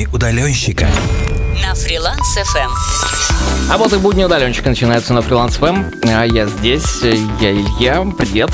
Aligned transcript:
будни 0.00 0.14
удаленщика 0.14 0.88
на 1.62 1.74
фриланс 1.74 2.38
FM. 2.38 2.70
А 3.70 3.76
вот 3.76 3.92
и 3.92 3.98
будни 3.98 4.24
удаленщика 4.24 4.70
начинаются 4.70 5.12
на 5.12 5.20
фриланс 5.20 5.56
ФМ. 5.56 5.84
А 6.04 6.24
я 6.24 6.46
здесь, 6.46 7.02
я 7.02 7.52
Илья, 7.52 8.06
привет. 8.16 8.50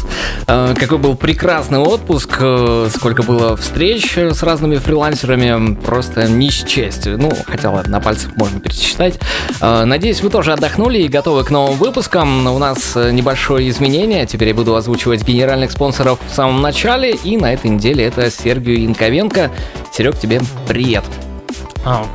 А, 0.46 0.74
какой 0.74 0.98
был 0.98 1.14
прекрасный 1.14 1.78
отпуск, 1.78 2.36
э, 2.40 2.88
сколько 2.94 3.22
было 3.22 3.56
встреч 3.56 4.16
с 4.16 4.42
разными 4.42 4.76
фрилансерами, 4.76 5.74
просто 5.74 6.28
не 6.28 6.50
счесть. 6.50 7.06
Ну, 7.06 7.30
хотя 7.46 7.70
ладно, 7.70 7.92
на 7.92 8.00
пальцах 8.00 8.36
можно 8.36 8.60
пересчитать. 8.60 9.18
А, 9.60 9.84
надеюсь, 9.84 10.20
вы 10.22 10.30
тоже 10.30 10.52
отдохнули 10.52 10.98
и 10.98 11.08
готовы 11.08 11.44
к 11.44 11.50
новым 11.50 11.76
выпускам. 11.78 12.46
У 12.46 12.58
нас 12.58 12.96
небольшое 12.96 13.68
изменение, 13.68 14.26
теперь 14.26 14.48
я 14.48 14.54
буду 14.54 14.74
озвучивать 14.74 15.22
генеральных 15.22 15.70
спонсоров 15.70 16.18
в 16.28 16.34
самом 16.34 16.60
начале, 16.60 17.12
и 17.12 17.36
на 17.36 17.52
этой 17.54 17.70
неделе 17.70 18.04
это 18.04 18.30
Сергей 18.30 18.84
Инковенко. 18.84 19.50
Серег, 19.92 20.18
тебе 20.18 20.40
привет. 20.68 21.04
А, 21.04 21.25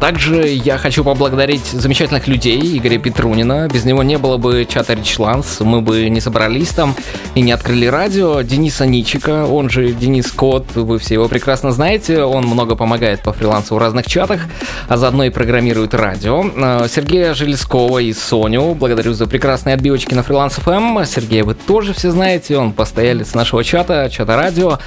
также 0.02 0.48
я 0.48 0.78
хочу 0.78 1.04
поблагодарить 1.04 1.66
замечательных 1.66 2.28
людей, 2.28 2.78
Игоря 2.78 2.98
Петрунина. 2.98 3.70
Без 3.72 3.86
него 3.86 4.04
не 4.04 4.18
было 4.18 4.36
бы 4.36 4.68
чата 4.70 4.94
Ричланс, 4.94 5.62
мы 5.62 5.82
бы 5.82 6.10
не 6.10 6.20
собрались 6.20 6.70
там 6.70 6.94
и 7.36 7.42
не 7.42 7.54
открыли 7.54 7.86
радио. 7.86 8.42
Дениса 8.42 8.86
Ничика, 8.86 9.46
он 9.46 9.70
же 9.70 9.94
Денис 9.94 10.30
Кот, 10.32 10.76
вы 10.76 11.00
все 11.00 11.14
его 11.14 11.30
прекрасно 11.30 11.72
знаете. 11.72 12.24
Он 12.24 12.44
много 12.46 12.76
помогает 12.76 13.22
по 13.22 13.32
фрилансу 13.32 13.76
в 13.76 13.78
разных 13.78 14.08
чатах, 14.08 14.42
а 14.90 14.98
заодно 14.98 15.24
и 15.24 15.30
программирует 15.30 15.94
радио. 15.94 16.44
А, 16.58 16.88
Сергея 16.90 17.34
Железкова 17.34 18.00
и 18.00 18.12
Соню 18.12 18.74
благодарю 18.74 19.14
за 19.14 19.26
прекрасные 19.26 19.76
отбивочки 19.76 20.14
на 20.14 20.24
фриланс 20.24 20.58
FM. 20.58 21.06
Сергея 21.06 21.46
вы 21.46 21.54
тоже 21.54 21.94
все 21.94 22.12
знаете, 22.12 22.58
он 22.58 22.74
постоялец 22.74 23.34
нашего 23.34 23.64
чата, 23.64 24.10
чата 24.12 24.36
радио. 24.36 24.80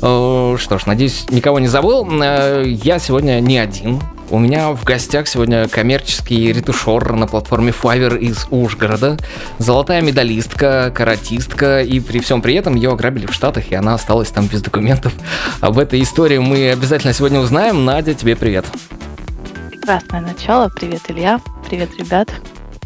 А, 0.00 0.54
что 0.58 0.78
ж, 0.78 0.86
надеюсь, 0.86 1.26
никого 1.30 1.58
не 1.58 1.66
забыл. 1.66 2.06
Я 2.62 3.00
сегодня 3.00 3.40
не 3.40 3.58
один. 3.58 4.00
У 4.30 4.38
меня 4.38 4.72
в 4.72 4.84
гостях 4.84 5.26
сегодня 5.26 5.68
коммерческий 5.68 6.52
ретушер 6.52 7.14
на 7.14 7.26
платформе 7.26 7.72
Fiverr 7.72 8.18
из 8.18 8.46
Ужгорода, 8.50 9.16
золотая 9.58 10.02
медалистка, 10.02 10.92
каратистка, 10.94 11.80
и 11.82 11.98
при 12.00 12.18
всем 12.18 12.42
при 12.42 12.54
этом 12.54 12.74
ее 12.74 12.92
ограбили 12.92 13.24
в 13.24 13.32
Штатах, 13.32 13.70
и 13.70 13.74
она 13.74 13.94
осталась 13.94 14.28
там 14.28 14.46
без 14.46 14.60
документов. 14.60 15.14
Об 15.60 15.78
этой 15.78 16.02
истории 16.02 16.36
мы 16.36 16.70
обязательно 16.70 17.14
сегодня 17.14 17.40
узнаем. 17.40 17.86
Надя, 17.86 18.12
тебе 18.12 18.36
привет. 18.36 18.66
Прекрасное 19.70 20.20
начало. 20.20 20.68
Привет, 20.68 21.00
Илья. 21.08 21.40
Привет, 21.66 21.88
ребят. 21.98 22.28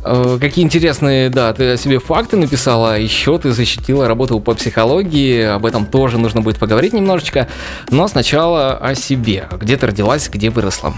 Э, 0.05 0.39
какие 0.41 0.65
интересные, 0.65 1.29
да, 1.29 1.53
ты 1.53 1.73
о 1.73 1.77
себе 1.77 1.99
факты 1.99 2.37
написала, 2.37 2.99
еще 2.99 3.39
ты 3.39 3.51
защитила 3.51 4.07
работу 4.07 4.39
по 4.39 4.55
психологии, 4.55 5.43
об 5.43 5.67
этом 5.67 5.87
тоже 5.87 6.19
нужно 6.19 6.41
будет 6.41 6.59
поговорить 6.59 6.93
немножечко, 6.93 7.49
но 7.91 8.07
сначала 8.07 8.77
о 8.77 8.95
себе. 8.95 9.49
Где 9.61 9.77
ты 9.77 9.89
родилась, 9.89 10.29
где 10.29 10.51
выросла? 10.51 10.95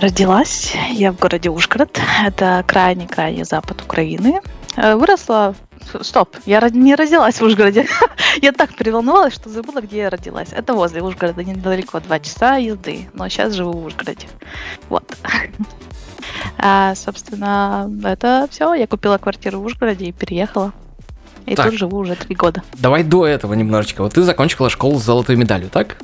Родилась 0.00 0.74
я 0.92 1.12
в 1.12 1.18
городе 1.18 1.50
Ужгород. 1.50 2.00
Это 2.24 2.64
крайний-крайний 2.66 3.44
запад 3.44 3.82
Украины. 3.82 4.40
Э, 4.76 4.94
выросла... 4.96 5.54
Стоп, 6.00 6.36
я 6.46 6.66
не 6.70 6.94
родилась 6.94 7.38
в 7.38 7.44
Ужгороде. 7.44 7.86
я 8.40 8.52
так 8.52 8.74
переволновалась, 8.74 9.34
что 9.34 9.50
забыла, 9.50 9.82
где 9.82 9.98
я 9.98 10.10
родилась. 10.10 10.48
Это 10.52 10.72
возле 10.72 11.02
Ужгорода, 11.02 11.44
недалеко, 11.44 12.00
два 12.00 12.18
часа 12.18 12.56
езды. 12.56 13.10
Но 13.12 13.28
сейчас 13.28 13.52
живу 13.52 13.72
в 13.72 13.84
Ужгороде. 13.84 14.26
Вот. 14.88 15.04
а, 16.58 16.94
собственно, 16.94 17.90
это 18.02 18.48
все. 18.50 18.72
Я 18.72 18.86
купила 18.86 19.18
квартиру 19.18 19.60
в 19.60 19.66
Ужгороде 19.66 20.06
и 20.06 20.12
переехала. 20.12 20.72
И 21.44 21.54
так, 21.54 21.66
тут 21.66 21.78
живу 21.78 21.98
уже 21.98 22.14
три 22.14 22.34
года. 22.34 22.62
Давай 22.78 23.04
до 23.04 23.26
этого 23.26 23.52
немножечко. 23.52 24.02
Вот 24.02 24.14
ты 24.14 24.22
закончила 24.22 24.70
школу 24.70 24.98
с 24.98 25.04
золотой 25.04 25.36
медалью, 25.36 25.68
так? 25.68 25.98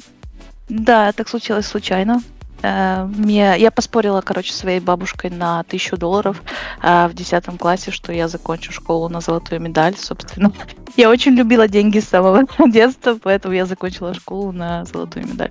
Да, 0.69 1.13
так 1.13 1.31
случилось 1.31 1.67
случайно. 1.67 2.21
Э, 2.63 3.05
мне, 3.05 3.55
я 3.59 3.71
поспорила, 3.71 4.21
короче, 4.21 4.53
своей 4.53 4.81
бабушкой 4.81 5.31
на 5.31 5.63
тысячу 5.65 5.97
долларов 5.97 6.43
э, 6.83 7.07
в 7.09 7.15
десятом 7.15 7.59
классе, 7.59 7.91
что 7.91 8.13
я 8.13 8.29
закончу 8.29 8.73
школу 8.73 9.09
на 9.09 9.21
золотую 9.21 9.61
медаль, 9.61 9.97
собственно. 9.97 10.53
Я 10.97 11.11
очень 11.11 11.33
любила 11.33 11.69
деньги 11.69 11.99
с 11.99 12.09
самого 12.09 12.45
детства, 12.71 13.19
поэтому 13.23 13.53
я 13.53 13.67
закончила 13.67 14.15
школу 14.15 14.51
на 14.51 14.87
золотую 14.87 15.27
медаль. 15.27 15.51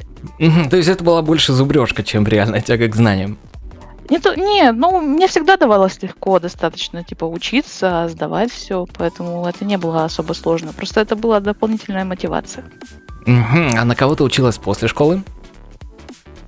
То 0.71 0.75
есть 0.75 0.89
это 0.89 1.03
была 1.03 1.21
больше 1.21 1.53
зубрежка, 1.53 2.03
чем 2.03 2.25
реальная 2.25 2.61
тяга 2.61 2.87
к 2.87 2.95
знаниям? 2.95 3.37
Не, 4.09 4.19
то, 4.19 4.33
не, 4.35 4.71
ну, 4.71 5.01
мне 5.01 5.27
всегда 5.27 5.57
давалось 5.57 6.01
легко 6.01 6.39
достаточно, 6.39 7.03
типа, 7.03 7.25
учиться, 7.25 8.07
сдавать 8.09 8.51
все, 8.51 8.87
поэтому 8.97 9.45
это 9.45 9.65
не 9.65 9.77
было 9.77 10.05
особо 10.05 10.33
сложно. 10.33 10.73
Просто 10.73 11.01
это 11.01 11.15
была 11.15 11.39
дополнительная 11.39 12.05
мотивация. 12.05 12.65
А 13.27 13.85
на 13.85 13.95
кого 13.95 14.15
ты 14.15 14.23
училась 14.23 14.57
после 14.57 14.87
школы? 14.87 15.23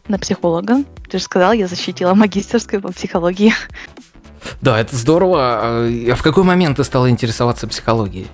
На 0.07 0.19
психолога. 0.19 0.83
Ты 1.09 1.17
же 1.17 1.23
сказал, 1.23 1.53
я 1.53 1.67
защитила 1.67 2.13
магистерскую 2.13 2.81
по 2.81 2.91
психологии. 2.91 3.53
Да, 4.61 4.79
это 4.79 4.95
здорово. 4.95 5.39
А 5.41 6.15
в 6.15 6.23
какой 6.23 6.43
момент 6.43 6.77
ты 6.77 6.83
стала 6.83 7.09
интересоваться 7.09 7.67
психологией? 7.67 8.27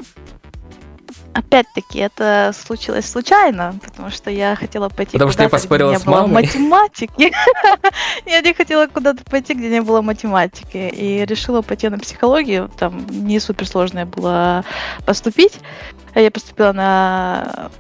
Опять-таки, 1.33 1.97
это 1.97 2.51
случилось 2.53 3.09
случайно, 3.09 3.73
потому 3.83 4.11
что 4.11 4.29
я 4.29 4.55
хотела 4.55 4.89
пойти 4.89 5.13
Потому 5.13 5.31
что 5.31 5.41
я 5.41 5.49
поспорила 5.49 5.89
где 5.89 5.99
с 5.99 6.01
не 6.01 6.05
было 6.05 6.21
мамой. 6.21 6.43
математики. 6.43 7.33
я 8.27 8.41
не 8.41 8.53
хотела 8.53 8.85
куда-то 8.85 9.23
пойти, 9.23 9.55
где 9.55 9.69
не 9.69 9.81
было 9.81 10.01
математики. 10.01 10.91
И 10.93 11.25
решила 11.25 11.63
пойти 11.63 11.89
на 11.89 11.97
психологию. 11.97 12.69
Там 12.77 13.07
не 13.09 13.39
суперсложное 13.39 14.05
было 14.05 14.63
поступить. 15.07 15.59
Я 16.13 16.29
поступила 16.29 16.71
на 16.71 17.71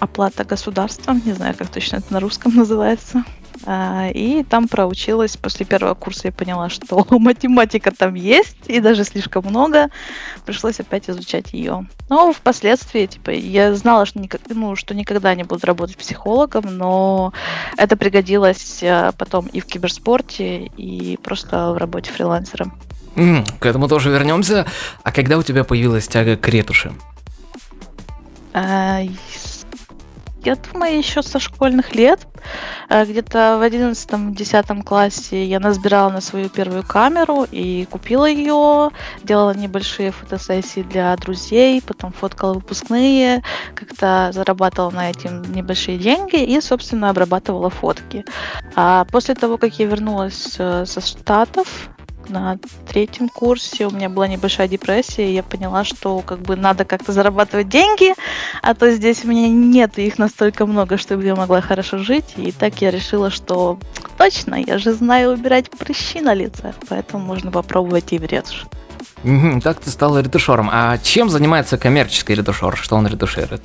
оплата 0.00 0.44
государства, 0.44 1.12
не 1.12 1.32
знаю, 1.32 1.54
как 1.56 1.68
точно 1.68 1.96
это 1.96 2.12
на 2.12 2.18
русском 2.18 2.52
называется. 2.56 3.24
А, 3.64 4.08
и 4.12 4.42
там 4.42 4.68
проучилась. 4.68 5.36
После 5.36 5.64
первого 5.64 5.94
курса 5.94 6.28
я 6.28 6.32
поняла, 6.32 6.68
что 6.68 7.06
математика 7.18 7.90
там 7.90 8.14
есть, 8.14 8.56
и 8.66 8.80
даже 8.80 9.04
слишком 9.04 9.46
много. 9.46 9.88
Пришлось 10.44 10.80
опять 10.80 11.08
изучать 11.08 11.52
ее. 11.52 11.86
Но 12.08 12.32
впоследствии, 12.32 13.06
типа, 13.06 13.30
я 13.30 13.74
знала, 13.74 14.06
что, 14.06 14.18
никак, 14.18 14.40
ну, 14.48 14.76
что 14.76 14.94
никогда 14.94 15.34
не 15.34 15.44
буду 15.44 15.66
работать 15.66 15.96
психологом, 15.96 16.76
но 16.76 17.32
это 17.76 17.96
пригодилось 17.96 18.82
а, 18.82 19.12
потом 19.12 19.46
и 19.46 19.60
в 19.60 19.66
киберспорте, 19.66 20.66
и 20.76 21.18
просто 21.22 21.72
в 21.72 21.78
работе 21.78 22.10
фрилансером. 22.12 22.78
Mm, 23.16 23.58
к 23.58 23.66
этому 23.66 23.88
тоже 23.88 24.10
вернемся. 24.10 24.66
А 25.02 25.10
когда 25.10 25.38
у 25.38 25.42
тебя 25.42 25.64
появилась 25.64 26.06
тяга 26.06 26.36
к 26.36 26.46
ретуши? 26.48 26.92
А, 28.52 29.00
я 30.46 30.54
думаю, 30.54 30.96
еще 30.96 31.22
со 31.22 31.40
школьных 31.40 31.94
лет. 31.94 32.26
Э, 32.88 33.04
где-то 33.04 33.58
в 33.58 33.62
11-10 33.62 34.82
классе 34.84 35.44
я 35.44 35.58
назбирала 35.58 36.10
на 36.10 36.20
свою 36.20 36.48
первую 36.48 36.84
камеру 36.84 37.46
и 37.50 37.86
купила 37.90 38.26
ее, 38.26 38.90
делала 39.24 39.54
небольшие 39.54 40.12
фотосессии 40.12 40.82
для 40.82 41.16
друзей, 41.16 41.82
потом 41.82 42.12
фоткала 42.12 42.54
выпускные, 42.54 43.42
как-то 43.74 44.30
зарабатывала 44.32 44.90
на 44.90 45.10
этим 45.10 45.42
небольшие 45.52 45.98
деньги 45.98 46.42
и, 46.42 46.60
собственно, 46.60 47.10
обрабатывала 47.10 47.68
фотки. 47.68 48.24
А 48.76 49.04
после 49.06 49.34
того, 49.34 49.58
как 49.58 49.78
я 49.78 49.86
вернулась 49.86 50.56
э, 50.58 50.84
со 50.86 51.00
Штатов, 51.00 51.90
на 52.28 52.58
третьем 52.88 53.28
курсе 53.28 53.86
у 53.86 53.90
меня 53.90 54.08
была 54.08 54.28
небольшая 54.28 54.68
депрессия, 54.68 55.30
и 55.30 55.34
я 55.34 55.42
поняла, 55.42 55.84
что 55.84 56.20
как 56.20 56.40
бы 56.40 56.56
надо 56.56 56.84
как-то 56.84 57.12
зарабатывать 57.12 57.68
деньги, 57.68 58.14
а 58.62 58.74
то 58.74 58.90
здесь 58.90 59.24
у 59.24 59.28
меня 59.28 59.48
нет 59.48 59.98
их 59.98 60.18
настолько 60.18 60.66
много, 60.66 60.96
чтобы 60.96 61.24
я 61.24 61.34
могла 61.34 61.60
хорошо 61.60 61.98
жить. 61.98 62.34
И 62.36 62.52
так 62.52 62.80
я 62.80 62.90
решила, 62.90 63.30
что 63.30 63.78
точно, 64.18 64.56
я 64.56 64.78
же 64.78 64.92
знаю 64.92 65.32
убирать 65.32 65.70
прыщи 65.70 66.20
на 66.20 66.34
лице, 66.34 66.74
поэтому 66.88 67.24
можно 67.24 67.50
попробовать 67.50 68.12
и 68.12 68.18
в 68.18 68.24
ретушь. 68.24 68.66
Угу, 69.24 69.60
ты 69.60 69.90
стала 69.90 70.20
ретушером. 70.20 70.68
А 70.72 70.98
чем 70.98 71.30
занимается 71.30 71.78
коммерческий 71.78 72.34
ретушер? 72.34 72.76
Что 72.76 72.96
он 72.96 73.06
ретуширует? 73.06 73.62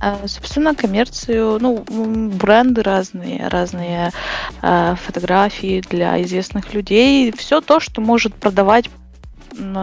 А, 0.00 0.26
собственно, 0.26 0.74
коммерцию, 0.74 1.58
ну, 1.60 1.84
бренды 1.86 2.82
разные, 2.82 3.46
разные 3.48 4.12
э, 4.62 4.94
фотографии 4.96 5.82
для 5.90 6.22
известных 6.22 6.72
людей, 6.72 7.32
все 7.36 7.60
то, 7.60 7.80
что 7.80 8.00
может 8.00 8.34
продавать 8.34 8.88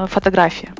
фотографии. 0.07 0.71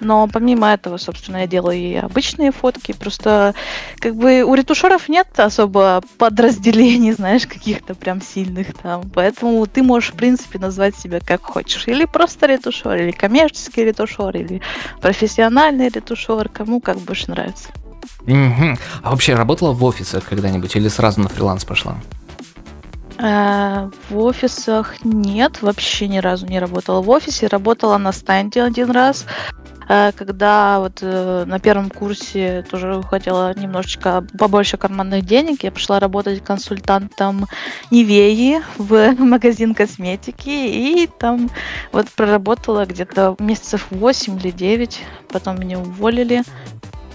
Но 0.00 0.28
помимо 0.28 0.68
этого, 0.68 0.96
собственно, 0.96 1.38
я 1.38 1.46
делаю 1.46 1.78
и 1.78 1.94
обычные 1.96 2.52
фотки. 2.52 2.92
Просто 2.92 3.54
как 3.98 4.14
бы 4.14 4.42
у 4.42 4.54
ретушеров 4.54 5.08
нет 5.08 5.26
особо 5.38 6.02
подразделений, 6.18 7.12
знаешь, 7.18 7.46
каких-то 7.46 7.94
прям 7.94 8.22
сильных 8.22 8.74
там. 8.74 9.10
Поэтому 9.10 9.66
ты 9.66 9.82
можешь, 9.82 10.12
в 10.12 10.16
принципе, 10.16 10.58
назвать 10.58 10.96
себя 10.96 11.20
как 11.20 11.42
хочешь. 11.42 11.88
Или 11.88 12.04
просто 12.04 12.46
ретушер, 12.46 12.96
или 12.96 13.10
коммерческий 13.10 13.84
ретушер, 13.84 14.36
или 14.36 14.62
профессиональный 15.00 15.88
ретушер, 15.88 16.48
кому 16.48 16.80
как 16.80 16.98
больше 16.98 17.30
нравится. 17.30 17.68
Угу. 18.26 18.78
А 19.02 19.10
вообще 19.10 19.34
работала 19.34 19.72
в 19.72 19.82
офисах 19.84 20.24
когда-нибудь 20.24 20.74
или 20.76 20.88
сразу 20.88 21.20
на 21.20 21.28
фриланс 21.28 21.64
пошла? 21.64 21.96
Э, 23.18 23.90
в 24.10 24.18
офисах 24.18 25.04
нет, 25.04 25.62
вообще 25.62 26.06
ни 26.08 26.18
разу 26.18 26.46
не 26.46 26.60
работала 26.60 27.00
в 27.00 27.10
офисе. 27.10 27.48
Работала 27.48 27.98
на 27.98 28.12
стенде 28.12 28.62
один 28.62 28.90
раз. 28.90 29.26
э, 29.88 30.12
когда 30.12 30.78
вот 30.78 30.98
э, 31.00 31.44
на 31.46 31.58
первом 31.58 31.90
курсе 31.90 32.64
тоже 32.70 33.02
хотела 33.02 33.58
немножечко 33.58 34.24
побольше 34.38 34.76
карманных 34.76 35.24
денег, 35.24 35.64
я 35.64 35.72
пришла 35.72 35.98
работать 35.98 36.44
консультантом 36.44 37.46
Невеи 37.90 38.62
в 38.76 39.14
магазин 39.18 39.74
косметики, 39.74 40.50
и 40.50 41.08
там 41.18 41.50
вот 41.92 42.08
проработала 42.10 42.86
где-то 42.86 43.34
месяцев 43.40 43.86
8 43.90 44.38
или 44.38 44.50
9, 44.50 45.00
потом 45.32 45.58
меня 45.58 45.78
уволили, 45.78 46.44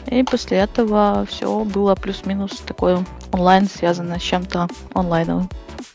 и 0.08 0.24
после 0.24 0.58
этого 0.58 1.26
все 1.30 1.64
было 1.64 1.96
плюс-минус 1.96 2.62
такое 2.66 3.06
онлайн, 3.32 3.68
связано 3.68 4.20
с 4.20 4.22
чем-то 4.22 4.68
онлайновым. 4.94 5.50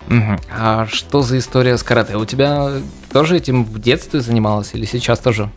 Угу. 0.08 0.38
А 0.50 0.86
что 0.86 1.22
за 1.22 1.38
история 1.38 1.76
с 1.76 1.82
карате? 1.82 2.16
У 2.16 2.24
тебя 2.24 2.72
тоже 3.12 3.36
этим 3.36 3.64
в 3.64 3.78
детстве 3.80 4.20
занималась 4.20 4.74
или 4.74 4.84
сейчас 4.84 5.18
тоже? 5.18 5.50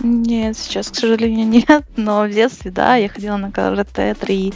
Нет, 0.00 0.56
сейчас, 0.56 0.90
к 0.90 0.94
сожалению, 0.94 1.46
нет, 1.68 1.84
но 1.96 2.22
в 2.22 2.30
детстве, 2.30 2.70
да, 2.70 2.96
я 2.96 3.08
ходила 3.08 3.36
на 3.36 3.50
карате 3.50 4.14
три 4.14 4.54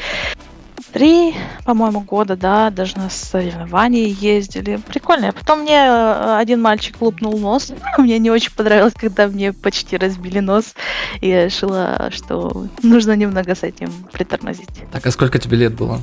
три, 0.92 1.34
по-моему, 1.64 2.00
года, 2.00 2.36
да, 2.36 2.70
даже 2.70 2.96
на 2.96 3.10
соревнования 3.10 4.06
ездили. 4.06 4.76
Прикольно. 4.76 5.30
А 5.30 5.32
потом 5.32 5.60
мне 5.60 5.76
э, 5.76 6.36
один 6.38 6.60
мальчик 6.60 7.00
лупнул 7.00 7.38
нос. 7.38 7.72
мне 7.98 8.18
не 8.18 8.30
очень 8.30 8.52
понравилось, 8.52 8.94
когда 8.94 9.26
мне 9.26 9.52
почти 9.52 9.96
разбили 9.96 10.40
нос. 10.40 10.74
И 11.20 11.28
я 11.28 11.46
решила, 11.46 12.10
что 12.10 12.66
нужно 12.82 13.16
немного 13.16 13.54
с 13.54 13.62
этим 13.62 13.90
притормозить. 14.12 14.68
Так, 14.90 15.06
а 15.06 15.10
сколько 15.10 15.38
тебе 15.38 15.56
лет 15.56 15.74
было? 15.74 16.00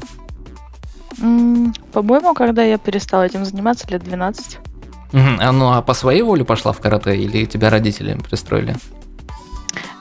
по-моему, 1.92 2.34
когда 2.34 2.64
я 2.64 2.78
перестала 2.78 3.24
этим 3.24 3.44
заниматься, 3.44 3.86
лет 3.90 4.04
12. 4.04 4.60
Угу. 5.12 5.20
А 5.40 5.52
ну 5.52 5.72
а 5.74 5.82
по 5.82 5.94
своей 5.94 6.22
воле 6.22 6.46
пошла 6.46 6.72
в 6.72 6.80
карате 6.80 7.18
или 7.18 7.46
тебя 7.46 7.70
родители 7.70 8.14
пристроили? 8.14 8.76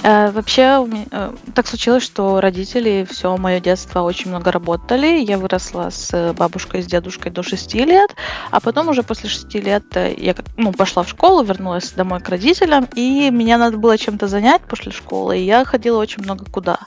Э, 0.02 0.30
вообще, 0.30 0.86
э, 1.10 1.32
так 1.54 1.66
случилось, 1.66 2.04
что 2.04 2.40
родители 2.40 3.06
все 3.10 3.36
мое 3.36 3.60
детство 3.60 4.02
очень 4.02 4.30
много 4.30 4.52
работали. 4.52 5.24
Я 5.24 5.38
выросла 5.38 5.90
с 5.90 6.32
бабушкой 6.34 6.80
и 6.80 6.82
с 6.82 6.86
дедушкой 6.86 7.32
до 7.32 7.42
6 7.42 7.74
лет, 7.74 8.14
а 8.50 8.60
потом 8.60 8.88
уже 8.88 9.02
после 9.02 9.28
6 9.28 9.54
лет 9.56 9.84
э, 9.96 10.14
я 10.16 10.34
ну, 10.56 10.72
пошла 10.72 11.02
в 11.02 11.08
школу, 11.08 11.42
вернулась 11.42 11.90
домой 11.92 12.20
к 12.20 12.28
родителям, 12.28 12.86
и 12.94 13.30
меня 13.30 13.58
надо 13.58 13.76
было 13.76 13.98
чем-то 13.98 14.28
занять 14.28 14.62
после 14.62 14.92
школы, 14.92 15.38
и 15.38 15.44
я 15.44 15.64
ходила 15.64 15.98
очень 15.98 16.22
много 16.22 16.44
куда. 16.44 16.78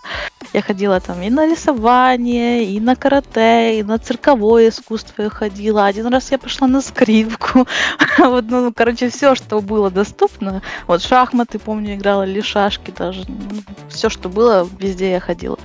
Я 0.53 0.61
ходила 0.61 0.99
там 0.99 1.21
и 1.21 1.29
на 1.29 1.49
рисование, 1.49 2.65
и 2.65 2.79
на 2.79 2.95
карате, 2.95 3.79
и 3.79 3.83
на 3.83 3.97
цирковое 3.99 4.69
искусство 4.69 5.23
я 5.23 5.29
ходила. 5.29 5.85
Один 5.85 6.07
раз 6.07 6.31
я 6.31 6.37
пошла 6.37 6.67
на 6.67 6.81
скрипку. 6.81 7.67
вот, 8.17 8.45
ну, 8.49 8.73
короче, 8.75 9.09
все, 9.09 9.35
что 9.35 9.61
было 9.61 9.89
доступно. 9.89 10.61
Вот 10.87 11.01
шахматы, 11.01 11.57
помню, 11.57 11.95
играла, 11.95 12.23
или 12.23 12.41
шашки 12.41 12.91
даже. 13.01 13.25
Ну, 13.27 13.63
все, 13.89 14.09
что 14.09 14.29
было, 14.29 14.67
везде 14.79 15.11
я 15.11 15.19
ходила. 15.19 15.57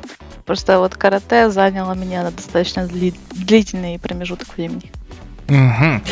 Просто 0.44 0.78
вот 0.78 0.94
карате 0.94 1.50
заняло 1.50 1.92
меня 1.92 2.22
на 2.22 2.30
достаточно 2.30 2.86
длительный 2.86 3.98
промежуток 3.98 4.56
времени. 4.56 4.90
Угу. 5.48 6.02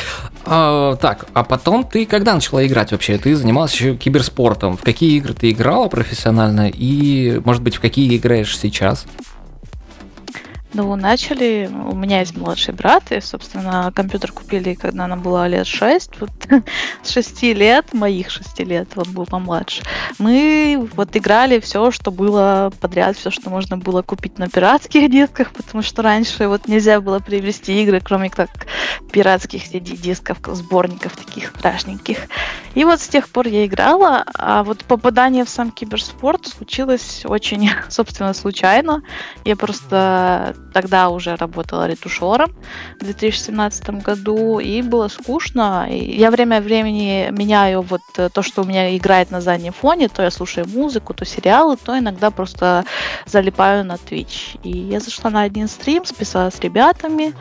А, 0.46 0.96
так, 0.96 1.26
а 1.32 1.42
потом 1.42 1.84
ты 1.84 2.06
когда 2.06 2.34
начала 2.34 2.64
играть 2.66 2.92
вообще? 2.92 3.18
Ты 3.18 3.34
занималась 3.34 3.72
еще 3.72 3.96
киберспортом. 3.96 4.76
В 4.76 4.82
какие 4.82 5.16
игры 5.16 5.34
ты 5.34 5.50
играла 5.50 5.88
профессионально 5.88 6.68
и, 6.68 7.40
может 7.44 7.62
быть, 7.62 7.76
в 7.76 7.80
какие 7.80 8.16
играешь 8.16 8.56
сейчас? 8.56 9.06
Ну, 10.76 10.96
начали, 10.96 11.70
у 11.72 11.94
меня 11.94 12.18
есть 12.18 12.36
младший 12.36 12.74
брат, 12.74 13.12
и, 13.12 13.20
собственно, 13.20 13.92
компьютер 13.94 14.32
купили, 14.32 14.74
когда 14.74 15.06
нам 15.06 15.22
было 15.22 15.46
лет 15.46 15.68
6. 15.68 16.20
Вот, 16.20 16.30
с 17.04 17.10
6 17.10 17.42
лет, 17.54 17.94
моих 17.94 18.28
6 18.28 18.58
лет, 18.60 18.88
он 18.96 19.04
был 19.12 19.24
помладше. 19.24 19.84
Мы 20.18 20.88
вот 20.96 21.16
играли 21.16 21.60
все, 21.60 21.92
что 21.92 22.10
было 22.10 22.72
подряд, 22.80 23.16
все, 23.16 23.30
что 23.30 23.50
можно 23.50 23.76
было 23.76 24.02
купить 24.02 24.36
на 24.38 24.48
пиратских 24.48 25.08
дисках, 25.12 25.52
потому 25.52 25.84
что 25.84 26.02
раньше 26.02 26.48
вот 26.48 26.66
нельзя 26.66 27.00
было 27.00 27.20
привезти 27.20 27.80
игры, 27.84 28.00
кроме 28.00 28.28
как 28.28 28.50
пиратских 29.12 29.62
CD-дисков, 29.72 30.38
сборников 30.44 31.16
таких 31.16 31.52
страшненьких. 31.56 32.18
И 32.74 32.84
вот 32.84 33.00
с 33.00 33.06
тех 33.06 33.28
пор 33.28 33.46
я 33.46 33.64
играла, 33.64 34.24
а 34.34 34.64
вот 34.64 34.84
попадание 34.84 35.44
в 35.44 35.48
сам 35.48 35.70
киберспорт 35.70 36.48
случилось 36.48 37.22
очень, 37.24 37.70
собственно, 37.88 38.34
случайно. 38.34 39.02
Я 39.44 39.54
просто 39.54 40.56
тогда 40.74 41.08
уже 41.08 41.36
работала 41.36 41.86
ретушером 41.86 42.52
в 43.00 43.04
2017 43.04 44.02
году, 44.02 44.58
и 44.58 44.82
было 44.82 45.08
скучно. 45.08 45.86
Я 45.88 46.30
время 46.30 46.56
от 46.56 46.64
времени 46.64 47.28
меняю 47.30 47.82
вот 47.82 48.02
э, 48.18 48.28
то, 48.28 48.42
что 48.42 48.62
у 48.62 48.64
меня 48.64 48.96
играет 48.96 49.30
на 49.30 49.40
заднем 49.40 49.72
фоне, 49.72 50.08
то 50.08 50.22
я 50.22 50.30
слушаю 50.30 50.66
музыку, 50.68 51.14
то 51.14 51.24
сериалы, 51.24 51.76
то 51.76 51.96
иногда 51.96 52.30
просто 52.30 52.84
залипаю 53.24 53.84
на 53.84 53.94
Twitch. 53.94 54.58
И 54.64 54.70
я 54.70 54.98
зашла 54.98 55.30
на 55.30 55.42
один 55.42 55.68
стрим, 55.68 56.04
списалась 56.04 56.54
с 56.54 56.60
ребятами. 56.60 57.34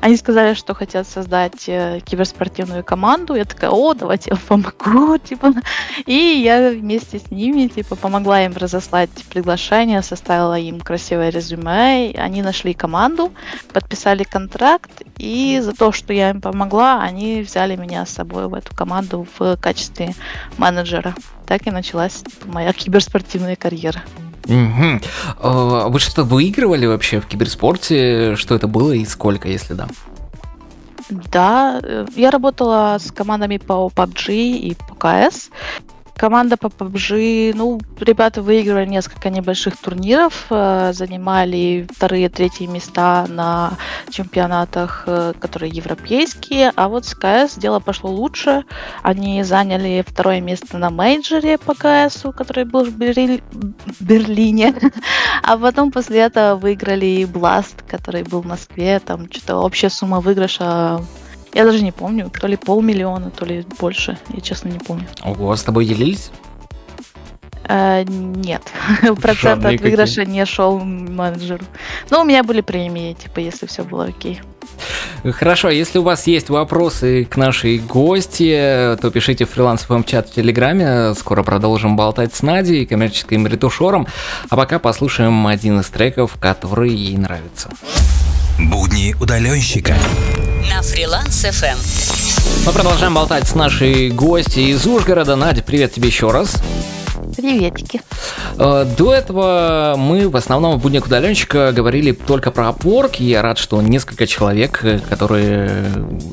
Они 0.00 0.16
сказали, 0.16 0.54
что 0.54 0.74
хотят 0.74 1.06
создать 1.06 1.68
э, 1.68 2.00
киберспортивную 2.04 2.82
команду. 2.82 3.36
Я 3.36 3.44
такая, 3.44 3.70
о, 3.70 3.94
давайте 3.94 4.30
я 4.30 4.36
помогу, 4.36 5.16
типа. 5.28 5.54
И 6.06 6.42
я 6.44 6.70
вместе 6.70 7.20
с 7.20 7.30
ними, 7.30 7.68
типа, 7.68 7.94
помогла 7.94 8.44
им 8.44 8.52
разослать 8.56 9.10
приглашение, 9.30 10.02
составила 10.02 10.58
им 10.58 10.80
красивое 10.80 11.30
резюме. 11.30 12.12
Они 12.18 12.42
нашли 12.42 12.74
команду, 12.80 13.32
подписали 13.74 14.24
контракт, 14.24 15.02
и 15.18 15.60
за 15.62 15.72
то, 15.74 15.92
что 15.92 16.14
я 16.14 16.30
им 16.30 16.40
помогла, 16.40 17.02
они 17.02 17.42
взяли 17.42 17.76
меня 17.76 18.06
с 18.06 18.10
собой 18.10 18.48
в 18.48 18.54
эту 18.54 18.74
команду 18.74 19.26
в 19.38 19.56
качестве 19.56 20.14
менеджера. 20.56 21.14
Так 21.46 21.66
и 21.66 21.70
началась 21.70 22.24
моя 22.46 22.72
киберспортивная 22.72 23.56
карьера. 23.56 24.02
Угу. 24.46 25.90
Вы 25.90 26.00
что-то 26.00 26.24
выигрывали 26.24 26.86
вообще 26.86 27.20
в 27.20 27.26
киберспорте? 27.26 28.34
Что 28.36 28.54
это 28.54 28.66
было 28.66 28.92
и 28.92 29.04
сколько, 29.04 29.48
если 29.48 29.74
да? 29.74 29.88
Да, 31.10 31.80
э, 31.82 32.06
я 32.16 32.30
работала 32.30 32.96
с 32.98 33.10
командами 33.10 33.58
по 33.58 33.90
PUBG 33.94 34.32
и 34.32 34.76
по 34.76 34.94
CS. 34.94 35.50
Команда 36.20 36.58
по 36.58 36.66
PUBG, 36.66 37.54
ну, 37.54 37.80
ребята 37.98 38.42
выиграли 38.42 38.84
несколько 38.84 39.30
небольших 39.30 39.78
турниров, 39.78 40.48
э, 40.50 40.92
занимали 40.92 41.88
вторые, 41.96 42.28
третьи 42.28 42.66
места 42.66 43.24
на 43.26 43.72
чемпионатах, 44.10 45.04
э, 45.06 45.32
которые 45.40 45.70
европейские, 45.70 46.72
а 46.76 46.88
вот 46.88 47.06
с 47.06 47.14
КС 47.14 47.54
дело 47.56 47.80
пошло 47.80 48.10
лучше. 48.10 48.64
Они 49.02 49.42
заняли 49.44 50.04
второе 50.06 50.42
место 50.42 50.76
на 50.76 50.90
мейджоре 50.90 51.56
по 51.56 51.72
КС, 51.72 52.26
который 52.36 52.64
был 52.64 52.84
в 52.84 52.94
Берлине, 52.94 53.40
Берлине. 53.98 54.74
а 55.42 55.56
потом 55.56 55.90
после 55.90 56.18
этого 56.18 56.56
выиграли 56.56 57.22
Blast, 57.24 57.76
который 57.88 58.24
был 58.24 58.42
в 58.42 58.46
Москве, 58.46 59.00
там 59.00 59.26
что-то 59.32 59.56
общая 59.56 59.88
сумма 59.88 60.20
выигрыша 60.20 61.00
я 61.52 61.64
даже 61.64 61.82
не 61.82 61.92
помню, 61.92 62.30
то 62.30 62.46
ли 62.46 62.56
полмиллиона, 62.56 63.30
то 63.30 63.44
ли 63.44 63.64
больше. 63.78 64.18
Я 64.28 64.40
честно 64.40 64.68
не 64.68 64.78
помню. 64.78 65.06
Ого, 65.22 65.54
с 65.54 65.62
тобой 65.62 65.84
делились? 65.84 66.30
Э, 67.64 68.02
нет, 68.04 68.62
процент 69.22 69.64
от 69.64 69.80
выигрыша 69.80 70.24
не 70.24 70.44
шел 70.44 70.78
менеджеру. 70.80 71.64
Но 72.10 72.22
у 72.22 72.24
меня 72.24 72.42
были 72.42 72.60
премии, 72.60 73.14
типа, 73.14 73.40
если 73.40 73.66
все 73.66 73.84
было 73.84 74.06
окей. 74.06 74.40
Хорошо, 75.24 75.68
если 75.68 75.98
у 75.98 76.02
вас 76.02 76.26
есть 76.26 76.48
вопросы 76.48 77.26
к 77.26 77.36
нашей 77.36 77.78
гости, 77.78 78.96
то 79.00 79.10
пишите 79.12 79.44
в 79.44 79.50
фрилансовом 79.50 80.04
чат 80.04 80.28
в 80.28 80.34
Телеграме. 80.34 81.14
Скоро 81.14 81.42
продолжим 81.42 81.96
болтать 81.96 82.34
с 82.34 82.42
Надей, 82.42 82.86
коммерческим 82.86 83.46
ретушером. 83.46 84.06
А 84.48 84.56
пока 84.56 84.78
послушаем 84.78 85.46
один 85.46 85.80
из 85.80 85.90
треков, 85.90 86.36
который 86.40 86.90
ей 86.90 87.18
нравится. 87.18 87.70
Будни 88.68 89.14
удаленщика 89.18 89.96
на 90.68 90.82
Фриланс 90.82 91.44
FM. 91.44 91.78
Мы 92.66 92.72
продолжаем 92.72 93.14
болтать 93.14 93.48
с 93.48 93.54
нашей 93.54 94.10
гостьей 94.10 94.72
из 94.72 94.86
Ужгорода. 94.86 95.34
Надя, 95.34 95.62
привет 95.62 95.94
тебе 95.94 96.08
еще 96.08 96.30
раз. 96.30 96.56
Приветики. 97.34 98.02
Э, 98.58 98.84
до 98.98 99.14
этого 99.14 99.94
мы 99.96 100.28
в 100.28 100.36
основном 100.36 100.78
в 100.78 100.82
буднях 100.82 101.06
удаленщика 101.06 101.72
говорили 101.72 102.12
только 102.12 102.50
про 102.50 102.68
Upwork. 102.68 103.16
Я 103.18 103.40
рад, 103.40 103.56
что 103.56 103.80
несколько 103.80 104.26
человек, 104.26 104.80
э, 104.84 104.98
которые 104.98 105.70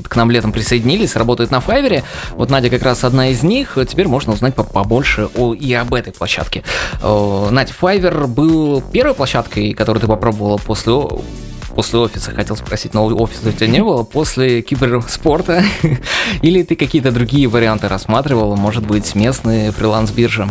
к 0.06 0.14
нам 0.14 0.30
летом 0.30 0.52
присоединились, 0.52 1.16
работают 1.16 1.50
на 1.50 1.60
Файвере. 1.60 2.04
Вот 2.32 2.50
Надя 2.50 2.68
как 2.68 2.82
раз 2.82 3.04
одна 3.04 3.30
из 3.30 3.42
них. 3.42 3.78
Теперь 3.88 4.06
можно 4.06 4.34
узнать 4.34 4.54
побольше 4.54 5.28
о, 5.34 5.54
и 5.54 5.72
об 5.72 5.94
этой 5.94 6.12
площадке. 6.12 6.62
Э, 7.02 7.48
Надя, 7.50 7.72
Fiverr 7.80 8.26
был 8.26 8.82
первой 8.82 9.14
площадкой, 9.14 9.72
которую 9.72 10.02
ты 10.02 10.06
попробовала 10.06 10.58
после 10.58 10.92
после 11.78 12.00
офиса, 12.00 12.32
хотел 12.32 12.56
спросить, 12.56 12.92
но 12.92 13.06
офиса 13.06 13.50
у 13.50 13.52
тебя 13.52 13.68
не 13.68 13.84
было, 13.84 14.02
после 14.02 14.62
киберспорта? 14.62 15.62
Или 16.42 16.64
ты 16.64 16.74
какие-то 16.74 17.12
другие 17.12 17.46
варианты 17.46 17.86
рассматривал, 17.86 18.56
может 18.56 18.84
быть, 18.84 19.14
местные 19.14 19.70
фриланс-биржи? 19.70 20.48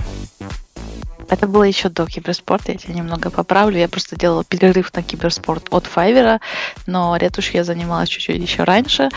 Это 1.28 1.46
было 1.48 1.64
еще 1.64 1.90
до 1.90 2.06
киберспорта, 2.06 2.72
я 2.72 2.78
тебя 2.78 2.94
немного 2.94 3.30
поправлю. 3.30 3.78
Я 3.78 3.90
просто 3.90 4.16
делала 4.16 4.46
перерыв 4.46 4.94
на 4.96 5.04
киберспорт 5.04 5.68
от 5.70 5.86
Файвера, 5.86 6.40
но 6.86 7.18
ретушь 7.18 7.50
я 7.50 7.66
занималась 7.66 8.08
чуть-чуть 8.08 8.42
еще 8.42 8.64
раньше. 8.64 9.10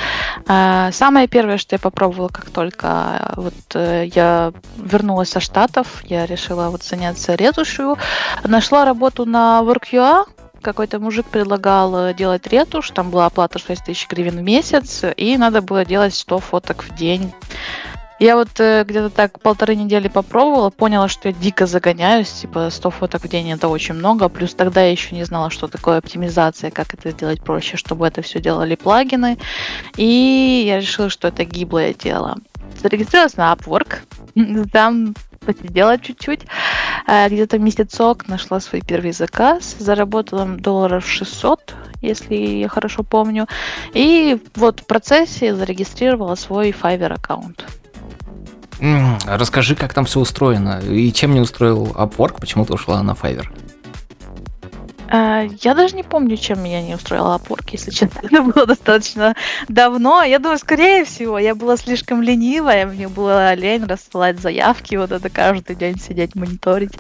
А, 0.49 0.90
самое 0.90 1.29
первое, 1.29 1.59
что 1.59 1.76
я 1.76 1.79
попробовала, 1.79 2.26
как 2.26 2.50
только 2.50 3.35
вот 3.37 3.55
э, 3.75 4.11
я 4.12 4.52
вернулась 4.76 5.29
со 5.29 5.38
Штатов, 5.38 6.02
я 6.07 6.26
решила 6.26 6.71
вот 6.71 6.83
заняться 6.83 7.37
ретушью. 7.37 7.97
Нашла 8.43 8.85
работу 8.85 9.26
на 9.26 9.61
Work.ua, 9.62 10.25
какой-то 10.61 10.99
мужик 10.99 11.26
предлагал 11.26 11.97
э, 11.97 12.14
делать 12.14 12.47
ретушь, 12.47 12.90
там 12.90 13.11
была 13.11 13.26
оплата 13.26 13.59
6 13.59 13.85
тысяч 13.85 14.09
гривен 14.09 14.38
в 14.38 14.43
месяц, 14.43 15.05
и 15.17 15.37
надо 15.37 15.62
было 15.62 15.85
делать 15.85 16.14
100 16.14 16.38
фоток 16.38 16.85
в 16.85 16.95
день. 16.95 17.33
Я 18.21 18.37
вот 18.37 18.61
э, 18.61 18.85
где-то 18.87 19.09
так 19.09 19.40
полторы 19.40 19.75
недели 19.75 20.09
попробовала, 20.09 20.69
поняла, 20.69 21.09
что 21.09 21.29
я 21.29 21.35
дико 21.35 21.64
загоняюсь, 21.67 22.31
типа 22.31 22.69
100 22.71 22.90
фоток 22.90 23.23
в 23.23 23.29
день 23.29 23.50
это 23.50 23.69
очень 23.69 23.95
много, 23.95 24.29
плюс 24.29 24.52
тогда 24.52 24.83
я 24.83 24.90
еще 24.90 25.14
не 25.14 25.25
знала, 25.25 25.49
что 25.49 25.69
такое 25.69 25.97
оптимизация, 25.97 26.71
как 26.71 26.93
это 26.93 27.12
сделать 27.12 27.43
проще, 27.43 27.79
чтобы 27.79 28.07
это 28.07 28.21
все 28.21 28.38
делали 28.38 28.75
плагины, 28.75 29.38
и 29.97 30.64
я 30.67 30.81
решила, 30.81 31.09
что 31.09 31.29
это 31.29 31.45
гиблое 31.45 31.95
дело. 31.95 32.37
Зарегистрировалась 32.83 33.38
на 33.38 33.55
Upwork, 33.55 34.00
там 34.73 35.14
посидела 35.45 35.99
чуть-чуть, 35.99 36.43
э, 37.07 37.29
где-то 37.29 37.59
месяцок 37.59 38.29
нашла 38.29 38.61
свой 38.61 38.83
первый 38.83 39.13
заказ, 39.13 39.77
заработала 39.79 40.45
долларов 40.45 41.07
600, 41.07 41.75
если 42.03 42.35
я 42.35 42.69
хорошо 42.69 43.03
помню, 43.03 43.47
и 43.95 44.39
вот 44.55 44.81
в 44.81 44.87
процессе 44.87 45.55
зарегистрировала 45.55 46.35
свой 46.35 46.71
Fiverr 46.71 47.15
аккаунт. 47.15 47.65
Расскажи, 49.27 49.75
как 49.75 49.93
там 49.93 50.07
все 50.07 50.21
устроено 50.21 50.81
и 50.81 51.13
чем 51.13 51.35
не 51.35 51.41
устроил 51.41 51.89
Upwork, 51.89 52.41
почему 52.41 52.65
ты 52.65 52.73
ушла 52.73 53.03
на 53.03 53.13
Fiverr? 53.13 53.49
А, 55.11 55.43
я 55.62 55.75
даже 55.75 55.97
не 55.97 56.05
помню, 56.05 56.37
чем 56.37 56.62
меня 56.62 56.83
не 56.83 56.95
устроила 56.95 57.35
опорка, 57.35 57.71
если 57.73 57.90
честно. 57.90 58.21
Это 58.23 58.43
было 58.43 58.64
достаточно 58.67 59.35
давно. 59.69 60.23
Я 60.23 60.38
думаю, 60.38 60.59
скорее 60.59 61.05
всего, 61.05 61.38
я 61.38 61.55
была 61.55 61.76
слишком 61.76 62.23
ленивая, 62.23 62.87
мне 62.87 63.09
было 63.09 63.55
лень 63.55 63.85
рассылать 63.87 64.38
заявки, 64.38 64.95
вот 64.95 65.11
это 65.11 65.29
каждый 65.29 65.75
день 65.75 65.99
сидеть, 65.99 66.37
мониторить. 66.37 66.93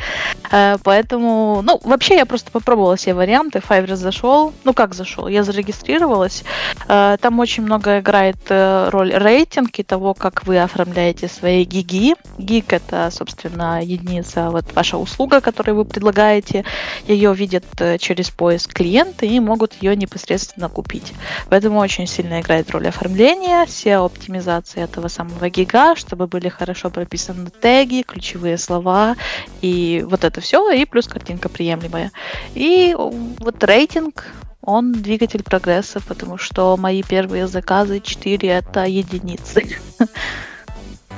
А, 0.50 0.78
поэтому, 0.82 1.62
ну, 1.62 1.80
вообще 1.84 2.16
я 2.16 2.26
просто 2.26 2.50
попробовала 2.50 2.96
все 2.96 3.14
варианты. 3.14 3.60
Fiverr 3.60 3.94
зашел. 3.94 4.52
Ну, 4.64 4.74
как 4.74 4.94
зашел? 4.94 5.28
Я 5.28 5.44
зарегистрировалась. 5.44 6.42
А, 6.88 7.16
там 7.18 7.38
очень 7.38 7.62
много 7.62 8.00
играет 8.00 8.38
э, 8.48 8.88
роль 8.90 9.12
рейтинг 9.14 9.78
и 9.78 9.84
того, 9.84 10.14
как 10.14 10.46
вы 10.46 10.58
оформляете 10.58 11.28
свои 11.28 11.64
гиги. 11.64 12.14
Гиг— 12.38 12.72
это, 12.74 13.08
собственно, 13.12 13.80
единица, 13.82 14.50
вот 14.50 14.64
ваша 14.74 14.96
услуга, 14.96 15.40
которую 15.40 15.76
вы 15.76 15.84
предлагаете. 15.84 16.64
Ее 17.06 17.32
видят 17.34 17.64
э, 17.78 17.98
через 18.00 18.30
поиск 18.30 18.72
клиента 18.72 19.26
и 19.26 19.38
могут 19.40 19.74
ее 19.82 19.94
непосредственно 19.94 20.68
купить. 20.68 21.12
Поэтому 21.48 21.78
очень 21.78 22.06
сильно 22.06 22.40
играет 22.40 22.70
роль 22.70 22.88
оформления, 22.88 23.64
SEO-оптимизации 23.64 24.82
этого 24.82 25.08
самого 25.08 25.48
гига, 25.48 25.94
чтобы 25.94 26.26
были 26.26 26.48
хорошо 26.48 26.90
прописаны 26.90 27.50
теги, 27.50 28.02
ключевые 28.02 28.58
слова 28.58 29.16
и 29.60 30.04
вот 30.08 30.24
это 30.24 30.40
все, 30.40 30.70
и 30.70 30.84
плюс 30.84 31.06
картинка 31.06 31.48
приемлемая. 31.48 32.10
И 32.54 32.94
вот 32.96 33.62
рейтинг 33.62 34.26
он 34.62 34.92
двигатель 34.92 35.42
прогресса, 35.42 36.00
потому 36.06 36.36
что 36.36 36.76
мои 36.76 37.02
первые 37.02 37.46
заказы 37.46 38.00
4 38.00 38.48
это 38.48 38.84
единицы. 38.84 39.64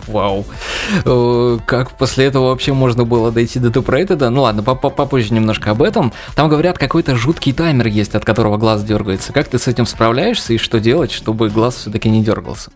Вау. 0.06 0.44
Э, 1.04 1.58
как 1.66 1.92
после 1.92 2.26
этого 2.26 2.48
вообще 2.48 2.72
можно 2.72 3.04
было 3.04 3.30
дойти 3.30 3.58
до 3.58 3.70
топ-рейтеда? 3.70 4.30
Ну 4.30 4.42
ладно, 4.42 4.62
попозже 4.62 5.34
немножко 5.34 5.70
об 5.70 5.82
этом. 5.82 6.12
Там 6.34 6.48
говорят, 6.48 6.78
какой-то 6.78 7.16
жуткий 7.16 7.52
таймер 7.52 7.86
есть, 7.86 8.14
от 8.14 8.24
которого 8.24 8.56
глаз 8.56 8.84
дергается. 8.84 9.32
Как 9.32 9.48
ты 9.48 9.58
с 9.58 9.68
этим 9.68 9.86
справляешься 9.86 10.52
и 10.52 10.58
что 10.58 10.80
делать, 10.80 11.12
чтобы 11.12 11.48
глаз 11.48 11.76
все-таки 11.76 12.08
не 12.08 12.22
дергался? 12.22 12.70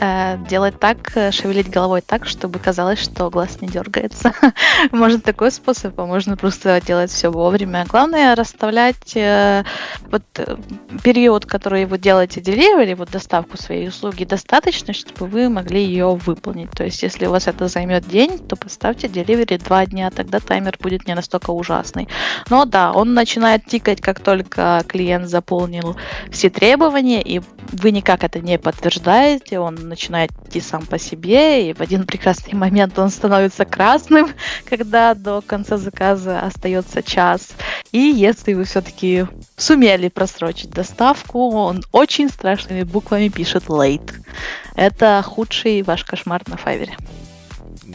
Э, 0.00 0.38
делать 0.48 0.78
так, 0.80 1.16
э, 1.16 1.30
шевелить 1.30 1.70
головой 1.70 2.00
так, 2.00 2.26
чтобы 2.26 2.58
казалось, 2.58 2.98
что 2.98 3.30
глаз 3.30 3.60
не 3.60 3.68
дергается. 3.68 4.32
Можно 4.92 5.20
такой 5.20 5.52
способ, 5.52 5.98
а 6.00 6.06
можно 6.06 6.36
просто 6.36 6.80
делать 6.80 7.10
все 7.10 7.30
вовремя. 7.30 7.86
Главное 7.88 8.34
расставлять 8.34 9.16
э, 9.16 9.64
вот 10.10 10.22
период, 11.02 11.46
который 11.46 11.84
вы 11.84 11.98
делаете 11.98 12.40
delivery, 12.40 12.94
вот 12.96 13.10
доставку 13.10 13.56
своей 13.56 13.88
услуги, 13.88 14.24
достаточно, 14.24 14.92
чтобы 14.92 15.26
вы 15.26 15.48
могли 15.48 15.84
ее 15.84 16.14
выполнить. 16.14 16.70
То 16.70 16.84
есть, 16.84 17.02
если 17.02 17.26
у 17.26 17.30
вас 17.30 17.46
это 17.46 17.68
займет 17.68 18.08
день, 18.08 18.38
то 18.38 18.56
поставьте 18.56 19.06
delivery 19.06 19.62
два 19.62 19.86
дня, 19.86 20.10
тогда 20.10 20.40
таймер 20.40 20.76
будет 20.80 21.06
не 21.06 21.14
настолько 21.14 21.50
ужасный. 21.50 22.08
Но 22.50 22.64
да, 22.64 22.92
он 22.92 23.14
начинает 23.14 23.66
тикать, 23.66 24.00
как 24.00 24.20
только 24.20 24.82
клиент 24.88 25.28
заполнил 25.28 25.96
все 26.30 26.50
требования, 26.50 27.22
и 27.22 27.40
вы 27.72 27.90
никак 27.90 28.24
это 28.24 28.40
не 28.40 28.58
подтверждаете, 28.58 29.60
он 29.60 29.83
начинает 29.88 30.30
идти 30.46 30.60
сам 30.60 30.86
по 30.86 30.98
себе, 30.98 31.70
и 31.70 31.72
в 31.72 31.80
один 31.80 32.04
прекрасный 32.04 32.54
момент 32.54 32.98
он 32.98 33.10
становится 33.10 33.64
красным, 33.64 34.28
когда 34.68 35.14
до 35.14 35.40
конца 35.40 35.76
заказа 35.76 36.40
остается 36.40 37.02
час. 37.02 37.50
И 37.92 37.98
если 37.98 38.54
вы 38.54 38.64
все-таки 38.64 39.26
сумели 39.56 40.08
просрочить 40.08 40.70
доставку, 40.70 41.50
он 41.50 41.82
очень 41.92 42.28
страшными 42.28 42.82
буквами 42.82 43.28
пишет 43.28 43.64
late. 43.64 44.12
Это 44.74 45.22
худший 45.24 45.82
ваш 45.82 46.04
кошмар 46.04 46.42
на 46.46 46.56
Файвере. 46.56 46.96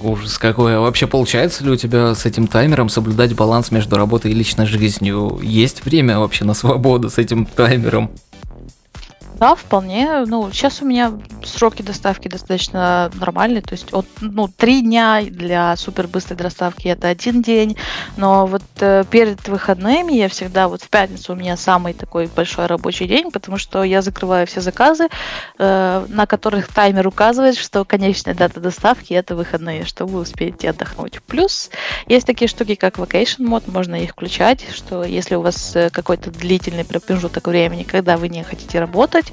Ужас 0.01 0.38
какой. 0.38 0.77
А 0.77 0.79
вообще 0.79 1.08
получается 1.08 1.63
ли 1.63 1.72
у 1.72 1.75
тебя 1.75 2.15
с 2.15 2.25
этим 2.25 2.48
таймером 2.48 2.89
соблюдать 2.89 3.34
баланс 3.36 3.72
между 3.72 3.98
работой 3.98 4.31
и 4.31 4.34
личной 4.34 4.65
жизнью? 4.65 5.39
Есть 5.41 5.84
время 5.84 6.19
вообще 6.19 6.46
на 6.46 6.53
свободу 6.53 7.10
с 7.10 7.17
этим 7.17 7.46
таймером? 7.46 8.12
Да, 9.39 9.55
вполне. 9.55 10.25
Ну, 10.25 10.51
сейчас 10.51 10.81
у 10.81 10.86
меня 10.86 11.13
сроки 11.46 11.81
доставки 11.81 12.27
достаточно 12.27 13.10
нормальные. 13.13 13.62
То 13.62 13.72
есть 13.72 13.93
от, 13.93 14.05
ну, 14.19 14.50
три 14.50 14.81
дня 14.81 15.22
для 15.24 15.77
супер 15.77 16.08
быстрой 16.08 16.36
доставки 16.36 16.89
это 16.89 17.08
один 17.08 17.41
день. 17.41 17.77
Но 18.17 18.46
вот 18.46 18.63
э, 18.81 19.05
перед 19.10 19.48
выходными 19.48 20.12
я 20.12 20.27
всегда, 20.27 20.67
вот 20.67 20.81
в 20.81 20.89
пятницу 20.89 21.31
у 21.31 21.36
меня 21.38 21.55
самый 21.55 21.93
такой 21.93 22.27
большой 22.27 22.65
рабочий 22.65 23.08
день, 23.08 23.31
потому 23.31 23.58
что 23.58 23.84
я 23.84 24.01
закрываю 24.01 24.46
все 24.46 24.60
заказы, 24.60 25.08
э, 25.58 26.05
на 26.10 26.25
которых 26.25 26.67
таймер 26.67 27.08
указывает, 27.08 27.55
что 27.55 27.86
конечная 27.86 28.36
дата 28.36 28.60
доставки 28.60 29.13
это 29.13 29.38
выходные, 29.38 29.86
чтобы 29.86 30.13
вы 30.13 30.19
успеете 30.19 30.69
отдохнуть. 30.69 31.22
Плюс 31.24 31.69
есть 32.08 32.27
такие 32.27 32.50
штуки, 32.50 32.75
как 32.75 32.98
vacation 32.98 33.46
мод, 33.46 33.67
можно 33.67 33.96
их 33.96 34.12
включать, 34.12 34.65
что 34.75 35.05
если 35.05 35.36
у 35.36 35.41
вас 35.41 35.77
э, 35.77 35.89
какой-то 35.89 36.29
длительный 36.29 36.84
промежуток 36.84 37.48
времени, 37.48 37.84
когда 37.84 38.17
вы 38.17 38.27
не 38.27 38.43
хотите 38.43 38.81
работать, 38.81 39.28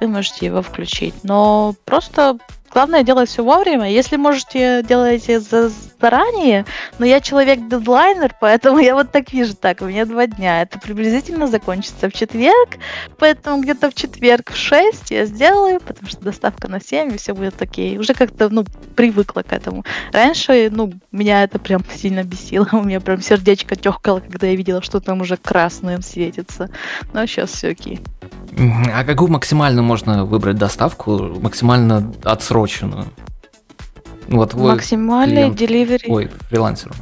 вы 0.00 0.08
можете 0.08 0.46
его 0.46 0.62
включить. 0.62 1.14
Но 1.22 1.74
просто 1.84 2.38
Главное 2.74 3.04
делать 3.04 3.30
все 3.30 3.42
вовремя. 3.42 3.90
Если 3.90 4.16
можете, 4.16 4.82
делайте 4.82 5.40
за 5.40 5.70
заранее. 6.04 6.66
Но 6.98 7.06
я 7.06 7.20
человек 7.20 7.66
дедлайнер, 7.68 8.34
поэтому 8.40 8.78
я 8.78 8.94
вот 8.94 9.10
так 9.10 9.32
вижу. 9.32 9.54
Так, 9.54 9.80
у 9.80 9.86
меня 9.86 10.04
два 10.04 10.26
дня. 10.26 10.62
Это 10.62 10.78
приблизительно 10.78 11.46
закончится 11.46 12.10
в 12.10 12.12
четверг. 12.12 12.76
Поэтому 13.18 13.62
где-то 13.62 13.90
в 13.90 13.94
четверг 13.94 14.50
в 14.52 14.56
6 14.56 15.10
я 15.10 15.24
сделаю, 15.24 15.80
потому 15.80 16.08
что 16.08 16.20
доставка 16.20 16.68
на 16.68 16.80
7, 16.80 17.14
и 17.14 17.16
все 17.16 17.34
будет 17.34 17.60
окей. 17.62 17.98
Уже 17.98 18.12
как-то, 18.12 18.48
ну, 18.50 18.64
привыкла 18.96 19.42
к 19.42 19.52
этому. 19.52 19.84
Раньше, 20.12 20.68
ну, 20.70 20.92
меня 21.10 21.44
это 21.44 21.58
прям 21.58 21.82
сильно 21.94 22.22
бесило. 22.22 22.68
У 22.72 22.82
меня 22.82 23.00
прям 23.00 23.22
сердечко 23.22 23.76
тёхкало, 23.76 24.20
когда 24.20 24.46
я 24.46 24.56
видела, 24.56 24.82
что 24.82 25.00
там 25.00 25.22
уже 25.22 25.36
красным 25.36 26.02
светится. 26.02 26.68
Но 27.12 27.26
сейчас 27.26 27.50
все 27.50 27.68
окей. 27.68 28.00
А 28.92 29.04
какую 29.04 29.30
максимально 29.30 29.82
можно 29.82 30.24
выбрать 30.24 30.56
доставку, 30.56 31.18
максимально 31.40 32.12
отсроченную? 32.64 33.06
Вот 34.28 34.54
Максимальный 34.54 35.50
деливери. 35.50 36.08
Ой, 36.08 36.30
фрилансеру 36.48 36.94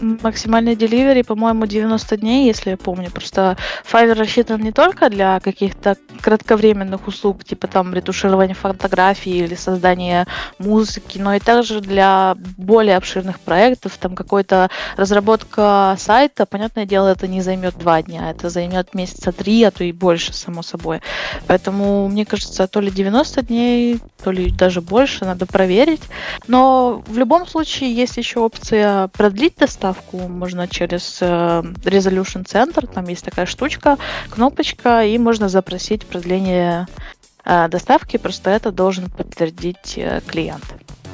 максимальный 0.00 0.76
деливери, 0.76 1.22
по-моему, 1.22 1.66
90 1.66 2.16
дней, 2.16 2.46
если 2.46 2.70
я 2.70 2.76
помню. 2.76 3.10
Просто 3.10 3.56
Fiverr 3.90 4.14
рассчитан 4.14 4.60
не 4.60 4.72
только 4.72 5.10
для 5.10 5.40
каких-то 5.40 5.96
кратковременных 6.20 7.06
услуг, 7.06 7.44
типа 7.44 7.66
там 7.66 7.94
ретуширования 7.94 8.54
фотографий 8.54 9.38
или 9.38 9.54
создания 9.54 10.26
музыки, 10.58 11.18
но 11.18 11.34
и 11.34 11.40
также 11.40 11.80
для 11.80 12.36
более 12.56 12.96
обширных 12.96 13.40
проектов, 13.40 13.96
там 13.98 14.14
какой-то 14.14 14.70
разработка 14.96 15.96
сайта, 15.98 16.46
понятное 16.46 16.86
дело, 16.86 17.08
это 17.08 17.26
не 17.26 17.40
займет 17.40 17.78
два 17.78 18.02
дня, 18.02 18.30
это 18.30 18.48
займет 18.48 18.94
месяца 18.94 19.32
три, 19.32 19.62
а 19.64 19.70
то 19.70 19.84
и 19.84 19.92
больше, 19.92 20.32
само 20.32 20.62
собой. 20.62 21.00
Поэтому, 21.46 22.08
мне 22.08 22.24
кажется, 22.24 22.66
то 22.66 22.80
ли 22.80 22.90
90 22.90 23.42
дней, 23.42 24.00
то 24.22 24.30
ли 24.30 24.50
даже 24.50 24.80
больше, 24.80 25.24
надо 25.24 25.46
проверить. 25.46 26.02
Но 26.46 27.02
в 27.06 27.16
любом 27.16 27.46
случае 27.46 27.94
есть 27.94 28.16
еще 28.16 28.40
опция 28.40 29.08
продлить 29.08 29.56
доставку, 29.56 29.89
доставку 29.90 30.28
можно 30.28 30.68
через 30.68 31.18
э, 31.20 31.26
Resolution 31.26 32.44
Center, 32.44 32.86
там 32.92 33.04
есть 33.06 33.24
такая 33.24 33.46
штучка, 33.46 33.98
кнопочка, 34.30 35.04
и 35.04 35.18
можно 35.18 35.48
запросить 35.48 36.06
продление 36.06 36.86
э, 37.44 37.68
доставки, 37.68 38.16
просто 38.16 38.50
это 38.50 38.70
должен 38.70 39.10
подтвердить 39.10 39.94
э, 39.96 40.20
клиент. 40.26 40.64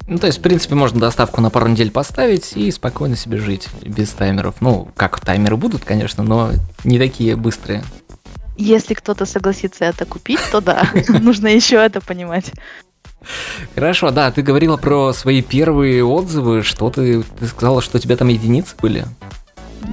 Ну, 0.08 0.18
то 0.18 0.26
есть, 0.26 0.38
в 0.38 0.42
принципе, 0.42 0.74
можно 0.74 1.00
доставку 1.00 1.40
на 1.40 1.50
пару 1.50 1.68
недель 1.68 1.90
поставить 1.90 2.56
и 2.56 2.70
спокойно 2.70 3.16
себе 3.16 3.38
жить 3.38 3.68
без 3.82 4.10
таймеров. 4.10 4.60
Ну, 4.60 4.88
как 4.94 5.18
таймеры 5.20 5.56
будут, 5.56 5.84
конечно, 5.84 6.22
но 6.22 6.52
не 6.84 6.98
такие 6.98 7.34
быстрые. 7.34 7.82
Если 8.56 8.94
кто-то 8.94 9.26
согласится 9.26 9.84
это 9.84 10.04
купить, 10.04 10.40
то 10.52 10.60
да, 10.60 10.88
нужно 11.08 11.48
еще 11.48 11.76
это 11.76 12.00
понимать. 12.00 12.52
Хорошо, 13.74 14.10
да, 14.10 14.30
ты 14.30 14.42
говорила 14.42 14.76
про 14.76 15.12
свои 15.12 15.42
первые 15.42 16.04
отзывы, 16.04 16.62
что 16.62 16.90
ты, 16.90 17.22
ты 17.22 17.46
сказала, 17.46 17.82
что 17.82 17.98
у 17.98 18.00
тебя 18.00 18.16
там 18.16 18.28
единицы 18.28 18.74
были? 18.80 19.04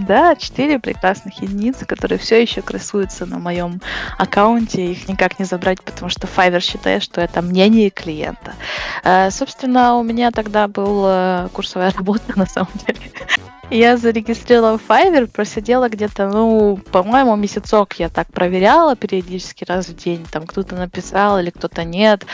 Да, 0.07 0.35
четыре 0.35 0.79
прекрасных 0.79 1.41
единицы, 1.41 1.85
которые 1.85 2.17
все 2.17 2.41
еще 2.41 2.61
красуются 2.61 3.25
на 3.25 3.37
моем 3.37 3.79
аккаунте. 4.17 4.91
Их 4.91 5.07
никак 5.07 5.39
не 5.39 5.45
забрать, 5.45 5.81
потому 5.83 6.09
что 6.09 6.27
Fiverr 6.27 6.61
считает, 6.61 7.03
что 7.03 7.21
это 7.21 7.41
мнение 7.41 7.89
клиента. 7.89 8.53
Э, 9.03 9.29
собственно, 9.29 9.95
у 9.95 10.03
меня 10.03 10.31
тогда 10.31 10.67
была 10.67 11.49
курсовая 11.53 11.91
работа, 11.95 12.37
на 12.37 12.45
самом 12.45 12.71
деле. 12.87 12.99
Я 13.69 13.97
зарегистрировала 13.97 14.77
Fiverr, 14.77 15.25
просидела 15.27 15.89
где-то, 15.89 16.27
ну, 16.27 16.77
по-моему, 16.91 17.35
месяцок 17.35 17.93
я 17.93 18.09
так 18.09 18.27
проверяла 18.27 18.95
периодически 18.95 19.63
раз 19.63 19.87
в 19.87 19.95
день. 19.95 20.25
Там 20.31 20.45
кто-то 20.45 20.75
написал 20.75 21.39
или 21.39 21.49
кто-то 21.49 21.83
нет. 21.83 22.25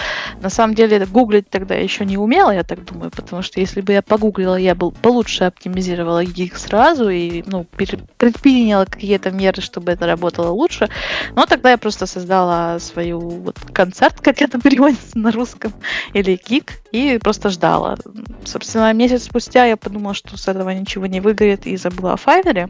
На 0.42 0.50
самом 0.50 0.74
деле 0.76 1.06
гуглить 1.06 1.50
тогда 1.50 1.76
еще 1.76 2.04
не 2.04 2.18
умела, 2.18 2.52
я 2.52 2.64
так 2.64 2.84
думаю, 2.84 3.12
потому 3.12 3.42
что 3.42 3.60
если 3.60 3.82
бы 3.82 3.94
я 3.94 4.02
погуглила, 4.02 4.56
я 4.56 4.76
бы 4.76 4.92
получше 4.92 5.46
оптимизировала 5.46 6.24
их 6.24 6.58
сразу 6.58 7.10
и, 7.10 7.44
ну, 7.46 7.64
предприняла 7.64 8.86
какие-то 8.86 9.32
меры, 9.32 9.62
чтобы 9.62 9.92
это 9.92 10.08
работало 10.08 10.50
лучше. 10.50 10.90
Но 11.36 11.46
тогда 11.46 11.72
я 11.72 11.78
просто 11.78 12.06
создала 12.06 12.80
свою 12.80 13.20
вот 13.20 13.58
концерт, 13.72 14.20
как 14.20 14.42
это 14.42 14.60
переводится 14.60 15.18
на 15.18 15.32
русском, 15.32 15.74
или 16.14 16.40
гик, 16.50 16.74
и 16.92 17.18
просто 17.20 17.50
ждала. 17.50 17.98
Собственно, 18.46 18.92
месяц 18.94 19.24
спустя 19.24 19.66
я 19.66 19.78
подумала, 19.78 20.14
что 20.14 20.36
с 20.36 20.48
этого 20.48 20.72
ничего 20.72 21.06
не 21.06 21.19
выгорит, 21.20 21.66
и 21.66 21.78
забыла 21.78 22.14
о 22.14 22.18
Файвере. 22.18 22.70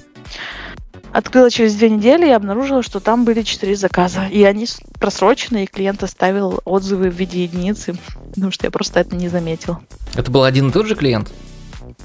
Открыла 1.12 1.50
через 1.50 1.76
две 1.76 1.90
недели 1.90 2.28
и 2.28 2.32
обнаружила, 2.32 2.84
что 2.84 3.00
там 3.00 3.26
были 3.26 3.42
четыре 3.42 3.76
заказа. 3.76 4.28
И 4.28 4.44
они 4.44 4.68
просрочены, 5.00 5.64
и 5.64 5.68
клиент 5.68 6.04
оставил 6.04 6.62
отзывы 6.66 7.10
в 7.10 7.16
виде 7.16 7.44
единицы, 7.44 7.96
потому 8.34 8.52
что 8.52 8.68
я 8.68 8.72
просто 8.72 9.00
это 9.00 9.16
не 9.16 9.28
заметила. 9.28 9.82
Это 10.16 10.30
был 10.30 10.44
один 10.44 10.70
и 10.70 10.72
тот 10.72 10.86
же 10.86 10.96
клиент? 10.96 11.32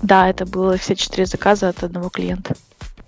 Да, 0.03 0.29
это 0.29 0.47
было 0.47 0.77
все 0.79 0.97
четыре 0.97 1.27
заказа 1.27 1.69
от 1.69 1.83
одного 1.83 2.09
клиента. 2.09 2.55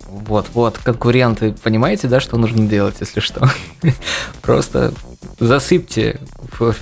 Вот, 0.05 0.47
вот, 0.53 0.77
конкуренты, 0.77 1.53
понимаете, 1.63 2.07
да, 2.07 2.19
что 2.19 2.37
нужно 2.37 2.67
делать, 2.67 2.95
если 2.99 3.19
что? 3.19 3.49
Просто 4.41 4.93
засыпьте 5.39 6.19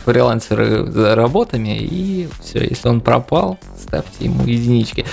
фрилансеры 0.06 1.16
работами, 1.16 1.78
и 1.78 2.30
все, 2.42 2.64
если 2.64 2.88
он 2.88 3.02
пропал, 3.02 3.58
ставьте 3.82 4.26
ему 4.26 4.46
единички. 4.46 5.06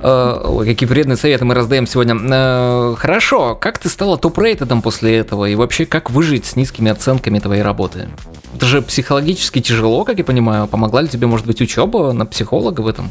Э, 0.00 0.42
ой, 0.44 0.66
какие 0.66 0.88
вредные 0.88 1.16
советы 1.16 1.44
мы 1.44 1.54
раздаем 1.54 1.86
сегодня. 1.86 2.14
Э, 2.14 2.94
хорошо, 2.98 3.54
как 3.54 3.78
ты 3.78 3.88
стала 3.88 4.18
топ-рейтедом 4.18 4.82
после 4.82 5.16
этого, 5.16 5.46
и 5.46 5.54
вообще, 5.54 5.86
как 5.86 6.10
выжить 6.10 6.44
с 6.46 6.56
низкими 6.56 6.90
оценками 6.90 7.38
твоей 7.38 7.62
работы? 7.62 8.08
Это 8.54 8.66
же 8.66 8.82
психологически 8.82 9.60
тяжело, 9.60 10.04
как 10.04 10.18
я 10.18 10.24
понимаю. 10.24 10.68
Помогла 10.68 11.02
ли 11.02 11.08
тебе, 11.08 11.26
может 11.26 11.46
быть, 11.46 11.60
учеба 11.60 12.12
на 12.12 12.26
психолога 12.26 12.82
в 12.82 12.86
этом? 12.86 13.10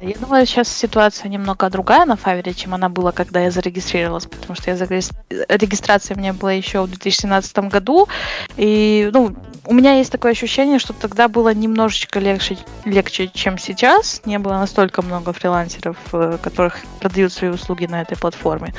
Я 0.00 0.14
думаю, 0.18 0.46
сейчас 0.46 0.68
ситуация 0.68 1.28
немного 1.28 1.68
другая 1.68 2.06
на 2.06 2.16
Фавере, 2.16 2.54
чем 2.54 2.74
она 2.74 2.88
была, 2.88 3.12
когда 3.12 3.40
я 3.40 3.50
зарегистрировалась, 3.50 4.26
потому 4.26 4.54
что 4.54 4.70
я 4.70 4.76
зареги... 4.76 5.06
регистрация 5.48 6.16
у 6.16 6.18
меня 6.18 6.32
была 6.32 6.52
еще 6.52 6.82
в 6.82 6.88
2017 6.88 7.58
году, 7.58 8.08
и 8.56 9.10
ну, 9.12 9.36
у 9.66 9.74
меня 9.74 9.94
есть 9.94 10.12
такое 10.12 10.32
ощущение, 10.32 10.78
что 10.78 10.92
тогда 10.92 11.28
было 11.28 11.52
немножечко 11.52 12.20
легче, 12.20 12.56
легче, 12.84 13.28
чем 13.28 13.58
сейчас. 13.58 14.22
Не 14.24 14.38
было 14.38 14.54
настолько 14.54 15.02
много 15.02 15.32
фрилансеров, 15.32 15.96
э, 16.12 16.38
которых 16.40 16.78
продают 17.00 17.32
свои 17.32 17.50
услуги 17.50 17.86
на 17.86 18.00
этой 18.00 18.16
платформе. 18.16 18.72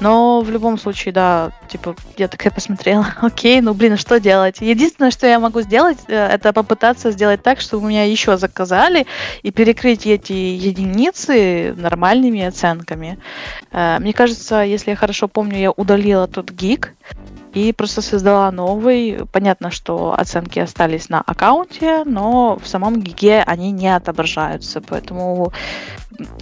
Но 0.00 0.42
в 0.42 0.50
любом 0.50 0.78
случае, 0.78 1.12
да, 1.14 1.52
типа, 1.68 1.96
я 2.18 2.28
такая 2.28 2.52
посмотрела, 2.52 3.06
окей, 3.22 3.60
ну 3.60 3.72
блин, 3.72 3.96
что 3.96 4.20
делать? 4.20 4.60
Единственное, 4.60 5.10
что 5.10 5.26
я 5.26 5.40
могу 5.40 5.62
сделать, 5.62 5.98
э, 6.08 6.14
это 6.14 6.52
попытаться 6.52 7.10
сделать 7.10 7.42
так, 7.42 7.60
чтобы 7.60 7.88
меня 7.88 8.04
еще 8.04 8.36
заказали 8.36 9.06
и 9.42 9.50
перекрыть 9.50 10.06
эти 10.06 10.35
единицы 10.36 11.74
нормальными 11.76 12.42
оценками. 12.42 13.18
Э, 13.72 13.98
мне 13.98 14.12
кажется, 14.12 14.62
если 14.62 14.90
я 14.90 14.96
хорошо 14.96 15.28
помню, 15.28 15.58
я 15.58 15.70
удалила 15.70 16.26
тот 16.26 16.50
гиг, 16.50 16.94
и 17.56 17.72
просто 17.72 18.02
создала 18.02 18.50
новый. 18.52 19.20
Понятно, 19.32 19.70
что 19.70 20.14
оценки 20.14 20.58
остались 20.58 21.08
на 21.08 21.22
аккаунте, 21.22 22.04
но 22.04 22.58
в 22.62 22.68
самом 22.68 23.00
гиге 23.00 23.42
они 23.46 23.70
не 23.70 23.88
отображаются, 23.88 24.82
поэтому 24.82 25.54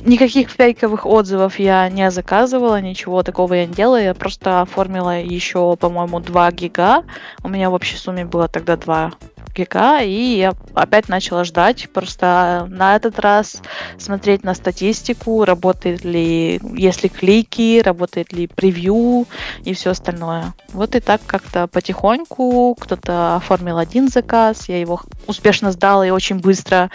никаких 0.04 0.50
фейковых 0.50 1.07
отзывов 1.07 1.61
я 1.61 1.88
не 1.88 2.11
заказывала, 2.11 2.80
ничего 2.80 3.22
такого 3.22 3.54
я 3.54 3.66
не 3.66 3.74
делала, 3.74 4.02
я 4.02 4.12
просто 4.12 4.62
оформила 4.62 5.20
еще, 5.20 5.76
по-моему, 5.76 6.18
2 6.18 6.50
гига. 6.50 7.04
У 7.44 7.48
меня 7.48 7.70
в 7.70 7.74
общей 7.74 7.96
сумме 7.96 8.24
было 8.24 8.48
тогда 8.48 8.76
2 8.76 9.12
гига, 9.55 10.01
и 10.01 10.38
я 10.38 10.55
опять 10.75 11.09
начала 11.09 11.45
ждать, 11.45 11.88
просто 11.93 12.67
на 12.69 12.97
этот 12.97 13.19
раз 13.19 13.62
смотреть 13.99 14.45
на 14.45 14.55
статистику, 14.55 15.45
работает 15.45 16.05
ли, 16.05 16.61
если 16.77 17.09
клики, 17.09 17.81
работает 17.83 18.33
ли 18.33 18.47
превью 18.47 19.27
и 19.64 19.75
все 19.75 19.90
остальное. 19.90 20.55
Вот 20.73 20.95
и 20.95 21.01
так 21.01 21.21
как-то 21.27 21.67
потихоньку 21.67 22.77
кто-то 22.79 23.37
оформил 23.37 23.79
один 23.79 24.09
заказ, 24.09 24.69
я 24.69 24.81
его 24.81 25.01
успешно 25.27 25.73
сдала 25.73 26.07
и 26.07 26.11
очень 26.11 26.38
быстро 26.40 26.90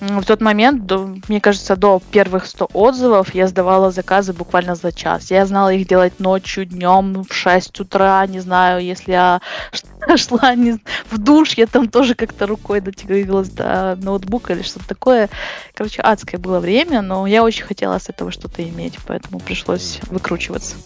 в 0.00 0.24
тот 0.24 0.40
момент, 0.40 0.86
до, 0.86 1.14
мне 1.28 1.40
кажется, 1.40 1.76
до 1.76 2.00
первых 2.10 2.46
100 2.46 2.70
отзывов 2.72 3.34
я 3.34 3.46
сдавала 3.46 3.90
заказы 3.90 4.32
буквально 4.32 4.74
за 4.74 4.92
час. 4.92 5.30
Я 5.30 5.44
знала 5.44 5.72
их 5.72 5.86
делать 5.86 6.18
ночью, 6.18 6.64
днем, 6.64 7.24
в 7.24 7.34
6 7.34 7.80
утра, 7.80 8.26
не 8.26 8.40
знаю, 8.40 8.82
если 8.82 9.12
я 9.12 9.40
шла 10.16 10.54
не, 10.54 10.78
в 11.10 11.18
душ, 11.18 11.52
я 11.54 11.66
там 11.66 11.88
тоже 11.88 12.14
как-то 12.14 12.46
рукой 12.46 12.80
дотянулась 12.80 13.50
до 13.50 13.98
ноутбука 14.00 14.54
или 14.54 14.62
что-то 14.62 14.88
такое. 14.88 15.28
Короче, 15.74 16.00
адское 16.00 16.40
было 16.40 16.60
время, 16.60 17.02
но 17.02 17.26
я 17.26 17.42
очень 17.42 17.64
хотела 17.64 17.98
с 17.98 18.08
этого 18.08 18.30
что-то 18.30 18.66
иметь, 18.66 18.98
поэтому 19.06 19.38
пришлось 19.38 20.00
выкручиваться. 20.08 20.76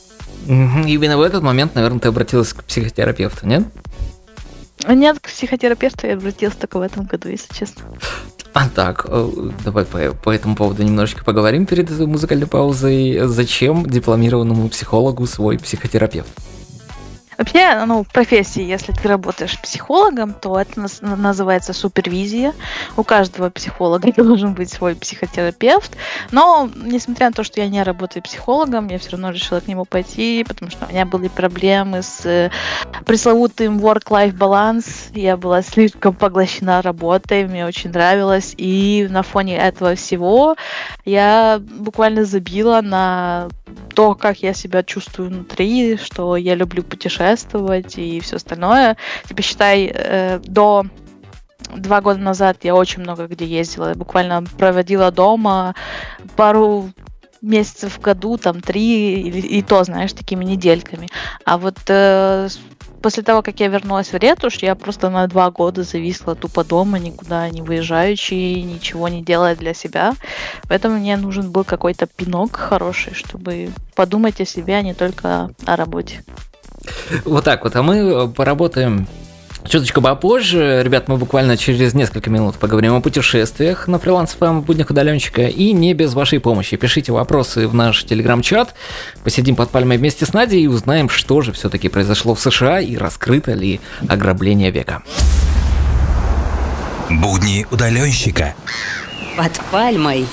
Именно 0.47 1.17
в 1.17 1.23
этот 1.23 1.43
момент, 1.43 1.75
наверное, 1.75 2.01
ты 2.01 2.09
обратилась 2.09 2.53
к 2.53 2.65
психотерапевту, 2.65 3.47
нет? 3.47 3.63
Нет, 4.87 5.19
к 5.21 5.29
психотерапевту 5.29 6.07
я 6.07 6.15
обратилась 6.15 6.57
только 6.57 6.79
в 6.79 6.83
этом 6.83 7.07
году, 7.07 7.29
если 7.29 7.55
честно. 7.55 7.85
А 8.55 8.69
так, 8.69 9.07
э, 9.09 9.51
давай 9.65 9.85
по, 9.85 9.99
по 10.13 10.31
этому 10.31 10.55
поводу 10.55 10.85
немножечко 10.85 11.25
поговорим 11.25 11.67
перед 11.67 11.91
музыкальной 11.91 12.47
паузой. 12.47 13.27
Зачем 13.27 13.85
дипломированному 13.85 14.69
психологу 14.69 15.27
свой 15.27 15.59
психотерапевт? 15.59 16.31
Вообще, 17.39 17.85
ну, 17.85 18.05
в 18.05 18.09
профессии, 18.09 18.63
если 18.63 18.93
ты 18.93 19.09
работаешь 19.09 19.61
психологом, 19.61 20.35
то 20.35 20.59
это 20.59 20.87
называется 21.03 21.73
супервизия. 21.73 22.55
У 22.97 23.03
каждого 23.03 23.51
психолога 23.51 24.13
должен 24.17 24.55
быть 24.55 24.71
свой 24.71 24.95
психотерапевт. 24.95 25.97
Но, 26.31 26.69
несмотря 26.75 27.27
на 27.27 27.33
то, 27.33 27.45
что 27.45 27.61
я 27.61 27.69
не 27.69 27.83
работаю 27.83 28.23
психологом, 28.23 28.89
я 28.89 28.99
все 28.99 29.11
равно 29.11 29.31
решила 29.31 29.61
к 29.61 29.69
нему 29.69 29.85
пойти, 29.85 30.45
потому 30.47 30.71
что 30.71 30.87
у 30.87 30.89
меня 30.91 31.07
были 31.07 31.29
проблемы 31.29 32.03
с 32.03 32.25
э, 32.25 32.51
пресловутым 33.05 33.79
work-life 33.79 34.37
баланс. 34.37 35.09
Я 35.13 35.37
была 35.37 35.63
слишком 35.63 36.15
поглощена 36.15 36.83
работой, 36.83 37.47
мне 37.47 37.67
очень 37.67 37.91
нравилось. 37.91 38.55
И 38.57 39.07
на 39.11 39.23
фоне 39.23 39.57
этого 39.57 39.95
всего 39.95 40.57
я 41.05 41.61
буквально 41.61 42.25
забила 42.25 42.81
на 42.81 43.49
то, 43.95 44.15
как 44.15 44.39
я 44.43 44.53
себя 44.55 44.83
чувствую 44.83 45.31
внутри, 45.31 45.97
что 45.97 46.37
я 46.37 46.55
люблю 46.55 46.83
путешествовать 46.83 47.97
и 47.99 48.21
все 48.21 48.37
остальное. 48.37 48.97
Типа, 49.29 49.43
считай, 49.43 49.91
э, 49.93 50.41
до 50.41 50.85
два 51.75 52.01
года 52.01 52.21
назад 52.21 52.59
я 52.63 52.75
очень 52.75 53.03
много 53.03 53.27
где 53.27 53.47
ездила. 53.47 53.95
Буквально 53.95 54.45
проводила 54.59 55.11
дома 55.11 55.75
пару 56.37 56.91
месяцев 57.41 57.99
в 57.99 58.01
году, 58.01 58.39
там 58.39 58.61
три, 58.61 59.21
и, 59.21 59.59
и 59.59 59.63
то, 59.63 59.85
знаешь, 59.85 60.13
такими 60.13 60.45
недельками. 60.45 61.09
А 61.45 61.59
вот 61.59 61.79
э, 61.89 62.49
после 63.05 63.23
того, 63.23 63.43
как 63.43 63.61
я 63.61 63.69
вернулась 63.69 64.15
в 64.15 64.17
Ретуш, 64.17 64.63
я 64.63 64.75
просто 64.75 65.11
на 65.11 65.27
два 65.27 65.51
года 65.51 65.83
зависла 65.83 66.35
тупо 66.35 66.65
дома, 66.65 66.99
никуда 66.99 67.51
не 67.51 67.61
выезжающий, 67.61 68.63
ничего 68.63 69.09
не 69.09 69.23
делая 69.23 69.55
для 69.55 69.75
себя. 69.75 70.15
Поэтому 70.69 70.97
мне 70.97 71.19
нужен 71.19 71.51
был 71.51 71.65
какой-то 71.65 72.07
пинок 72.07 72.57
хороший, 72.57 73.13
чтобы 73.13 73.69
подумать 73.95 74.41
о 74.41 74.47
себе, 74.47 74.77
а 74.77 74.81
не 74.81 74.95
только 74.95 75.51
о 75.67 75.77
работе. 75.77 76.25
Вот 77.27 77.45
так 77.45 77.65
вот, 77.65 77.77
а 77.77 77.83
мы 77.83 78.27
поработаем 78.31 79.07
Чуточку 79.67 80.03
попозже, 80.03 80.83
ребят, 80.85 81.09
мы 81.09 81.17
буквально 81.17 81.57
через 81.57 81.95
несколько 81.95 82.29
минут 82.29 82.57
поговорим 82.57 82.95
о 82.95 83.01
путешествиях 83.01 83.89
на 83.89 83.99
фриланс 83.99 84.37
в 84.39 84.61
буднях 84.61 84.91
удаленщика 84.91 85.43
и 85.43 85.73
не 85.73 85.95
без 85.95 86.13
вашей 86.15 86.39
помощи. 86.39 86.77
Пишите 86.77 87.13
вопросы 87.13 87.67
в 87.67 87.75
наш 87.75 88.05
телеграм-чат, 88.05 88.75
посидим 89.25 89.57
под 89.57 89.71
пальмой 89.71 89.97
вместе 89.97 90.27
с 90.27 90.33
Надей 90.33 90.63
и 90.63 90.67
узнаем, 90.67 91.09
что 91.09 91.41
же 91.41 91.53
все-таки 91.53 91.89
произошло 91.89 92.35
в 92.35 92.41
США 92.41 92.81
и 92.81 92.97
раскрыто 92.97 93.55
ли 93.55 93.81
ограбление 94.07 94.71
века. 94.71 95.03
Будни 97.11 97.67
удаленщика. 97.71 98.55
Под 99.37 99.53
пальмой. 99.71 100.27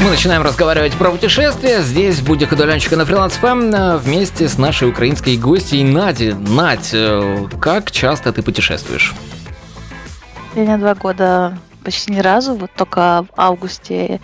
Мы 0.00 0.10
начинаем 0.10 0.42
разговаривать 0.42 0.92
про 0.94 1.10
путешествия. 1.10 1.80
Здесь 1.82 2.20
будет 2.20 2.52
удаленщика 2.52 2.96
на 2.96 3.04
фриланс 3.04 3.32
ФМ 3.34 3.74
э, 3.74 3.96
вместе 3.96 4.48
с 4.48 4.56
нашей 4.56 4.88
украинской 4.88 5.36
гостьей 5.36 5.82
Нади. 5.82 6.32
Надь, 6.32 6.90
э, 6.92 7.46
как 7.60 7.90
часто 7.90 8.32
ты 8.32 8.42
путешествуешь? 8.42 9.12
Последние 10.50 10.78
два 10.78 10.94
года 10.94 11.58
почти 11.82 12.12
ни 12.12 12.20
разу. 12.20 12.54
Вот 12.54 12.70
только 12.76 13.26
в 13.28 13.40
августе 13.40 14.20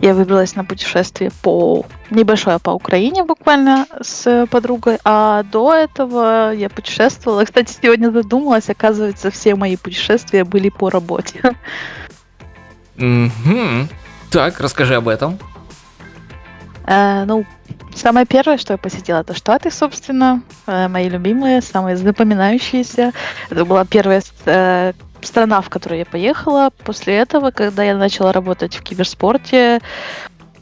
я 0.00 0.14
выбралась 0.14 0.56
на 0.56 0.64
путешествие 0.64 1.30
по 1.42 1.86
небольшое 2.10 2.58
по 2.58 2.70
Украине 2.70 3.22
буквально 3.22 3.86
с 4.00 4.48
подругой, 4.50 4.98
а 5.04 5.44
до 5.44 5.72
этого 5.72 6.52
я 6.52 6.68
путешествовала. 6.68 7.44
Кстати, 7.44 7.72
сегодня 7.80 8.10
задумалась, 8.10 8.68
оказывается, 8.68 9.30
все 9.30 9.54
мои 9.54 9.76
путешествия 9.76 10.42
были 10.42 10.68
по 10.68 10.90
работе. 10.90 11.54
Угу. 12.96 13.88
Так, 14.32 14.60
расскажи 14.60 14.94
об 14.94 15.08
этом. 15.08 15.38
Э, 16.86 17.24
ну, 17.26 17.44
самое 17.94 18.24
первое, 18.24 18.56
что 18.56 18.72
я 18.72 18.78
посетила, 18.78 19.18
это 19.18 19.34
Штаты, 19.34 19.70
собственно, 19.70 20.42
э, 20.66 20.88
мои 20.88 21.10
любимые, 21.10 21.60
самые 21.60 21.98
запоминающиеся. 21.98 23.12
Это 23.50 23.64
была 23.66 23.84
первая 23.84 24.22
э, 24.46 24.94
страна, 25.20 25.60
в 25.60 25.68
которую 25.68 25.98
я 25.98 26.06
поехала. 26.06 26.70
После 26.82 27.16
этого, 27.16 27.50
когда 27.50 27.82
я 27.82 27.94
начала 27.94 28.32
работать 28.32 28.74
в 28.74 28.82
киберспорте, 28.82 29.80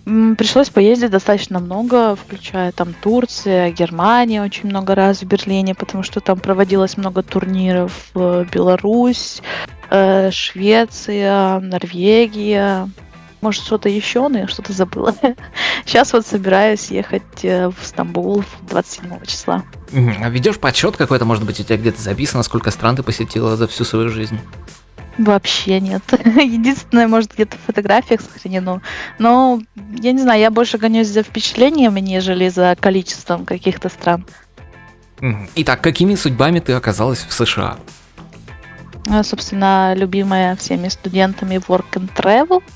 пришлось 0.05 0.69
поездить 0.69 1.13
достаточно 1.13 1.61
много, 1.61 2.17
включая 2.17 2.73
там 2.73 2.93
Турция, 3.01 3.71
Германия 3.71 4.43
очень 4.43 4.69
много 4.69 4.97
раз 4.97 5.23
в 5.23 5.27
Берлине, 5.27 5.77
потому 5.77 6.03
что 6.03 6.19
там 6.19 6.41
проводилось 6.41 6.97
много 6.97 7.23
турниров, 7.23 8.11
Беларусь, 8.15 9.43
э, 9.91 10.33
Швеция, 10.33 11.61
Норвегия, 11.61 12.89
может, 13.41 13.65
что-то 13.65 13.89
еще, 13.89 14.29
но 14.29 14.39
я 14.39 14.49
что-то 14.49 14.73
забыла. 14.73 15.15
Сейчас 15.87 16.13
вот 16.13 16.27
собираюсь 16.27 16.91
ехать 16.91 17.45
э, 17.45 17.69
в 17.69 17.77
Стамбул 17.83 18.45
27 18.63 19.25
числа. 19.25 19.65
А 19.93 20.29
ведешь 20.29 20.59
подсчет 20.59 20.97
какой-то, 20.97 21.25
может 21.25 21.45
быть, 21.45 21.59
у 21.61 21.63
тебя 21.63 21.77
где-то 21.77 22.01
записано, 22.01 22.43
сколько 22.43 22.71
стран 22.71 22.97
ты 22.97 23.03
посетила 23.03 23.57
за 23.57 23.67
всю 23.67 23.85
свою 23.85 24.11
жизнь? 24.11 24.39
Вообще 25.17 25.81
нет. 25.81 26.03
Единственное, 26.25 27.09
может, 27.09 27.35
где-то 27.35 27.57
в 27.57 27.61
фотографиях 27.67 28.21
сохранено. 28.21 28.83
Но, 29.19 29.61
я 30.01 30.13
не 30.13 30.21
знаю, 30.21 30.41
я 30.41 30.51
больше 30.51 30.79
гонюсь 30.79 31.09
за 31.09 31.23
впечатлениями, 31.23 32.01
нежели 32.01 32.49
за 32.49 32.77
количеством 32.79 33.47
каких-то 33.47 33.89
стран. 33.89 34.27
Итак, 35.55 35.83
какими 35.83 36.15
судьбами 36.15 36.61
ты 36.61 36.73
оказалась 36.73 37.27
в 37.29 37.33
США? 37.33 37.77
А, 39.09 39.23
собственно, 39.23 39.95
любимая 39.95 40.57
всеми 40.57 40.89
студентами 40.89 41.57
Work 41.57 41.93
and 41.95 42.11
Travel– 42.15 42.63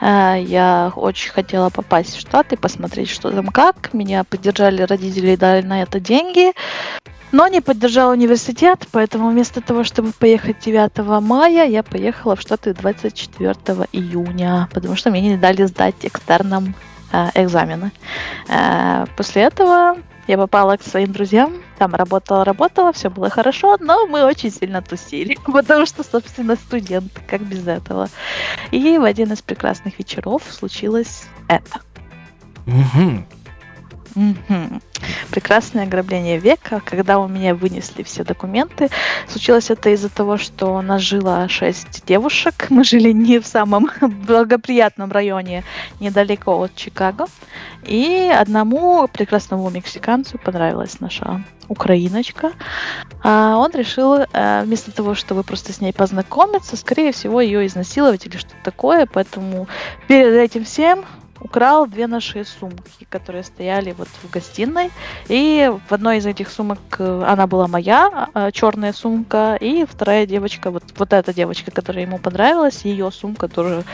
я 0.00 0.92
очень 0.94 1.30
хотела 1.30 1.70
попасть 1.70 2.16
в 2.16 2.20
Штаты, 2.20 2.56
посмотреть, 2.56 3.10
что 3.10 3.30
там 3.30 3.48
как. 3.48 3.92
Меня 3.92 4.24
поддержали 4.24 4.82
родители 4.82 5.30
и 5.32 5.36
дали 5.36 5.62
на 5.62 5.82
это 5.82 6.00
деньги. 6.00 6.52
Но 7.30 7.46
не 7.48 7.60
поддержал 7.60 8.10
университет, 8.10 8.86
поэтому 8.90 9.30
вместо 9.30 9.60
того, 9.60 9.84
чтобы 9.84 10.12
поехать 10.12 10.60
9 10.60 10.98
мая, 11.22 11.66
я 11.68 11.82
поехала 11.82 12.36
в 12.36 12.40
Штаты 12.40 12.72
24 12.72 13.54
июня, 13.92 14.68
потому 14.72 14.96
что 14.96 15.10
мне 15.10 15.20
не 15.20 15.36
дали 15.36 15.64
сдать 15.66 15.96
экстерном 16.02 16.74
э, 17.12 17.28
экзамены. 17.34 17.92
Э, 18.48 19.04
после 19.16 19.42
этого 19.42 19.96
я 20.28 20.36
попала 20.36 20.76
к 20.76 20.82
своим 20.82 21.10
друзьям, 21.10 21.54
там 21.78 21.94
работала, 21.94 22.44
работала, 22.44 22.92
все 22.92 23.08
было 23.08 23.30
хорошо, 23.30 23.78
но 23.80 24.06
мы 24.06 24.24
очень 24.24 24.52
сильно 24.52 24.82
тусили, 24.82 25.36
потому 25.44 25.86
что, 25.86 26.04
собственно, 26.04 26.54
студент, 26.56 27.12
как 27.26 27.40
без 27.40 27.66
этого. 27.66 28.08
И 28.70 28.98
в 28.98 29.04
один 29.04 29.32
из 29.32 29.40
прекрасных 29.42 29.98
вечеров 29.98 30.42
случилось 30.48 31.24
это. 31.48 31.80
Угу. 32.66 33.24
Угу. 34.14 34.80
Прекрасное 35.30 35.84
ограбление 35.84 36.38
века, 36.38 36.80
когда 36.84 37.18
у 37.18 37.28
меня 37.28 37.54
вынесли 37.54 38.02
все 38.02 38.24
документы. 38.24 38.88
Случилось 39.28 39.70
это 39.70 39.90
из-за 39.90 40.08
того, 40.08 40.36
что 40.36 40.74
у 40.74 40.82
нас 40.82 41.02
жило 41.02 41.48
шесть 41.48 42.04
девушек. 42.06 42.66
Мы 42.70 42.84
жили 42.84 43.12
не 43.12 43.38
в 43.38 43.46
самом 43.46 43.90
благоприятном 44.00 45.12
районе, 45.12 45.64
недалеко 46.00 46.58
от 46.58 46.74
Чикаго. 46.74 47.26
И 47.84 48.32
одному 48.34 49.08
прекрасному 49.08 49.70
мексиканцу 49.70 50.38
понравилась 50.38 51.00
наша 51.00 51.42
украиночка. 51.68 52.52
А 53.22 53.56
он 53.56 53.70
решил, 53.72 54.14
э, 54.14 54.62
вместо 54.64 54.90
того, 54.90 55.14
чтобы 55.14 55.42
просто 55.42 55.72
с 55.72 55.80
ней 55.80 55.92
познакомиться, 55.92 56.76
скорее 56.76 57.12
всего, 57.12 57.40
ее 57.40 57.66
изнасиловать 57.66 58.26
или 58.26 58.36
что-то 58.36 58.56
такое. 58.64 59.06
Поэтому 59.06 59.68
перед 60.06 60.32
этим 60.34 60.64
всем 60.64 61.04
украл 61.40 61.86
две 61.86 62.06
наши 62.06 62.44
сумки, 62.44 63.06
которые 63.08 63.44
стояли 63.44 63.92
вот 63.92 64.08
в 64.08 64.30
гостиной. 64.30 64.90
И 65.28 65.70
в 65.88 65.92
одной 65.92 66.18
из 66.18 66.26
этих 66.26 66.50
сумок 66.50 66.78
э, 66.98 67.24
она 67.26 67.46
была 67.46 67.68
моя, 67.68 68.28
а, 68.34 68.50
черная 68.50 68.92
сумка, 68.92 69.56
и 69.60 69.84
вторая 69.84 70.26
девочка, 70.26 70.70
вот, 70.70 70.84
вот 70.96 71.12
эта 71.12 71.32
девочка, 71.32 71.70
которая 71.70 72.04
ему 72.04 72.18
понравилась, 72.18 72.84
ее 72.84 73.10
сумка 73.10 73.48
тоже 73.48 73.84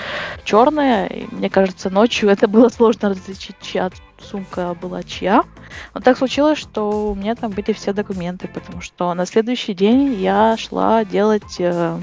черная. 0.45 1.07
И 1.07 1.27
мне 1.35 1.51
кажется, 1.51 1.91
ночью 1.91 2.29
это 2.31 2.49
было 2.49 2.69
сложно 2.69 3.11
различить, 3.11 3.57
чья 3.61 3.91
сумка 4.21 4.77
была 4.81 5.03
чья. 5.03 5.45
Но 5.93 6.01
так 6.01 6.17
случилось, 6.17 6.59
что 6.59 7.11
у 7.11 7.15
меня 7.15 7.35
там 7.35 7.53
были 7.53 7.73
все 7.73 7.93
документы, 7.93 8.49
потому 8.49 8.81
что 8.81 9.13
на 9.15 9.27
следующий 9.27 9.75
день 9.75 10.15
я 10.15 10.57
шла 10.57 11.05
делать 11.05 11.57
э, 11.59 11.99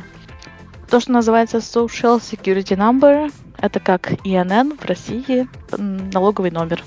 то, 0.89 0.99
что 0.99 1.11
называется 1.13 1.57
Social 1.57 2.19
Security 2.19 2.75
Number, 2.75 3.31
это 3.61 3.79
как 3.79 4.11
ИНН 4.25 4.77
в 4.77 4.85
России, 4.85 5.47
налоговый 5.77 6.51
номер, 6.51 6.83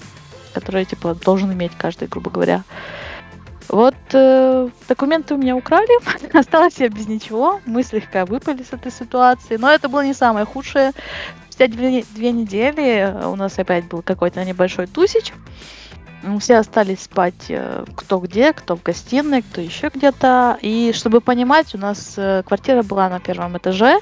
который 0.52 0.84
типа 0.84 1.14
должен 1.14 1.52
иметь 1.52 1.72
каждый, 1.76 2.08
грубо 2.08 2.30
говоря. 2.30 2.64
Вот 3.68 3.94
э, 4.12 4.68
документы 4.88 5.34
у 5.34 5.38
меня 5.38 5.56
украли, 5.56 5.88
осталась 6.38 6.78
я 6.78 6.88
без 6.88 7.08
ничего, 7.08 7.60
мы 7.64 7.82
слегка 7.82 8.26
выпали 8.26 8.62
с 8.62 8.72
этой 8.72 8.92
ситуации, 8.92 9.56
но 9.56 9.70
это 9.70 9.88
было 9.88 10.04
не 10.04 10.12
самое 10.12 10.44
худшее. 10.44 10.92
Спустя 11.44 11.68
две, 11.68 12.04
две 12.14 12.32
недели 12.32 13.14
у 13.26 13.36
нас 13.36 13.58
опять 13.58 13.86
был 13.86 14.02
какой-то 14.02 14.44
небольшой 14.44 14.86
тусич. 14.86 15.32
Все 16.40 16.58
остались 16.58 17.02
спать 17.02 17.46
э, 17.48 17.84
кто 17.96 18.18
где, 18.18 18.52
кто 18.52 18.76
в 18.76 18.82
гостиной, 18.82 19.42
кто 19.42 19.60
еще 19.60 19.90
где-то. 19.94 20.58
И 20.60 20.92
чтобы 20.94 21.20
понимать, 21.20 21.74
у 21.74 21.78
нас 21.78 22.14
э, 22.16 22.42
квартира 22.46 22.82
была 22.82 23.08
на 23.08 23.20
первом 23.20 23.56
этаже. 23.58 23.98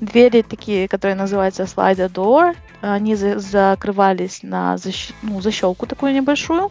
Двери 0.00 0.42
такие, 0.42 0.88
которые 0.88 1.16
называются 1.16 1.64
slider 1.64 2.10
door, 2.10 2.56
они 2.80 3.14
за 3.14 3.38
закрывались 3.38 4.42
на 4.42 4.76
защ... 4.76 5.10
ну, 5.22 5.40
защелку 5.40 5.86
такую 5.86 6.12
небольшую 6.12 6.70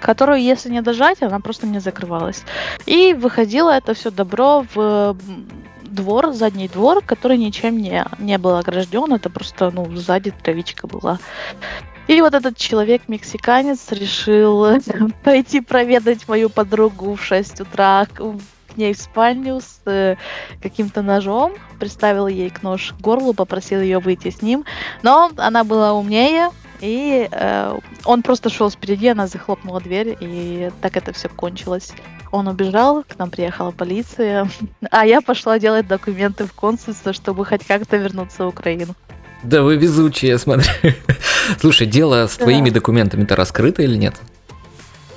которую, 0.00 0.42
если 0.42 0.68
не 0.68 0.82
дожать, 0.82 1.22
она 1.22 1.38
просто 1.38 1.66
не 1.66 1.78
закрывалась. 1.78 2.42
И 2.86 3.14
выходило 3.14 3.70
это 3.70 3.94
все 3.94 4.10
добро 4.10 4.66
в 4.74 5.16
двор, 5.92 6.32
задний 6.32 6.68
двор, 6.68 7.02
который 7.04 7.38
ничем 7.38 7.78
не, 7.78 8.04
не 8.18 8.38
был 8.38 8.56
огражден. 8.56 9.12
Это 9.12 9.30
просто, 9.30 9.70
ну, 9.70 9.88
сзади 9.96 10.30
травичка 10.30 10.86
была. 10.86 11.18
И 12.08 12.20
вот 12.20 12.34
этот 12.34 12.56
человек-мексиканец 12.56 13.92
решил 13.92 14.80
пойти 15.24 15.60
проведать 15.60 16.26
мою 16.28 16.50
подругу 16.50 17.14
в 17.14 17.24
6 17.24 17.60
утра 17.60 18.06
к 18.06 18.76
ней 18.76 18.94
в 18.94 18.98
спальню 18.98 19.60
с 19.60 19.80
э, 19.86 20.16
каким-то 20.62 21.02
ножом, 21.02 21.52
приставил 21.78 22.26
ей 22.26 22.50
к 22.50 22.62
нож 22.62 22.92
к 22.92 23.00
горлу, 23.00 23.34
попросил 23.34 23.80
ее 23.80 23.98
выйти 23.98 24.30
с 24.30 24.42
ним, 24.42 24.64
но 25.02 25.30
она 25.36 25.62
была 25.62 25.92
умнее, 25.92 26.50
и 26.80 27.28
э, 27.30 27.78
он 28.04 28.22
просто 28.22 28.48
шел 28.48 28.70
спереди, 28.70 29.06
она 29.06 29.26
захлопнула 29.26 29.80
дверь, 29.80 30.16
и 30.20 30.70
так 30.80 30.96
это 30.96 31.12
все 31.12 31.28
кончилось. 31.28 31.92
Он 32.32 32.48
убежал, 32.48 33.04
к 33.04 33.18
нам 33.18 33.30
приехала 33.30 33.70
полиция, 33.70 34.48
а 34.90 35.06
я 35.06 35.20
пошла 35.20 35.58
делать 35.58 35.86
документы 35.86 36.46
в 36.46 36.52
консульство, 36.54 37.12
чтобы 37.12 37.44
хоть 37.44 37.64
как-то 37.64 37.96
вернуться 37.98 38.44
в 38.44 38.48
Украину. 38.48 38.94
Да 39.42 39.62
вы 39.62 39.76
везучие, 39.76 40.30
я 40.32 40.38
смотрю. 40.38 40.70
Слушай, 41.60 41.86
дело 41.86 42.26
с 42.26 42.36
твоими 42.36 42.70
документами-то 42.70 43.36
раскрыто 43.36 43.82
или 43.82 43.96
нет? 43.96 44.14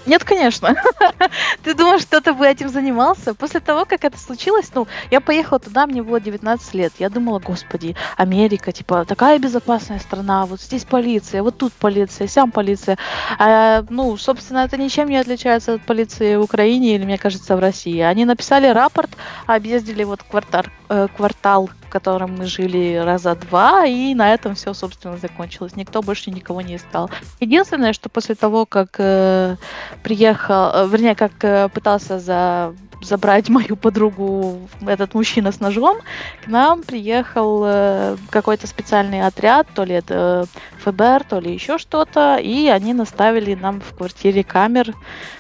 Нет, 0.06 0.24
конечно. 0.24 0.76
Ты 1.64 1.74
думаешь, 1.74 2.06
кто-то 2.06 2.34
бы 2.34 2.48
этим 2.48 2.70
занимался? 2.70 3.34
После 3.34 3.60
того, 3.60 3.86
как 3.86 4.04
это 4.04 4.18
случилось, 4.20 4.72
ну, 4.76 4.88
я 5.12 5.20
поехала 5.20 5.60
туда, 5.60 5.88
мне 5.88 6.04
было 6.04 6.20
19 6.20 6.74
лет. 6.76 6.94
Я 7.00 7.10
думала, 7.10 7.40
господи, 7.40 7.96
Америка, 8.18 8.72
типа, 8.72 9.06
такая 9.06 9.40
безопасная 9.40 10.00
страна, 10.00 10.46
вот 10.46 10.62
здесь 10.62 10.84
полиция, 10.84 11.42
вот 11.42 11.58
тут 11.58 11.74
полиция, 11.74 12.28
сям 12.28 12.52
полиция. 12.52 12.98
А, 13.40 13.84
ну, 13.90 14.16
собственно, 14.18 14.60
это 14.60 14.78
ничем 14.78 15.10
не 15.10 15.18
отличается 15.18 15.76
от 15.76 15.82
полиции 15.82 16.36
в 16.36 16.42
Украине 16.42 16.96
или, 16.96 17.06
мне 17.06 17.18
кажется, 17.18 17.56
в 17.56 17.60
России. 17.60 18.00
Они 18.00 18.26
написали 18.26 18.68
рапорт, 18.68 19.10
объездили 19.48 20.04
вот 20.04 20.22
квартал, 20.24 20.66
э, 20.90 21.08
квартал 21.16 21.70
в 21.86 21.90
котором 21.90 22.36
мы 22.38 22.46
жили 22.46 23.02
раза 23.04 23.36
два, 23.36 23.86
и 23.86 24.14
на 24.16 24.34
этом 24.34 24.56
все, 24.56 24.74
собственно, 24.74 25.18
закончилось. 25.18 25.76
Никто 25.76 26.02
больше 26.02 26.32
никого 26.32 26.62
не 26.62 26.76
искал. 26.76 27.10
Единственное, 27.40 27.94
что 27.94 28.10
после 28.10 28.36
того, 28.36 28.66
как 28.66 28.96
э, 29.00 29.56
приехал, 30.04 30.72
э, 30.74 30.88
вернее, 30.88 31.16
как 31.16 31.32
э, 31.44 31.70
пытался 31.70 32.20
за 32.20 32.74
забрать 33.06 33.50
мою 33.50 33.76
подругу 33.76 34.68
этот 34.86 35.14
мужчина 35.14 35.52
с 35.52 35.60
ножом, 35.60 35.98
к 36.44 36.48
нам 36.48 36.84
приехал 36.84 37.64
э, 37.66 38.18
какой-то 38.30 38.68
специальный 38.68 39.22
отряд, 39.22 39.68
то 39.74 39.84
ли 39.84 39.96
это 39.96 40.48
ФБР, 40.84 41.24
то 41.24 41.40
ли 41.40 41.54
еще 41.54 41.78
что-то, 41.78 42.38
и 42.38 42.68
они 42.68 42.94
наставили 42.94 43.56
нам 43.56 43.82
в 43.82 43.96
квартире 43.96 44.44
камер, 44.44 44.94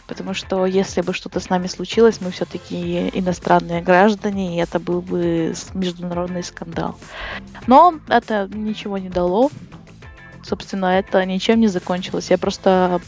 потому 0.07 0.33
что 0.33 0.65
если 0.65 1.01
бы 1.01 1.13
что-то 1.13 1.39
с 1.39 1.49
нами 1.49 1.67
случилось, 1.67 2.21
мы 2.21 2.31
все-таки 2.31 3.09
иностранные 3.13 3.81
граждане, 3.81 4.55
и 4.55 4.61
это 4.61 4.79
был 4.79 5.01
бы 5.01 5.53
международный 5.73 6.43
скандал. 6.43 6.97
Но 7.67 7.95
это 8.07 8.49
ничего 8.53 8.97
не 8.97 9.09
дало. 9.09 9.49
Собственно, 10.43 10.97
это 10.97 11.25
ничем 11.25 11.59
не 11.59 11.67
закончилось. 11.67 12.29
Я 12.29 12.37
просто 12.37 13.01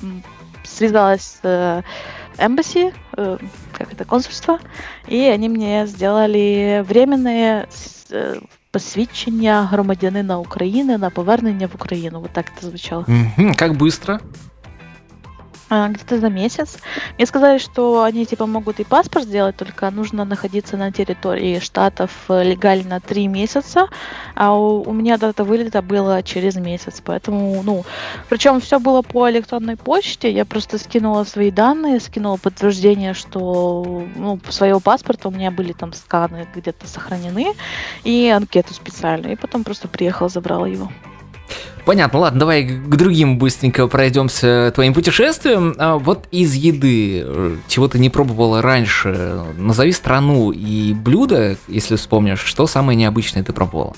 связалась 0.63 1.22
с 1.22 1.39
э, 1.43 1.82
Embassy, 2.38 2.92
э, 3.16 3.38
как 3.79 3.92
это, 3.92 4.05
консульство, 4.05 4.59
и 5.09 5.18
они 5.35 5.49
мне 5.49 5.87
сделали 5.87 6.85
временное 6.88 7.66
э, 8.11 8.40
посвідчення 8.71 9.62
громадянина 9.62 10.38
України 10.38 10.99
на 10.99 11.11
повернення 11.11 11.66
в 11.66 11.75
Україну. 11.75 12.21
Вот 12.21 12.31
так 12.33 12.47
это 12.57 12.66
звучало. 12.66 13.05
Мгм, 13.09 13.55
Как 13.55 13.73
быстро? 13.77 14.18
А, 15.69 15.89
где-то 15.89 16.19
за 16.19 16.30
месяц. 16.30 16.77
Мне 17.17 17.25
сказали, 17.25 17.58
что 17.58 18.03
они 18.03 18.25
типа 18.25 18.45
могут 18.45 18.80
и 18.80 18.86
паспорт 18.86 19.25
сделать, 19.25 19.58
только 19.58 19.89
нужно 19.91 20.23
находиться 20.23 20.77
на 20.77 20.93
территории 20.93 21.60
штатов 21.60 22.12
э, 22.30 22.43
легально 22.43 23.01
три 23.01 23.27
месяца, 23.27 23.89
а 24.34 24.53
у, 24.58 24.82
у 24.84 24.93
меня 24.93 25.17
дата 25.17 25.43
вылета 25.43 25.82
была 25.82 26.23
через 26.23 26.56
месяц, 26.56 27.01
поэтому, 27.03 27.62
ну, 27.63 27.84
причем 28.30 28.62
все 28.62 28.80
было 28.80 29.01
по 29.01 29.30
электронной 29.30 29.75
почте, 29.75 30.32
я 30.32 30.45
просто 30.45 30.77
скинула 30.77 31.25
свои 31.25 31.51
данные, 31.51 31.99
скинула 31.99 32.38
подтверждение, 32.38 33.13
что, 33.13 34.06
ну, 34.15 34.39
своего 34.47 34.80
паспорта 34.80 35.27
у 35.27 35.32
меня 35.32 35.51
были 35.51 35.73
там 35.73 35.91
сканы 35.91 36.47
где-то 36.56 36.88
сохранены, 36.88 37.53
и 38.06 38.30
анкету 38.30 38.73
специальную, 38.73 39.34
и 39.34 39.38
потом 39.38 39.65
просто 39.65 39.89
приехала, 39.89 40.30
забрала 40.30 40.67
его. 40.67 40.89
Понятно, 41.88 42.19
ладно, 42.19 42.41
давай 42.41 42.65
к 42.65 42.95
другим 42.97 43.38
быстренько 43.38 43.88
пройдемся 43.88 44.73
твоим 44.76 44.93
путешествием. 44.93 45.73
А 45.78 45.97
вот 45.97 46.28
из 46.32 46.54
еды, 46.54 47.23
э, 47.23 47.56
чего 47.69 47.88
ты 47.88 47.97
не 47.97 48.10
пробовала 48.10 48.62
раньше, 48.62 49.45
назови 49.56 49.93
страну 49.93 50.52
и 50.52 50.93
блюдо, 50.93 51.56
если 51.69 51.95
вспомнишь, 51.95 52.41
что 52.41 52.67
самое 52.67 52.97
необычное 52.97 53.41
ты 53.41 53.54
пробовала. 53.54 53.93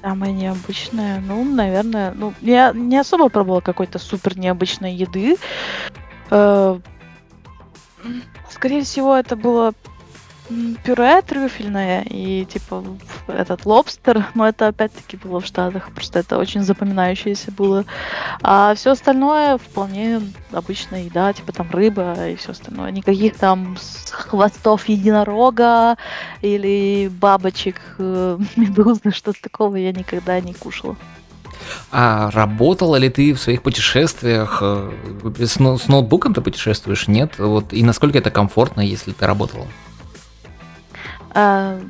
Самое 0.00 0.32
необычное, 0.32 1.20
ну, 1.20 1.44
наверное, 1.44 2.14
ну, 2.16 2.32
я 2.40 2.72
не 2.72 2.96
особо 2.96 3.28
пробовала 3.28 3.60
какой-то 3.60 3.98
супер 3.98 4.38
необычной 4.38 4.94
еды. 4.94 5.36
Э, 6.30 6.78
Скорее 8.50 8.82
всего, 8.82 9.14
это 9.14 9.36
было 9.36 9.74
пюре 10.84 11.22
трюфельное 11.22 12.02
и 12.02 12.44
типа 12.44 12.82
этот 13.26 13.66
лобстер, 13.66 14.26
но 14.34 14.48
это 14.48 14.68
опять-таки 14.68 15.16
было 15.16 15.40
в 15.40 15.46
Штатах, 15.46 15.90
просто 15.92 16.20
это 16.20 16.38
очень 16.38 16.62
запоминающееся 16.62 17.52
было. 17.52 17.84
А 18.42 18.74
все 18.74 18.92
остальное 18.92 19.58
вполне 19.58 20.20
обычная 20.52 21.04
еда, 21.04 21.32
типа 21.32 21.52
там 21.52 21.70
рыба 21.70 22.28
и 22.28 22.36
все 22.36 22.52
остальное. 22.52 22.90
Никаких 22.90 23.36
там 23.36 23.76
хвостов 24.10 24.88
единорога 24.88 25.96
или 26.42 27.08
бабочек, 27.08 27.76
э, 27.98 28.38
медузы, 28.56 29.10
что-то 29.10 29.40
такого 29.42 29.76
я 29.76 29.92
никогда 29.92 30.40
не 30.40 30.54
кушала. 30.54 30.96
А 31.90 32.30
работала 32.30 32.96
ли 32.96 33.10
ты 33.10 33.32
в 33.34 33.40
своих 33.40 33.62
путешествиях 33.62 34.58
э, 34.62 34.90
с 35.40 35.58
ноутбуком 35.58 36.34
ты 36.34 36.40
путешествуешь? 36.40 37.08
Нет? 37.08 37.38
Вот 37.38 37.72
и 37.72 37.82
насколько 37.82 38.18
это 38.18 38.30
комфортно, 38.30 38.80
если 38.80 39.12
ты 39.12 39.26
работала? 39.26 39.66
А, 41.34 41.80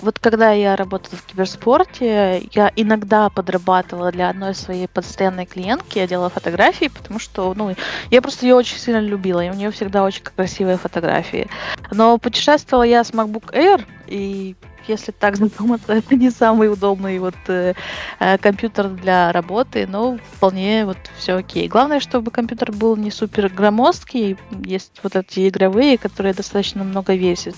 Вот 0.00 0.18
когда 0.18 0.52
я 0.52 0.76
работала 0.76 1.16
в 1.16 1.24
киберспорте, 1.24 2.46
я 2.52 2.70
иногда 2.76 3.30
подрабатывала 3.30 4.12
для 4.12 4.28
одной 4.28 4.54
своей 4.54 4.88
постоянной 4.88 5.46
клиентки, 5.46 5.98
я 5.98 6.06
делала 6.06 6.28
фотографии, 6.28 6.88
потому 6.88 7.18
что, 7.18 7.54
ну, 7.54 7.74
я 8.10 8.20
просто 8.22 8.46
ее 8.46 8.54
очень 8.56 8.78
сильно 8.78 9.00
любила, 9.00 9.42
и 9.44 9.48
у 9.50 9.54
нее 9.54 9.70
всегда 9.70 10.04
очень 10.04 10.22
красивые 10.22 10.76
фотографии. 10.76 11.48
Но 11.90 12.18
путешествовала 12.18 12.82
я 12.84 13.04
с 13.04 13.10
MacBook 13.12 13.52
Air, 13.54 13.84
и 14.06 14.54
если 14.88 15.12
так 15.12 15.36
задуматься, 15.36 15.92
это 15.92 16.14
не 16.16 16.30
самый 16.30 16.72
удобный 16.72 17.18
вот 17.18 17.34
э, 17.48 17.74
э, 18.20 18.38
компьютер 18.38 18.88
для 18.88 19.32
работы, 19.32 19.86
но 19.86 20.18
вполне 20.32 20.84
вот 20.84 20.98
все 21.16 21.34
окей. 21.34 21.68
Главное, 21.68 22.00
чтобы 22.00 22.30
компьютер 22.30 22.72
был 22.72 22.96
не 22.96 23.10
супер 23.10 23.48
громоздкий, 23.48 24.36
есть 24.64 25.00
вот 25.02 25.16
эти 25.16 25.48
игровые, 25.48 25.98
которые 25.98 26.34
достаточно 26.34 26.84
много 26.84 27.14
весят. 27.14 27.56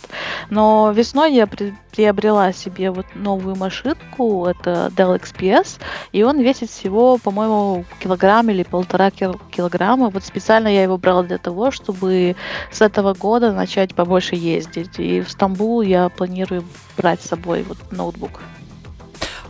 Но 0.50 0.92
весной 0.94 1.34
я 1.34 1.46
при- 1.46 1.74
приобрела 1.92 2.52
себе 2.52 2.90
вот 2.90 3.06
новую 3.14 3.56
машинку, 3.56 4.46
это 4.46 4.92
Dell 4.96 5.20
XPS, 5.20 5.78
и 6.12 6.22
он 6.22 6.40
весит 6.40 6.70
всего, 6.70 7.18
по-моему, 7.18 7.84
килограмм 8.00 8.50
или 8.50 8.62
полтора 8.62 9.10
кил- 9.10 9.40
килограмма. 9.50 10.10
Вот 10.10 10.24
специально 10.24 10.68
я 10.68 10.82
его 10.82 10.96
брала 10.96 11.22
для 11.22 11.38
того, 11.38 11.70
чтобы 11.70 12.36
с 12.70 12.80
этого 12.80 13.14
года 13.14 13.52
начать 13.52 13.94
побольше 13.94 14.36
ездить. 14.36 14.98
И 14.98 15.20
в 15.20 15.30
Стамбул 15.30 15.82
я 15.82 16.08
планирую 16.08 16.64
брать 16.98 17.22
с 17.22 17.28
собой 17.28 17.62
вот 17.62 17.78
ноутбук. 17.90 18.40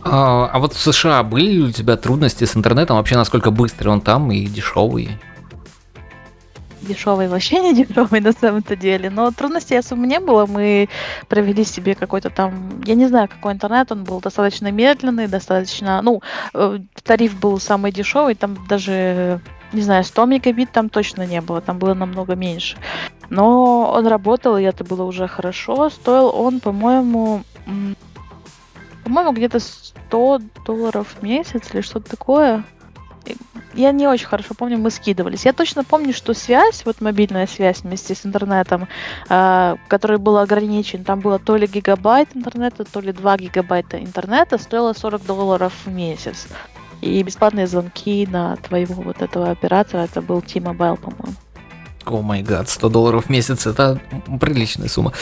А, 0.03 0.49
а 0.53 0.59
вот 0.59 0.73
в 0.73 0.79
США 0.79 1.23
были 1.23 1.51
ли 1.51 1.61
у 1.61 1.71
тебя 1.71 1.97
трудности 1.97 2.45
с 2.45 2.55
интернетом? 2.55 2.95
Вообще, 2.95 3.17
насколько 3.17 3.51
быстрый 3.51 3.89
он 3.89 3.99
там 3.99 4.31
и 4.31 4.45
дешевый? 4.45 5.19
дешевый 6.81 7.27
вообще 7.27 7.59
не 7.59 7.73
дешевый 7.73 8.19
на 8.21 8.31
самом-то 8.31 8.75
деле. 8.75 9.09
Но 9.09 9.31
трудностей 9.31 9.75
особо 9.75 10.05
не 10.05 10.19
было. 10.19 10.45
Мы 10.45 10.89
провели 11.27 11.63
себе 11.63 11.95
какой-то 11.95 12.29
там, 12.29 12.81
я 12.85 12.95
не 12.95 13.07
знаю, 13.07 13.27
какой 13.27 13.53
интернет, 13.53 13.91
он 13.91 14.03
был 14.03 14.19
достаточно 14.19 14.71
медленный, 14.71 15.27
достаточно, 15.27 16.01
ну, 16.01 16.21
э, 16.53 16.79
тариф 17.03 17.39
был 17.39 17.59
самый 17.59 17.91
дешевый, 17.91 18.35
там 18.35 18.57
даже, 18.67 19.41
не 19.73 19.81
знаю, 19.81 20.03
100 20.03 20.25
мегабит 20.25 20.71
там 20.71 20.89
точно 20.89 21.25
не 21.25 21.41
было, 21.41 21.61
там 21.61 21.77
было 21.79 21.93
намного 21.93 22.35
меньше. 22.35 22.77
Но 23.29 23.91
он 23.91 24.07
работал, 24.07 24.57
и 24.57 24.63
это 24.63 24.83
было 24.83 25.03
уже 25.03 25.27
хорошо. 25.27 25.89
Стоил 25.89 26.27
он, 26.35 26.59
по-моему, 26.59 27.43
по-моему, 29.03 29.31
где-то 29.33 29.59
100 29.59 30.41
долларов 30.65 31.15
в 31.19 31.23
месяц 31.23 31.73
или 31.73 31.81
что-то 31.81 32.09
такое. 32.09 32.63
Я 33.75 33.91
не 33.91 34.07
очень 34.07 34.25
хорошо 34.25 34.55
помню, 34.55 34.79
мы 34.79 34.89
скидывались. 34.89 35.45
Я 35.45 35.53
точно 35.53 35.83
помню, 35.83 36.13
что 36.13 36.33
связь, 36.33 36.83
вот 36.85 37.01
мобильная 37.01 37.45
связь 37.45 37.81
вместе 37.81 38.15
с 38.15 38.25
интернетом, 38.25 38.87
а, 39.29 39.77
который 39.87 40.17
был 40.17 40.37
ограничен, 40.37 41.03
там 41.03 41.19
было 41.19 41.37
то 41.37 41.55
ли 41.55 41.67
гигабайт 41.67 42.35
интернета, 42.35 42.83
то 42.83 42.99
ли 42.99 43.11
2 43.11 43.37
гигабайта 43.37 43.99
интернета, 43.99 44.57
стоило 44.57 44.93
40 44.93 45.25
долларов 45.25 45.73
в 45.85 45.91
месяц. 45.91 46.47
И 47.01 47.23
бесплатные 47.23 47.67
звонки 47.67 48.27
на 48.29 48.55
твоего 48.57 49.01
вот 49.01 49.21
этого 49.21 49.51
оператора, 49.51 50.01
это 50.01 50.21
был 50.21 50.41
T-Mobile, 50.41 50.97
по-моему. 50.99 51.35
О 52.05 52.21
май 52.21 52.41
гад, 52.41 52.69
100 52.69 52.89
долларов 52.89 53.25
в 53.25 53.29
месяц 53.29 53.67
это 53.67 53.99
приличная 54.39 54.87
сумма. 54.87 55.13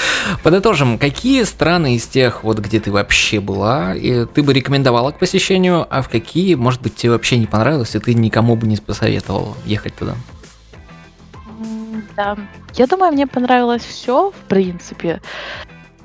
Подытожим, 0.44 0.98
какие 0.98 1.44
страны 1.44 1.96
из 1.96 2.08
тех, 2.08 2.44
вот 2.44 2.60
где 2.60 2.80
ты 2.80 2.92
вообще 2.92 3.40
была, 3.40 3.94
и 3.94 4.26
ты 4.26 4.42
бы 4.42 4.54
рекомендовала 4.54 5.12
к 5.12 5.20
посещению, 5.20 5.86
а 5.90 6.02
в 6.02 6.10
какие, 6.10 6.56
может 6.56 6.82
быть, 6.82 6.96
тебе 6.96 7.12
вообще 7.12 7.38
не 7.38 7.46
понравилось, 7.46 7.96
и 7.96 8.00
ты 8.00 8.14
никому 8.14 8.56
бы 8.56 8.68
не 8.68 8.78
посоветовал 8.78 9.56
ехать 9.66 9.96
туда? 9.96 10.16
Да. 12.16 12.38
Я 12.74 12.88
думаю, 12.88 13.12
мне 13.12 13.28
понравилось 13.28 13.84
все, 13.84 14.32
в 14.32 14.48
принципе. 14.48 15.22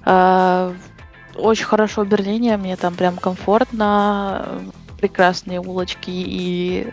А, 0.04 0.74
Очень 1.36 1.64
хорошо 1.64 2.04
в 2.04 2.08
Берлине, 2.08 2.56
мне 2.56 2.76
там 2.76 2.94
прям 2.94 3.16
комфортно, 3.16 4.62
прекрасные 5.02 5.58
улочки 5.58 6.10
и 6.10 6.86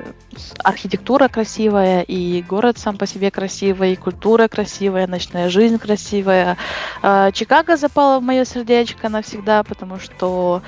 архитектура 0.63 1.27
красивая, 1.27 2.01
и 2.01 2.41
город 2.41 2.79
сам 2.79 2.97
по 2.97 3.05
себе 3.05 3.29
красивый, 3.29 3.93
и 3.93 3.95
культура 3.95 4.47
красивая, 4.47 5.05
ночная 5.05 5.47
жизнь 5.49 5.77
красивая. 5.77 6.57
А, 7.03 7.31
Чикаго 7.31 7.77
запало 7.77 8.19
в 8.19 8.23
мое 8.23 8.45
сердечко 8.45 9.09
навсегда, 9.09 9.61
потому 9.63 9.99
что 9.99 10.63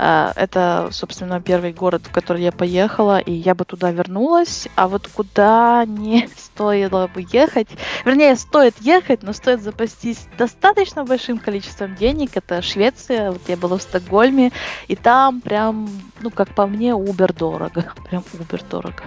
это, 0.00 0.88
собственно, 0.92 1.40
первый 1.40 1.72
город, 1.72 2.02
в 2.06 2.12
который 2.12 2.42
я 2.42 2.52
поехала, 2.52 3.18
и 3.18 3.32
я 3.32 3.54
бы 3.54 3.64
туда 3.64 3.90
вернулась. 3.90 4.66
А 4.74 4.88
вот 4.88 5.08
куда 5.08 5.84
не 5.86 6.28
стоило 6.36 7.10
бы 7.14 7.26
ехать, 7.30 7.68
вернее, 8.04 8.36
стоит 8.36 8.74
ехать, 8.80 9.22
но 9.22 9.32
стоит 9.32 9.62
запастись 9.62 10.26
достаточно 10.38 11.04
большим 11.04 11.38
количеством 11.38 11.96
денег. 11.96 12.30
Это 12.34 12.62
Швеция, 12.62 13.32
вот 13.32 13.42
я 13.48 13.56
была 13.56 13.76
в 13.76 13.82
Стокгольме, 13.82 14.52
и 14.88 14.96
там 14.96 15.40
прям, 15.40 15.88
ну, 16.20 16.30
как 16.30 16.54
по 16.54 16.66
мне, 16.66 16.94
убер 16.94 17.32
дорого. 17.32 17.92
Прям 18.08 18.24
убер 18.32 18.62
дорого. 18.70 19.02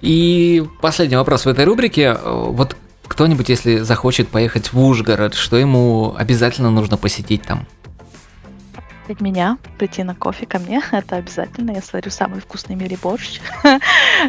И 0.00 0.64
последний 0.80 1.16
вопрос 1.16 1.44
в 1.44 1.48
этой 1.48 1.64
рубрике. 1.64 2.14
Вот 2.22 2.76
кто-нибудь, 3.06 3.48
если 3.48 3.78
захочет 3.78 4.28
поехать 4.28 4.72
в 4.72 4.80
Ужгород, 4.80 5.34
что 5.34 5.56
ему 5.56 6.14
обязательно 6.16 6.70
нужно 6.70 6.96
посетить 6.96 7.42
там? 7.42 7.66
От 9.10 9.20
меня, 9.20 9.58
прийти 9.78 10.02
на 10.02 10.14
кофе 10.14 10.46
ко 10.46 10.58
мне, 10.58 10.82
это 10.92 11.16
обязательно. 11.16 11.72
Я 11.72 11.82
сварю 11.82 12.10
самый 12.10 12.40
вкусный 12.40 12.76
в 12.76 12.80
мире 12.80 12.98
борщ. 13.00 13.40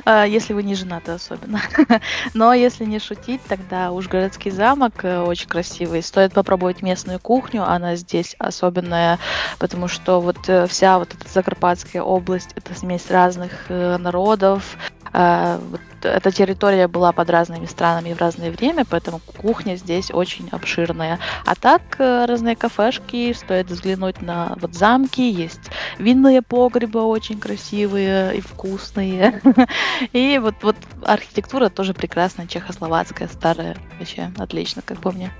А, 0.05 0.23
если 0.23 0.53
вы 0.53 0.61
не 0.63 0.75
женаты 0.75 1.11
особенно. 1.11 1.61
Но 2.33 2.53
если 2.53 2.85
не 2.85 2.99
шутить, 2.99 3.41
тогда 3.47 3.91
уж 3.91 4.07
городский 4.07 4.51
замок 4.51 5.03
э, 5.03 5.19
очень 5.21 5.47
красивый. 5.47 6.03
Стоит 6.03 6.33
попробовать 6.33 6.83
местную 6.83 7.19
кухню, 7.19 7.63
она 7.67 7.95
здесь 7.95 8.35
особенная, 8.37 9.17
потому 9.57 9.87
что 9.87 10.21
вот 10.21 10.37
э, 10.47 10.67
вся 10.67 10.99
вот 10.99 11.13
эта 11.13 11.27
Закарпатская 11.27 12.03
область, 12.03 12.51
это 12.55 12.77
смесь 12.77 13.09
разных 13.09 13.51
э, 13.69 13.97
народов, 13.97 14.77
а, 15.11 15.59
эта 16.05 16.31
территория 16.31 16.87
была 16.87 17.11
под 17.11 17.29
разными 17.29 17.65
странами 17.65 18.13
в 18.13 18.19
разное 18.19 18.51
время, 18.51 18.85
поэтому 18.89 19.19
кухня 19.37 19.75
здесь 19.75 20.11
очень 20.11 20.49
обширная. 20.51 21.19
А 21.45 21.55
так 21.55 21.81
э, 21.99 22.25
разные 22.25 22.55
кафешки, 22.55 23.33
стоит 23.33 23.69
взглянуть 23.69 24.21
на 24.21 24.55
вот 24.59 24.73
замки, 24.73 25.29
есть 25.29 25.71
винные 25.97 26.41
погребы 26.41 27.01
очень 27.01 27.39
красивые 27.39 28.37
и 28.37 28.41
вкусные. 28.41 29.41
И 30.13 30.39
вот, 30.41 30.55
вот 30.61 30.75
архитектура 31.03 31.69
тоже 31.69 31.93
прекрасная, 31.93 32.47
чехословацкая, 32.47 33.27
старая, 33.27 33.77
вообще 33.99 34.31
отлично, 34.37 34.81
как 34.85 34.99
по 34.99 35.11
мне. 35.11 35.31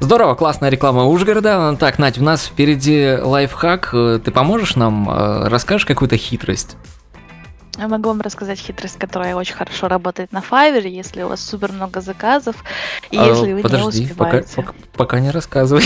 Здорово, 0.00 0.34
классная 0.34 0.70
реклама 0.70 1.04
Ужгорода. 1.04 1.76
Так, 1.78 1.98
Надь, 1.98 2.18
у 2.18 2.22
нас 2.22 2.46
впереди 2.46 3.16
лайфхак. 3.20 3.90
Ты 4.24 4.30
поможешь 4.30 4.76
нам? 4.76 5.08
Э, 5.10 5.48
расскажешь 5.48 5.86
какую-то 5.86 6.16
хитрость? 6.16 6.76
Я 7.78 7.86
могу 7.86 8.08
вам 8.08 8.20
рассказать 8.20 8.58
хитрость, 8.58 8.98
которая 8.98 9.36
очень 9.36 9.54
хорошо 9.54 9.86
работает 9.86 10.32
на 10.32 10.38
Fiverr, 10.38 10.88
если 10.88 11.22
у 11.22 11.28
вас 11.28 11.40
супер 11.40 11.70
много 11.70 12.00
заказов, 12.00 12.56
и 13.12 13.16
а, 13.16 13.26
если 13.26 13.52
вы 13.52 13.62
подожди, 13.62 14.00
не 14.00 14.06
успеваете. 14.06 14.48
Пока, 14.56 14.62
пока, 14.62 14.78
пока 14.96 15.20
не 15.20 15.30
рассказывай. 15.30 15.84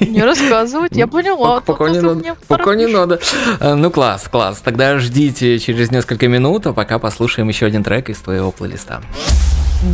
Не 0.00 0.22
рассказывать, 0.22 0.92
я 0.96 1.06
поняла. 1.06 1.60
Пока, 1.60 1.90
не 1.90 2.00
надо. 2.00 2.36
Пока 2.48 2.74
не 2.74 2.86
надо. 2.86 3.20
Э, 3.60 3.74
ну 3.74 3.90
класс, 3.90 4.28
класс. 4.30 4.62
Тогда 4.64 4.98
ждите 4.98 5.58
через 5.58 5.90
несколько 5.90 6.26
минут, 6.26 6.66
а 6.66 6.72
пока 6.72 6.98
послушаем 6.98 7.48
еще 7.48 7.66
один 7.66 7.84
трек 7.84 8.08
из 8.08 8.16
твоего 8.18 8.50
плейлиста. 8.50 9.02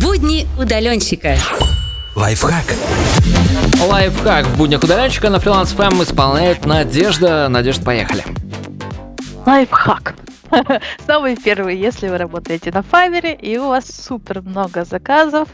Будни 0.01 0.47
удаленщика. 0.61 1.37
Лайфхак. 2.15 2.77
Лайфхак 3.85 4.47
в 4.47 4.57
буднях 4.57 4.85
удаленщика 4.85 5.29
на 5.29 5.41
фриланс 5.41 5.73
ФМ 5.73 6.05
исполняет 6.05 6.67
Надежда. 6.67 7.49
Надежда, 7.49 7.85
поехали. 7.85 8.25
Лайфхак. 9.45 10.15
Самый 11.07 11.37
первый, 11.37 11.77
если 11.77 12.09
вы 12.09 12.19
работаете 12.19 12.71
на 12.71 12.79
Fiverr, 12.79 13.35
и 13.35 13.59
у 13.59 13.69
вас 13.69 13.87
супер 13.87 14.43
много 14.43 14.85
заказов, 14.85 15.49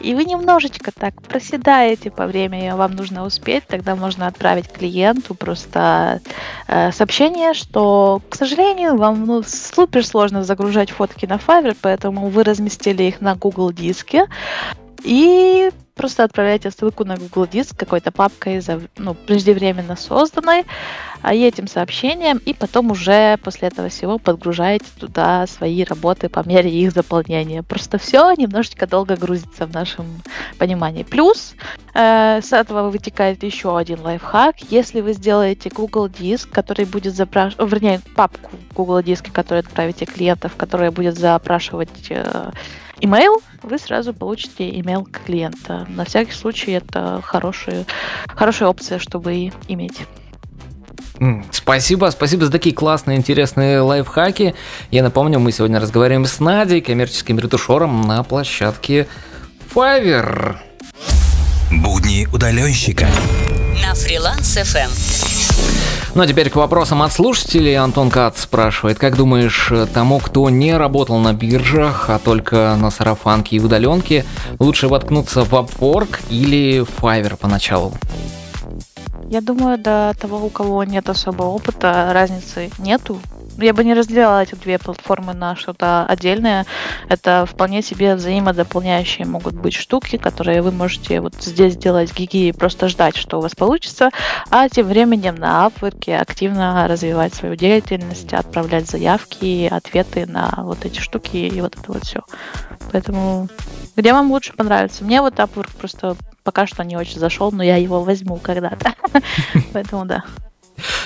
и 0.00 0.14
вы 0.14 0.24
немножечко 0.24 0.92
так 0.92 1.20
проседаете 1.22 2.10
по 2.10 2.26
времени, 2.26 2.70
вам 2.70 2.92
нужно 2.92 3.24
успеть, 3.24 3.66
тогда 3.66 3.94
можно 3.94 4.26
отправить 4.26 4.70
клиенту 4.70 5.34
просто 5.34 6.20
э, 6.66 6.92
сообщение, 6.92 7.54
что, 7.54 8.20
к 8.28 8.34
сожалению, 8.34 8.96
вам 8.96 9.26
ну, 9.26 9.42
супер 9.42 10.04
сложно 10.04 10.42
загружать 10.42 10.90
фотки 10.90 11.26
на 11.26 11.34
Fiverr, 11.34 11.76
поэтому 11.80 12.28
вы 12.28 12.44
разместили 12.44 13.04
их 13.04 13.20
на 13.20 13.34
Google 13.34 13.72
диске, 13.72 14.26
и 15.04 15.70
просто 15.94 16.24
отправляйте 16.24 16.70
ссылку 16.70 17.04
на 17.04 17.16
Google 17.16 17.46
Диск 17.46 17.76
какой-то 17.76 18.10
папкой 18.10 18.62
ну, 18.96 19.14
преждевременно 19.14 19.96
созданной, 19.96 20.64
а 21.22 21.34
этим 21.34 21.66
сообщением, 21.66 22.38
и 22.38 22.54
потом 22.54 22.90
уже 22.90 23.36
после 23.44 23.68
этого 23.68 23.90
всего 23.90 24.18
подгружаете 24.18 24.86
туда 24.98 25.46
свои 25.46 25.84
работы 25.84 26.30
по 26.30 26.46
мере 26.48 26.70
их 26.70 26.92
заполнения. 26.92 27.62
Просто 27.62 27.98
все 27.98 28.32
немножечко 28.32 28.86
долго 28.86 29.16
грузится 29.16 29.66
в 29.66 29.74
нашем 29.74 30.06
понимании. 30.58 31.02
Плюс 31.02 31.54
э, 31.92 32.40
с 32.42 32.52
этого 32.52 32.88
вытекает 32.88 33.42
еще 33.42 33.76
один 33.76 34.00
лайфхак. 34.00 34.56
Если 34.70 35.02
вы 35.02 35.12
сделаете 35.12 35.68
Google 35.68 36.08
Диск, 36.08 36.48
который 36.50 36.86
будет 36.86 37.14
запрашивать, 37.14 37.70
вернее, 37.70 38.00
папку 38.16 38.52
Google 38.74 39.02
Диске, 39.02 39.30
которую 39.30 39.60
отправите 39.60 40.06
клиентов, 40.06 40.56
которая 40.56 40.90
будет 40.90 41.18
запрашивать 41.18 42.06
э, 42.08 42.50
email, 43.00 43.42
вы 43.62 43.78
сразу 43.78 44.14
получите 44.14 44.70
email 44.70 45.04
клиента. 45.10 45.86
На 45.88 46.04
всякий 46.04 46.32
случай 46.32 46.72
это 46.72 47.20
хорошая, 47.22 47.86
хорошая 48.28 48.68
опция, 48.68 48.98
чтобы 48.98 49.52
иметь. 49.68 50.00
Спасибо, 51.50 52.10
спасибо 52.10 52.46
за 52.46 52.52
такие 52.52 52.74
классные, 52.74 53.18
интересные 53.18 53.80
лайфхаки. 53.80 54.54
Я 54.90 55.02
напомню, 55.02 55.38
мы 55.38 55.52
сегодня 55.52 55.78
разговариваем 55.78 56.24
с 56.24 56.40
Надей, 56.40 56.80
коммерческим 56.80 57.38
ретушером 57.38 58.02
на 58.02 58.22
площадке 58.22 59.06
Fiverr. 59.74 60.56
Будни 61.70 62.26
удаленщика. 62.32 63.06
На 63.82 63.94
фриланс 63.94 64.56
FM. 64.56 65.39
Ну 66.14 66.22
а 66.22 66.26
теперь 66.26 66.50
к 66.50 66.56
вопросам 66.56 67.02
от 67.02 67.12
слушателей. 67.12 67.76
Антон 67.76 68.10
Кац 68.10 68.40
спрашивает, 68.40 68.98
как 68.98 69.16
думаешь, 69.16 69.72
тому, 69.94 70.18
кто 70.18 70.50
не 70.50 70.76
работал 70.76 71.18
на 71.18 71.32
биржах, 71.32 72.10
а 72.10 72.18
только 72.18 72.76
на 72.80 72.90
сарафанке 72.90 73.56
и 73.56 73.60
удаленке, 73.60 74.24
лучше 74.58 74.88
воткнуться 74.88 75.44
в 75.44 75.52
Upwork 75.52 76.20
или 76.28 76.84
Fiverr 77.00 77.36
поначалу? 77.36 77.92
Я 79.28 79.40
думаю, 79.40 79.78
до 79.78 80.12
того, 80.20 80.44
у 80.44 80.50
кого 80.50 80.82
нет 80.82 81.08
особого 81.08 81.46
опыта, 81.46 82.10
разницы 82.12 82.70
нету 82.78 83.20
я 83.62 83.74
бы 83.74 83.84
не 83.84 83.94
разделяла 83.94 84.42
эти 84.42 84.54
две 84.54 84.78
платформы 84.78 85.34
на 85.34 85.56
что-то 85.56 86.04
отдельное. 86.06 86.66
Это 87.08 87.46
вполне 87.46 87.82
себе 87.82 88.14
взаимодополняющие 88.14 89.26
могут 89.26 89.54
быть 89.54 89.74
штуки, 89.74 90.16
которые 90.16 90.62
вы 90.62 90.72
можете 90.72 91.20
вот 91.20 91.34
здесь 91.40 91.76
делать 91.76 92.12
гиги 92.14 92.48
и 92.48 92.52
просто 92.52 92.88
ждать, 92.88 93.16
что 93.16 93.38
у 93.38 93.40
вас 93.40 93.54
получится, 93.54 94.10
а 94.50 94.68
тем 94.68 94.86
временем 94.86 95.34
на 95.36 95.66
Upwork 95.66 96.12
активно 96.14 96.86
развивать 96.88 97.34
свою 97.34 97.56
деятельность, 97.56 98.32
отправлять 98.32 98.88
заявки, 98.88 99.68
ответы 99.70 100.26
на 100.26 100.52
вот 100.58 100.84
эти 100.84 101.00
штуки 101.00 101.36
и 101.36 101.60
вот 101.60 101.76
это 101.76 101.92
вот 101.92 102.04
все. 102.04 102.22
Поэтому 102.92 103.48
где 103.96 104.12
вам 104.12 104.30
лучше 104.30 104.52
понравится? 104.52 105.04
Мне 105.04 105.20
вот 105.20 105.34
Upwork 105.34 105.70
просто 105.78 106.16
пока 106.42 106.66
что 106.66 106.84
не 106.84 106.96
очень 106.96 107.18
зашел, 107.18 107.52
но 107.52 107.62
я 107.62 107.76
его 107.76 108.02
возьму 108.02 108.36
когда-то. 108.36 108.94
Поэтому 109.72 110.04
да. 110.04 110.24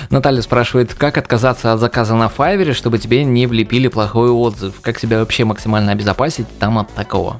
Наталья 0.09 0.41
спрашивает, 0.41 0.93
как 0.93 1.17
отказаться 1.17 1.73
от 1.73 1.79
заказа 1.79 2.15
на 2.15 2.27
Fiverr, 2.27 2.73
чтобы 2.73 2.97
тебе 2.99 3.23
не 3.23 3.47
влепили 3.47 3.87
плохой 3.87 4.29
отзыв? 4.29 4.81
Как 4.81 4.99
себя 4.99 5.19
вообще 5.19 5.45
максимально 5.45 5.91
обезопасить 5.91 6.47
там 6.59 6.77
от 6.79 6.93
такого? 6.93 7.39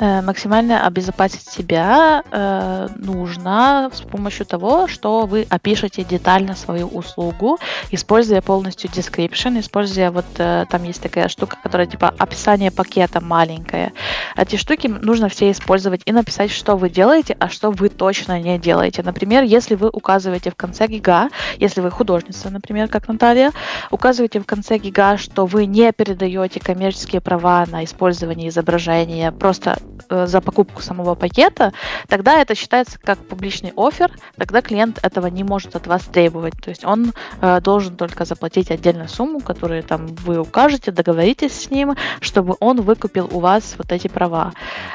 Э, 0.00 0.22
максимально 0.22 0.84
обезопасить 0.86 1.46
себя 1.48 2.24
э, 2.32 2.88
нужно 2.96 3.90
с 3.92 4.00
помощью 4.00 4.44
того, 4.44 4.88
что 4.88 5.24
вы 5.26 5.46
опишете 5.48 6.02
детально 6.02 6.56
свою 6.56 6.88
услугу, 6.88 7.58
используя 7.92 8.42
полностью 8.42 8.90
description, 8.90 9.60
используя 9.60 10.10
вот 10.10 10.24
э, 10.38 10.66
там 10.68 10.82
есть 10.82 11.00
такая 11.00 11.28
штука, 11.28 11.58
которая 11.62 11.86
типа 11.86 12.12
описание 12.18 12.72
пакета 12.72 13.20
маленькое. 13.20 13.92
Эти 14.36 14.56
штуки 14.56 14.88
нужно 14.88 15.28
все 15.28 15.52
использовать 15.52 16.02
и 16.06 16.12
написать, 16.12 16.50
что 16.50 16.76
вы 16.76 16.90
делаете, 16.90 17.36
а 17.38 17.48
что 17.48 17.70
вы 17.70 17.88
точно 17.88 18.40
не 18.40 18.58
делаете. 18.58 19.02
Например, 19.04 19.44
если 19.44 19.76
вы 19.76 19.90
указываете 19.90 20.50
в 20.50 20.56
конце 20.56 20.88
гига, 20.88 21.30
если 21.58 21.80
вы 21.80 21.92
художница, 21.92 22.50
например, 22.50 22.88
как 22.88 23.06
Наталья, 23.06 23.52
указываете 23.92 24.40
в 24.40 24.44
конце 24.44 24.78
гига, 24.78 25.18
что 25.18 25.46
вы 25.46 25.66
не 25.66 25.92
передаете 25.92 26.58
коммерческие 26.58 27.20
права 27.20 27.64
на 27.70 27.84
использование 27.84 28.48
изображения, 28.48 29.30
просто 29.30 29.78
за 30.08 30.40
покупку 30.40 30.82
самого 30.82 31.14
пакета, 31.14 31.72
тогда 32.08 32.40
это 32.40 32.54
считается 32.54 32.98
как 32.98 33.18
публичный 33.18 33.72
офер, 33.76 34.10
тогда 34.36 34.60
клиент 34.62 34.98
этого 35.02 35.26
не 35.28 35.44
может 35.44 35.76
от 35.76 35.86
вас 35.86 36.02
требовать. 36.02 36.54
То 36.62 36.70
есть 36.70 36.84
он 36.84 37.12
э, 37.40 37.60
должен 37.60 37.96
только 37.96 38.24
заплатить 38.24 38.70
отдельную 38.70 39.08
сумму, 39.08 39.40
которую 39.40 39.82
там 39.82 40.06
вы 40.06 40.40
укажете, 40.40 40.90
договоритесь 40.90 41.64
с 41.64 41.70
ним, 41.70 41.96
чтобы 42.20 42.56
он 42.60 42.82
выкупил 42.82 43.28
у 43.32 43.40
вас 43.40 43.74
вот 43.78 43.92
эти 43.92 44.08
права. 44.08 44.52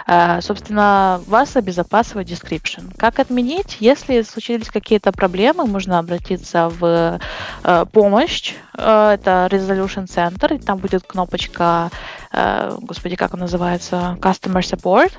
Э, 0.08 0.41
собственно, 0.41 1.21
вас 1.28 1.56
обезопасивает 1.56 2.30
description. 2.30 2.93
Как 2.97 3.19
отменить? 3.19 3.78
Если 3.80 4.21
случились 4.21 4.69
какие-то 4.69 5.12
проблемы, 5.12 5.65
можно 5.65 5.99
обратиться 5.99 6.69
в 6.69 7.19
э, 7.63 7.86
помощь. 7.91 8.54
Э, 8.78 9.12
это 9.13 9.47
Resolution 9.52 10.06
Center, 10.06 10.56
и 10.56 10.60
там 10.60 10.78
будет 10.78 11.04
кнопочка 11.04 11.89
Э, 11.89 12.18
господи, 12.32 13.15
как 13.15 13.34
он 13.34 13.42
называется, 13.42 14.18
Customer 14.22 14.62
Support, 14.62 15.13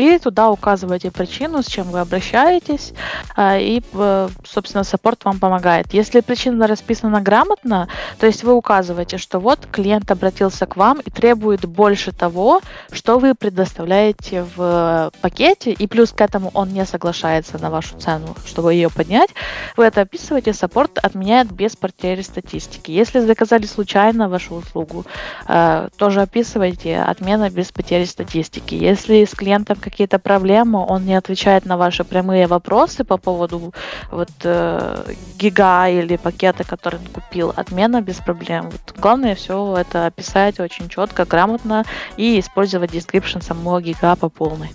и 0.00 0.18
туда 0.18 0.50
указываете 0.50 1.10
причину, 1.10 1.62
с 1.62 1.66
чем 1.66 1.90
вы 1.90 2.00
обращаетесь, 2.00 2.92
а, 3.36 3.58
и, 3.58 3.82
э, 3.92 4.28
собственно, 4.44 4.84
саппорт 4.84 5.24
вам 5.24 5.38
помогает. 5.38 5.92
Если 5.92 6.20
причина 6.20 6.66
расписана 6.66 7.20
грамотно, 7.20 7.88
то 8.18 8.26
есть 8.26 8.44
вы 8.44 8.52
указываете, 8.54 9.18
что 9.18 9.38
вот 9.38 9.66
клиент 9.70 10.10
обратился 10.10 10.66
к 10.66 10.76
вам 10.76 11.00
и 11.00 11.10
требует 11.10 11.66
больше 11.66 12.12
того, 12.12 12.60
что 12.92 13.18
вы 13.18 13.34
предоставляете 13.34 14.44
в 14.56 15.12
пакете, 15.20 15.72
и 15.72 15.86
плюс 15.86 16.12
к 16.12 16.20
этому 16.20 16.50
он 16.54 16.70
не 16.70 16.84
соглашается 16.86 17.58
на 17.58 17.70
вашу 17.70 17.98
цену, 17.98 18.34
чтобы 18.46 18.74
ее 18.74 18.90
поднять, 18.90 19.30
вы 19.76 19.84
это 19.84 20.02
описываете, 20.02 20.52
саппорт 20.52 20.98
отменяет 20.98 21.50
без 21.52 21.76
потери 21.76 22.22
статистики. 22.22 22.90
Если 22.90 23.20
заказали 23.20 23.66
случайно 23.66 24.28
вашу 24.28 24.54
услугу, 24.54 25.04
э, 25.48 25.88
тоже 25.96 26.22
описывайте 26.22 26.98
отмена 26.98 27.50
без 27.50 27.72
потери 27.72 28.04
статистики. 28.04 28.74
Если 28.74 29.24
с 29.24 29.34
клиентом 29.34 29.76
какие-то 29.90 30.18
проблемы, 30.18 30.84
он 30.86 31.04
не 31.04 31.14
отвечает 31.14 31.66
на 31.66 31.76
ваши 31.76 32.04
прямые 32.04 32.46
вопросы 32.46 33.04
по 33.04 33.16
поводу 33.16 33.74
вот 34.10 34.30
э, 34.44 35.14
гига 35.38 35.88
или 35.88 36.16
пакета, 36.16 36.64
который 36.64 37.00
он 37.00 37.06
купил, 37.06 37.52
отмена 37.56 38.00
без 38.00 38.16
проблем. 38.16 38.70
Вот 38.70 38.94
главное 38.98 39.34
все 39.34 39.76
это 39.76 40.06
описать 40.06 40.60
очень 40.60 40.88
четко, 40.88 41.24
грамотно 41.24 41.84
и 42.16 42.40
использовать 42.40 42.92
description 42.92 43.42
самого 43.42 43.80
гига 43.82 44.16
по 44.16 44.28
полной. 44.28 44.70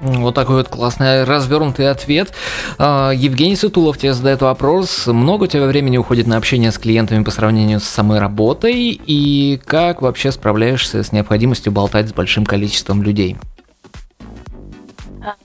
Вот 0.00 0.34
такой 0.34 0.56
вот 0.56 0.68
классный 0.68 1.24
развернутый 1.24 1.90
ответ. 1.90 2.32
А, 2.78 3.12
Евгений 3.12 3.56
Сутулов 3.56 3.96
тебе 3.96 4.12
задает 4.12 4.42
вопрос. 4.42 5.06
Много 5.06 5.44
у 5.44 5.46
тебя 5.46 5.66
времени 5.66 5.96
уходит 5.96 6.26
на 6.26 6.36
общение 6.36 6.70
с 6.70 6.78
клиентами 6.78 7.24
по 7.24 7.30
сравнению 7.30 7.80
с 7.80 7.84
самой 7.84 8.18
работой? 8.18 9.00
И 9.06 9.58
как 9.64 10.02
вообще 10.02 10.32
справляешься 10.32 11.02
с 11.02 11.12
необходимостью 11.12 11.72
болтать 11.72 12.10
с 12.10 12.12
большим 12.12 12.44
количеством 12.44 13.02
людей? 13.02 13.38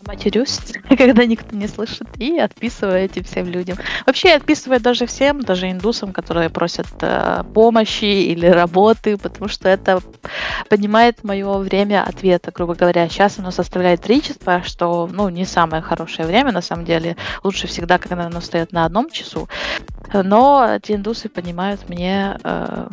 Матерюсь, 0.05 0.59
когда 0.97 1.25
никто 1.25 1.55
не 1.55 1.67
слышит, 1.67 2.07
и 2.17 2.37
отписываю 2.37 2.97
этим 2.97 3.23
всем 3.23 3.47
людям. 3.47 3.77
Вообще 4.05 4.29
я 4.29 4.35
отписываю 4.35 4.79
даже 4.79 5.05
всем, 5.05 5.41
даже 5.41 5.69
индусам, 5.69 6.13
которые 6.13 6.49
просят 6.49 6.87
э, 7.01 7.43
помощи 7.53 8.05
или 8.05 8.45
работы, 8.45 9.17
потому 9.17 9.47
что 9.47 9.69
это 9.69 10.01
поднимает 10.69 11.23
мое 11.23 11.57
время 11.57 12.03
ответа, 12.03 12.51
грубо 12.51 12.75
говоря. 12.75 13.07
Сейчас 13.09 13.39
оно 13.39 13.51
составляет 13.51 14.01
3 14.01 14.21
часа, 14.21 14.63
что, 14.63 15.09
ну, 15.11 15.29
не 15.29 15.45
самое 15.45 15.81
хорошее 15.81 16.27
время, 16.27 16.51
на 16.51 16.61
самом 16.61 16.85
деле. 16.85 17.17
Лучше 17.43 17.67
всегда, 17.67 17.97
когда 17.97 18.25
оно 18.25 18.41
стоит 18.41 18.71
на 18.71 18.85
одном 18.85 19.09
часу. 19.09 19.47
Но 20.13 20.75
эти 20.75 20.93
индусы 20.93 21.29
поднимают 21.29 21.87
мне, 21.89 22.37
э, 22.43 22.87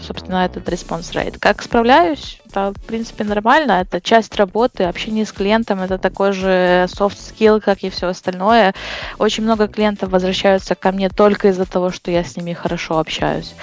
собственно, 0.00 0.44
этот 0.44 0.68
response 0.68 1.12
rate. 1.12 1.38
Как 1.38 1.62
справляюсь? 1.62 2.40
Это, 2.46 2.72
в 2.72 2.82
принципе, 2.82 3.24
нормально. 3.24 3.72
Это 3.72 4.00
часть 4.00 4.36
работы. 4.36 4.84
Общение 4.84 5.26
с 5.26 5.32
клиентом 5.32 5.80
это 5.80 5.98
такой 5.98 6.32
же 6.32 6.86
soft 6.88 7.18
skill, 7.18 7.60
как 7.60 7.82
и 7.82 7.90
все 7.90 8.08
остальное. 8.08 8.74
Очень 9.18 9.44
много 9.44 9.68
клиентов 9.68 10.10
возвращаются 10.10 10.74
ко 10.74 10.92
мне 10.92 11.08
только 11.08 11.48
из-за 11.48 11.66
того, 11.66 11.90
что 11.90 12.10
я 12.10 12.24
с 12.24 12.36
ними 12.36 12.52
хорошо 12.52 12.98
общаюсь. 12.98 13.54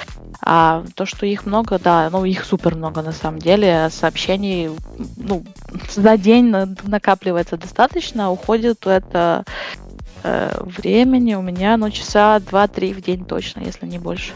А 0.42 0.84
то, 0.96 1.06
что 1.06 1.26
их 1.26 1.46
много, 1.46 1.80
да, 1.80 2.10
ну 2.10 2.24
их 2.24 2.46
супер 2.46 2.76
много 2.76 3.02
на 3.02 3.12
самом 3.12 3.40
деле. 3.40 3.90
Сообщений, 3.92 4.70
ну, 5.18 5.44
за 5.94 6.18
день 6.18 6.50
накапливается 6.84 7.58
достаточно, 7.58 8.32
уходит 8.32 8.88
это 8.88 9.44
э, 10.24 10.62
времени 10.62 11.36
у 11.36 11.42
меня, 11.42 11.78
ну, 11.78 11.90
часа 11.92 12.38
2-3 12.38 12.94
в 12.94 13.02
день 13.02 13.26
точно, 13.26 13.62
если 13.62 13.86
не 13.86 14.00
больше. 14.00 14.34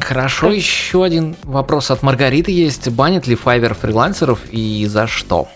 Хорошо, 0.00 0.48
как... 0.48 0.56
еще 0.56 1.04
один 1.04 1.34
вопрос 1.44 1.90
от 1.90 2.02
Маргариты 2.02 2.52
есть. 2.52 2.88
Банит 2.90 3.26
ли 3.26 3.34
Fiverr 3.34 3.74
фрилансеров 3.74 4.40
и 4.50 4.86
за 4.86 5.06
что? 5.06 5.48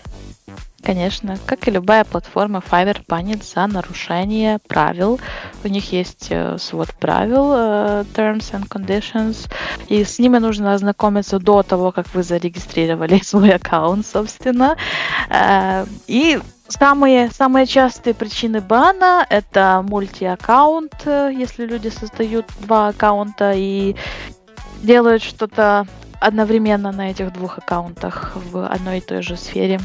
Конечно, 0.87 1.37
как 1.45 1.67
и 1.67 1.71
любая 1.71 2.05
платформа, 2.05 2.61
Fiverr 2.65 3.01
банит 3.09 3.43
за 3.43 3.67
нарушение 3.67 4.59
правил. 4.67 5.19
У 5.63 5.67
них 5.67 5.91
есть 5.91 6.27
э, 6.29 6.57
свод 6.59 6.93
правил, 6.93 7.51
э, 7.53 8.05
Terms 8.15 8.53
and 8.53 8.69
Conditions, 8.69 9.51
и 9.89 10.05
с 10.05 10.17
ними 10.17 10.37
нужно 10.37 10.73
ознакомиться 10.73 11.39
до 11.39 11.61
того, 11.61 11.91
как 11.91 12.13
вы 12.13 12.23
зарегистрировали 12.23 13.19
свой 13.23 13.55
аккаунт, 13.55 14.05
собственно. 14.05 14.77
Э, 15.29 15.85
и 16.07 16.39
Самые, 16.69 17.31
самые 17.31 17.65
частые 17.65 18.13
причины 18.13 18.59
бана– 18.59 19.25
это 19.29 19.83
мульти-аккаунт, 19.87 21.05
если 21.05 21.65
люди 21.65 21.87
создают 21.87 22.45
два 22.59 22.89
аккаунта 22.89 23.53
и 23.55 23.95
делают 24.83 25.23
что-то 25.23 25.87
одновременно 26.19 26.91
на 26.91 27.11
этих 27.11 27.31
двух 27.31 27.57
аккаунтах 27.57 28.33
в 28.35 28.67
одной 28.67 28.97
и 28.97 29.01
той 29.01 29.21
же 29.21 29.37
сфере. 29.37 29.79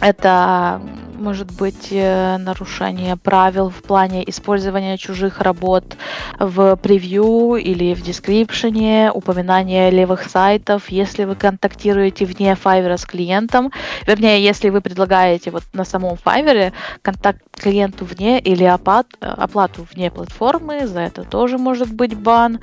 Это 0.00 0.80
может 1.16 1.50
быть 1.52 1.88
э, 1.90 2.36
нарушение 2.38 3.16
правил 3.16 3.70
в 3.70 3.82
плане 3.82 4.28
использования 4.28 4.96
чужих 4.96 5.40
работ 5.40 5.96
в 6.38 6.76
превью 6.76 7.56
или 7.56 7.94
в 7.94 8.02
дескрипшене, 8.02 9.10
упоминание 9.12 9.90
левых 9.90 10.24
сайтов, 10.24 10.88
если 10.90 11.24
вы 11.24 11.34
контактируете 11.34 12.24
вне 12.24 12.52
Fiverr 12.52 12.96
с 12.96 13.04
клиентом, 13.04 13.72
вернее, 14.06 14.42
если 14.42 14.68
вы 14.68 14.80
предлагаете 14.80 15.50
вот 15.50 15.64
на 15.72 15.84
самом 15.84 16.14
Fiverr 16.14 16.72
контакт 17.02 17.42
клиенту 17.52 18.04
вне 18.04 18.38
или 18.38 18.64
оплат, 18.64 19.06
оплату 19.20 19.86
вне 19.92 20.10
платформы, 20.10 20.86
за 20.86 21.00
это 21.00 21.24
тоже 21.24 21.58
может 21.58 21.92
быть 21.92 22.14
бан. 22.16 22.60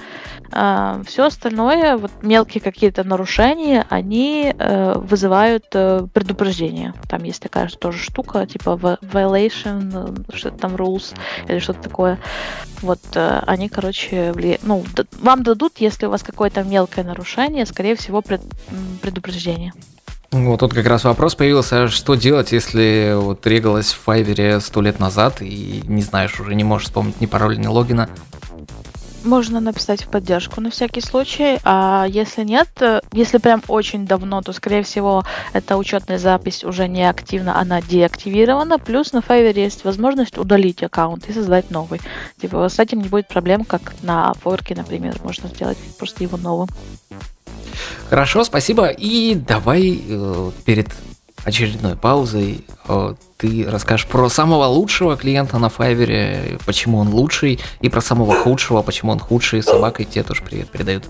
А, 0.52 1.02
Все 1.06 1.26
остальное, 1.26 1.98
вот 1.98 2.12
мелкие 2.22 2.62
какие-то 2.62 3.04
нарушения, 3.04 3.86
они 3.90 4.54
э, 4.58 4.94
вызывают 4.98 5.66
э, 5.74 6.06
предупреждение. 6.14 6.94
Там 7.10 7.24
есть 7.24 7.42
такая 7.42 7.68
тоже 7.68 7.98
штука, 7.98 8.43
типа 8.46 8.98
violation, 9.02 10.26
что-то 10.34 10.58
там 10.58 10.76
rules 10.76 11.16
или 11.48 11.60
что-то 11.60 11.82
такое. 11.82 12.20
Вот 12.82 13.02
э, 13.16 13.42
они, 13.48 13.70
короче, 13.70 14.34
вли... 14.34 14.60
ну, 14.64 14.84
вам 15.22 15.44
дадут, 15.44 15.74
если 15.78 16.06
у 16.06 16.10
вас 16.10 16.22
какое-то 16.22 16.64
мелкое 16.64 17.06
нарушение, 17.06 17.66
скорее 17.66 17.96
всего, 17.96 18.22
пред... 18.22 18.42
предупреждение. 19.02 19.74
Вот 20.32 20.62
тут 20.62 20.74
как 20.74 20.88
раз 20.88 21.04
вопрос 21.04 21.36
появился, 21.36 21.88
что 21.88 22.16
делать, 22.16 22.52
если 22.52 23.14
вот 23.16 23.46
регалась 23.46 23.94
в 23.94 24.00
Файвере 24.00 24.60
сто 24.62 24.82
лет 24.82 25.00
назад 25.00 25.42
и 25.42 25.84
не 25.86 26.02
знаешь, 26.02 26.40
уже 26.40 26.56
не 26.56 26.64
можешь 26.64 26.88
вспомнить 26.88 27.22
ни 27.22 27.28
пароля, 27.28 27.56
ни 27.56 27.68
логина, 27.68 28.10
можно 29.24 29.60
написать 29.60 30.04
в 30.04 30.08
поддержку 30.08 30.62
на 30.62 30.70
всякий 30.70 31.02
случай. 31.02 31.60
А 31.64 32.06
если 32.08 32.44
нет, 32.44 32.70
э, 32.80 33.02
если 33.12 33.38
прям 33.38 33.62
очень 33.68 34.06
давно, 34.06 34.42
то, 34.42 34.54
скорее 34.54 34.84
всего, 34.84 35.24
эта 35.54 35.78
учетная 35.78 36.18
запись 36.18 36.64
уже 36.64 36.88
не 36.88 37.08
активна, 37.08 37.60
она 37.60 37.82
деактивирована. 37.82 38.80
Плюс 38.80 39.14
на 39.14 39.20
Fiverr 39.20 39.60
есть 39.60 39.84
возможность 39.84 40.38
удалить 40.38 40.84
аккаунт 40.84 41.30
и 41.30 41.34
создать 41.34 41.72
новый. 41.72 42.02
Типа 42.40 42.68
с 42.70 42.80
этим 42.80 43.02
не 43.02 43.10
будет 43.10 43.28
проблем, 43.28 43.66
как 43.66 43.94
на 44.02 44.34
форке, 44.34 44.76
например. 44.76 45.16
Можно 45.24 45.50
сделать 45.50 45.78
просто 45.98 46.24
его 46.24 46.38
новым. 46.38 46.70
Хорошо, 48.10 48.44
спасибо. 48.44 48.88
И 48.88 49.36
давай 49.36 50.02
э, 50.08 50.52
перед 50.66 50.88
очередной 51.44 51.96
паузой 51.96 52.66
ты 53.38 53.66
расскажешь 53.70 54.08
про 54.08 54.30
самого 54.30 54.66
лучшего 54.66 55.18
клиента 55.18 55.58
на 55.58 55.70
Файвере, 55.70 56.58
почему 56.66 57.00
он 57.00 57.10
лучший, 57.10 57.60
и 57.82 57.90
про 57.90 58.02
самого 58.02 58.36
худшего, 58.36 58.82
почему 58.82 59.12
он 59.12 59.20
худший. 59.20 59.62
Собакой 59.62 60.06
тебе 60.06 60.24
тоже 60.24 60.44
привет 60.44 60.70
передают. 60.70 61.04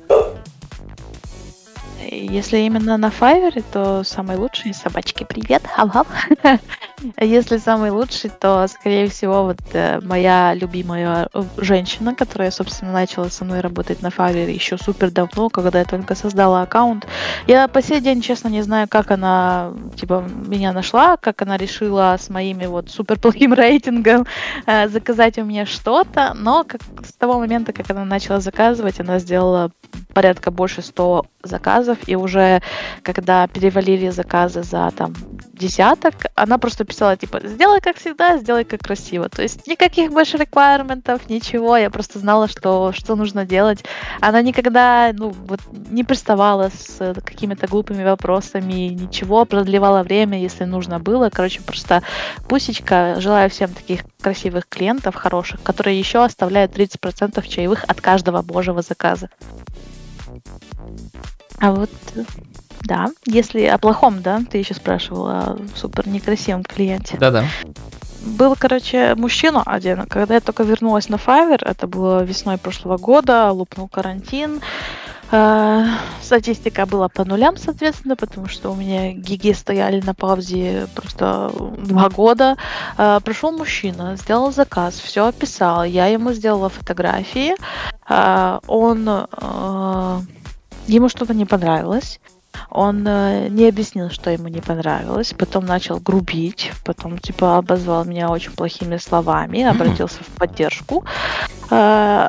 Если 2.14 2.58
именно 2.60 2.98
на 2.98 3.10
Файвере, 3.10 3.64
то 3.72 4.04
самый 4.04 4.38
лучший 4.38 4.74
собачки 4.74 5.24
привет, 5.24 5.64
хав-хав. 5.66 6.08
Если 7.20 7.58
самый 7.58 7.92
лучший, 7.92 8.30
то, 8.30 8.66
скорее 8.68 9.10
всего, 9.10 9.44
вот 9.44 9.60
э, 9.74 10.00
моя 10.02 10.54
любимая 10.54 11.28
э, 11.34 11.44
женщина, 11.58 12.16
которая, 12.16 12.52
собственно, 12.52 12.94
начала 12.94 13.30
со 13.30 13.44
мной 13.44 13.60
работать 13.60 14.02
на 14.02 14.08
Fiverr 14.08 14.50
еще 14.50 14.78
супер 14.78 15.12
давно, 15.12 15.50
когда 15.50 15.80
я 15.80 15.86
только 15.86 16.16
создала 16.16 16.62
аккаунт. 16.62 17.08
Я 17.48 17.68
по 17.68 17.82
сей 17.82 18.00
день, 18.00 18.22
честно, 18.22 18.48
не 18.48 18.62
знаю, 18.62 18.88
как 18.88 19.12
она, 19.12 19.74
типа, 19.96 20.24
меня 20.48 20.72
нашла, 20.72 21.18
как 21.18 21.42
она 21.42 21.58
решила 21.58 22.16
с 22.18 22.30
моими 22.30 22.66
вот 22.68 22.90
супер 22.90 23.20
плохим 23.20 23.54
рейтингом 23.54 24.26
э, 24.66 24.88
заказать 24.88 25.38
у 25.40 25.44
меня 25.44 25.66
что-то, 25.66 26.34
но 26.36 26.64
как, 26.64 26.82
с 27.06 27.14
того 27.14 27.40
момента, 27.40 27.74
как 27.74 27.90
она 27.90 28.06
начала 28.06 28.40
заказывать, 28.40 29.00
она 29.00 29.20
сделала 29.20 29.72
порядка 30.14 30.52
больше 30.52 30.82
100 30.82 31.26
заказов, 31.44 31.98
и 32.08 32.16
уже 32.16 32.62
когда 33.02 33.48
перевалили 33.48 34.10
заказы 34.10 34.64
за 34.64 34.92
там 34.96 35.14
десяток, 35.54 36.14
она 36.36 36.58
просто 36.58 36.84
писала, 36.84 37.16
типа, 37.16 37.42
сделай 37.44 37.80
как 37.82 37.98
всегда, 37.98 38.38
сделай 38.38 38.64
как 38.64 38.82
красиво. 38.82 39.30
То 39.30 39.42
есть 39.42 39.68
никаких 39.68 40.12
больше 40.12 40.38
реквайрментов, 40.38 41.30
ничего, 41.30 41.78
я 41.78 41.90
просто 41.90 42.20
знала, 42.20 42.48
что, 42.48 42.92
что 42.94 43.16
нужно 43.16 43.46
делать. 43.46 43.84
Она 44.20 44.42
никогда, 44.42 45.12
ну, 45.14 45.30
вот 45.30 45.60
не 45.90 46.04
приставала 46.04 46.70
с 46.70 47.14
какими-то 47.26 47.68
глупыми 47.68 48.04
вопросами, 48.04 48.90
ничего, 48.90 49.46
продлевала 49.46 50.04
время, 50.04 50.40
если 50.40 50.64
нужно 50.64 51.00
было. 51.00 51.30
Короче, 51.30 51.62
просто 51.62 52.04
пусечка. 52.48 53.16
Желаю 53.20 53.50
всем 53.50 53.74
таких 53.74 54.02
красивых 54.22 54.68
клиентов, 54.68 55.16
хороших, 55.16 55.62
которые 55.62 56.00
еще 56.00 56.24
оставляют 56.24 56.76
30% 56.76 57.48
чаевых 57.48 57.84
от 57.88 58.02
каждого 58.02 58.42
божьего 58.42 58.82
заказа. 58.82 59.30
А 61.64 61.72
вот 61.72 61.90
да, 62.82 63.10
если 63.26 63.64
о 63.64 63.78
плохом, 63.78 64.22
да, 64.22 64.42
ты 64.52 64.58
еще 64.58 64.74
спрашивала 64.74 65.32
о 65.32 65.58
супер 65.78 66.10
некрасивом 66.10 66.62
клиенте. 66.62 67.16
Да-да. 67.18 67.46
Был, 68.26 68.58
короче, 68.60 69.16
мужчина 69.16 69.64
один. 69.66 70.06
Когда 70.08 70.34
я 70.34 70.42
только 70.42 70.64
вернулась 70.64 71.08
на 71.08 71.16
Fiverr, 71.16 71.66
это 71.66 71.88
было 71.88 72.22
весной 72.22 72.58
прошлого 72.58 72.98
года, 72.98 73.50
лупнул 73.54 73.88
карантин. 73.88 74.60
Э, 75.32 75.86
статистика 76.22 76.86
была 76.86 77.08
по 77.08 77.24
нулям, 77.24 77.56
соответственно, 77.56 78.18
потому 78.18 78.50
что 78.50 78.70
у 78.70 78.76
меня 78.76 79.14
гиги 79.14 79.54
стояли 79.54 80.02
на 80.02 80.14
паузе 80.14 80.88
просто 80.94 81.50
два 81.78 82.10
года. 82.10 82.58
Э, 82.98 83.22
Прошел 83.24 83.54
мужчина, 83.54 84.18
сделал 84.18 84.52
заказ, 84.52 84.96
все 84.96 85.28
описал. 85.28 85.86
Я 85.86 86.08
ему 86.08 86.34
сделала 86.34 86.68
фотографии. 86.68 87.56
Э, 88.10 88.60
он... 88.68 89.10
Ему 90.88 91.10
что-то 91.10 91.34
не 91.34 91.46
понравилось. 91.46 92.20
Он 92.70 93.06
э, 93.08 93.48
не 93.50 93.68
объяснил, 93.68 94.10
что 94.10 94.30
ему 94.30 94.48
не 94.48 94.62
понравилось, 94.62 95.34
потом 95.38 95.66
начал 95.66 96.00
грубить, 96.00 96.72
потом 96.86 97.18
типа 97.18 97.58
обозвал 97.58 98.06
меня 98.06 98.30
очень 98.30 98.52
плохими 98.52 98.98
словами, 98.98 99.64
обратился 99.64 100.24
в 100.24 100.28
поддержку. 100.38 101.04
Э, 101.72 102.28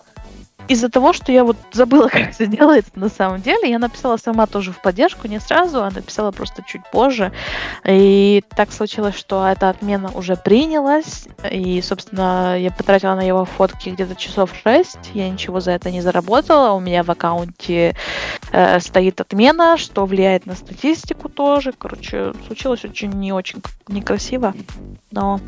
из-за 0.69 0.89
того, 0.89 1.13
что 1.13 1.33
я 1.33 1.45
вот 1.45 1.57
забыла, 1.73 2.09
как 2.09 2.31
это 2.31 2.47
делается 2.47 2.93
на 2.95 3.09
самом 3.09 3.41
деле, 3.41 3.71
я 3.71 3.79
написала 3.79 4.17
сама 4.17 4.47
тоже 4.47 4.73
в 4.73 4.81
поддержку, 4.81 5.29
не 5.29 5.41
сразу, 5.41 5.83
а 5.83 5.91
написала 5.91 6.31
просто 6.31 6.63
чуть 6.67 6.83
позже. 6.91 7.33
И 7.85 8.43
так 8.57 8.73
случилось, 8.73 9.15
что 9.15 9.47
эта 9.47 9.69
отмена 9.69 10.11
уже 10.15 10.37
принялась, 10.37 11.27
и, 11.51 11.81
собственно, 11.83 12.59
я 12.59 12.71
потратила 12.71 13.15
на 13.15 13.23
его 13.23 13.45
фотки 13.45 13.91
где-то 13.91 14.15
часов 14.17 14.51
6, 14.63 14.99
я 15.15 15.29
ничего 15.29 15.61
за 15.61 15.73
это 15.73 15.91
не 15.91 16.01
заработала, 16.01 16.73
у 16.73 16.81
меня 16.81 17.03
в 17.03 17.11
аккаунте 17.11 17.95
э, 18.53 18.81
стоит 18.81 19.21
отмена, 19.21 19.77
что 19.77 20.07
влияет 20.07 20.47
на 20.47 20.55
статистику 20.55 21.29
тоже. 21.29 21.73
Короче, 21.77 22.33
случилось 22.47 22.85
очень 22.85 23.11
не 23.11 23.33
очень 23.33 23.63
некрасиво, 23.89 24.55
но 25.11 25.41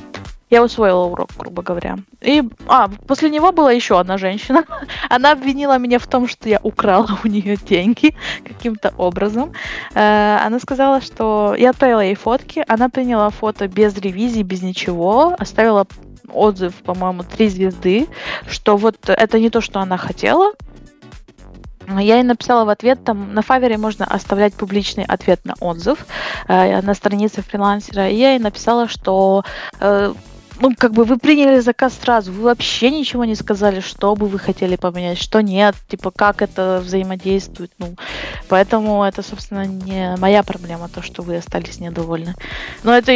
я 0.51 0.63
усвоила 0.63 1.05
урок, 1.05 1.31
грубо 1.37 1.63
говоря. 1.63 1.99
И, 2.21 2.43
а, 2.69 2.89
после 3.07 3.31
него 3.31 3.53
была 3.53 3.73
еще 3.73 3.99
одна 3.99 4.17
женщина. 4.17 4.65
Она 5.09 5.33
обвинила 5.33 5.79
меня 5.79 5.99
в 5.99 6.07
том, 6.07 6.29
что 6.29 6.49
я 6.49 6.61
украла 6.63 7.19
у 7.25 7.29
нее 7.29 7.57
деньги 7.57 8.15
каким-то 8.45 8.95
образом. 8.97 9.53
Э, 9.95 10.39
она 10.45 10.61
сказала, 10.61 11.01
что 11.01 11.55
я 11.59 11.71
отправила 11.71 12.01
ей 12.01 12.15
фотки, 12.15 12.65
она 12.69 12.89
приняла 12.89 13.31
фото 13.31 13.67
без 13.69 13.97
ревизии, 13.97 14.43
без 14.43 14.63
ничего, 14.63 15.35
оставила 15.39 15.87
отзыв, 16.29 16.75
по-моему, 16.83 17.23
три 17.25 17.49
звезды, 17.49 18.09
что 18.49 18.77
вот 18.77 18.97
это 19.09 19.39
не 19.39 19.51
то, 19.51 19.61
что 19.61 19.81
она 19.81 19.97
хотела, 19.97 20.53
я 21.89 22.17
ей 22.17 22.25
написала 22.25 22.65
в 22.65 22.69
ответ, 22.69 23.05
там 23.05 23.33
на 23.33 23.43
Фавере 23.43 23.79
можно 23.79 24.05
оставлять 24.05 24.55
публичный 24.55 25.05
ответ 25.05 25.45
на 25.45 25.55
отзыв 25.61 26.05
э, 26.49 26.81
на 26.83 26.95
странице 26.95 27.43
фрилансера. 27.43 28.09
И 28.09 28.17
я 28.17 28.31
ей 28.33 28.39
написала, 28.41 28.89
что 28.89 29.45
э, 29.79 30.13
ну, 30.61 30.75
как 30.77 30.93
бы 30.93 31.05
вы 31.05 31.19
приняли 31.19 31.61
заказ 31.61 31.95
сразу, 32.01 32.33
вы 32.33 32.43
вообще 32.43 32.91
ничего 32.91 33.25
не 33.25 33.35
сказали, 33.35 33.81
что 33.81 34.15
бы 34.15 34.27
вы 34.27 34.39
хотели 34.39 34.77
поменять, 34.77 35.19
что 35.19 35.41
нет, 35.41 35.75
типа, 35.89 36.11
как 36.11 36.43
это 36.43 36.81
взаимодействует, 36.85 37.73
ну, 37.79 37.97
поэтому 38.49 39.05
это, 39.05 39.23
собственно, 39.23 39.67
не 39.67 40.17
моя 40.19 40.43
проблема, 40.43 40.89
то, 40.89 41.03
что 41.03 41.23
вы 41.23 41.37
остались 41.37 41.81
недовольны. 41.81 42.35
Но 42.85 42.97
это, 42.97 43.13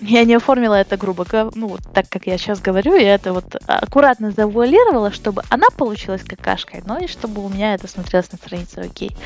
я 0.00 0.24
не 0.24 0.34
оформила 0.34 0.74
это 0.74 0.96
грубо, 0.96 1.26
ну, 1.54 1.68
вот 1.68 1.80
так, 1.92 2.08
как 2.08 2.26
я 2.26 2.38
сейчас 2.38 2.60
говорю, 2.60 2.96
я 2.96 3.14
это 3.14 3.32
вот 3.32 3.56
аккуратно 3.66 4.30
завуалировала, 4.30 5.10
чтобы 5.10 5.42
она 5.48 5.66
получилась 5.76 6.22
какашкой, 6.22 6.82
но 6.86 6.98
и 6.98 7.06
чтобы 7.06 7.44
у 7.44 7.48
меня 7.48 7.74
это 7.74 7.88
смотрелось 7.88 8.30
на 8.32 8.38
странице 8.38 8.78
окей. 8.78 9.16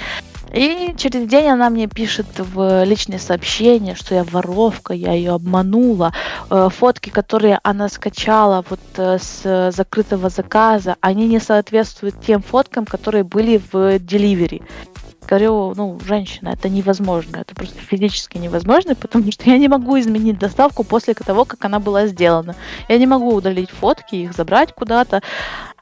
И 0.54 0.94
через 0.96 1.26
день 1.26 1.48
она 1.48 1.68
мне 1.68 1.88
пишет 1.88 2.26
в 2.38 2.84
личные 2.84 3.18
сообщения, 3.18 3.96
что 3.96 4.14
я 4.14 4.22
воровка, 4.22 4.94
я 4.94 5.12
ее 5.12 5.32
обманула, 5.32 6.12
э, 6.48 6.68
фотки, 6.70 7.10
которые 7.10 7.58
она 7.64 7.88
скачала 7.88 8.64
вот 8.70 8.80
э, 8.96 9.18
с 9.18 9.72
закрытого 9.72 10.28
заказа, 10.28 10.96
они 11.00 11.26
не 11.26 11.40
соответствуют 11.40 12.20
тем 12.24 12.40
фоткам, 12.40 12.86
которые 12.86 13.24
были 13.24 13.60
в 13.72 13.98
деливери. 13.98 14.62
Говорю, 15.34 15.74
ну, 15.74 15.98
женщина, 16.06 16.50
это 16.50 16.68
невозможно, 16.68 17.38
это 17.38 17.56
просто 17.56 17.80
физически 17.80 18.38
невозможно, 18.38 18.94
потому 19.00 19.32
что 19.32 19.50
я 19.50 19.58
не 19.58 19.66
могу 19.66 19.98
изменить 19.98 20.38
доставку 20.38 20.84
после 20.84 21.12
того, 21.14 21.44
как 21.44 21.64
она 21.64 21.80
была 21.80 22.06
сделана. 22.06 22.54
Я 22.88 22.98
не 22.98 23.06
могу 23.06 23.34
удалить 23.34 23.70
фотки, 23.70 24.14
их 24.14 24.32
забрать 24.32 24.72
куда-то. 24.72 25.22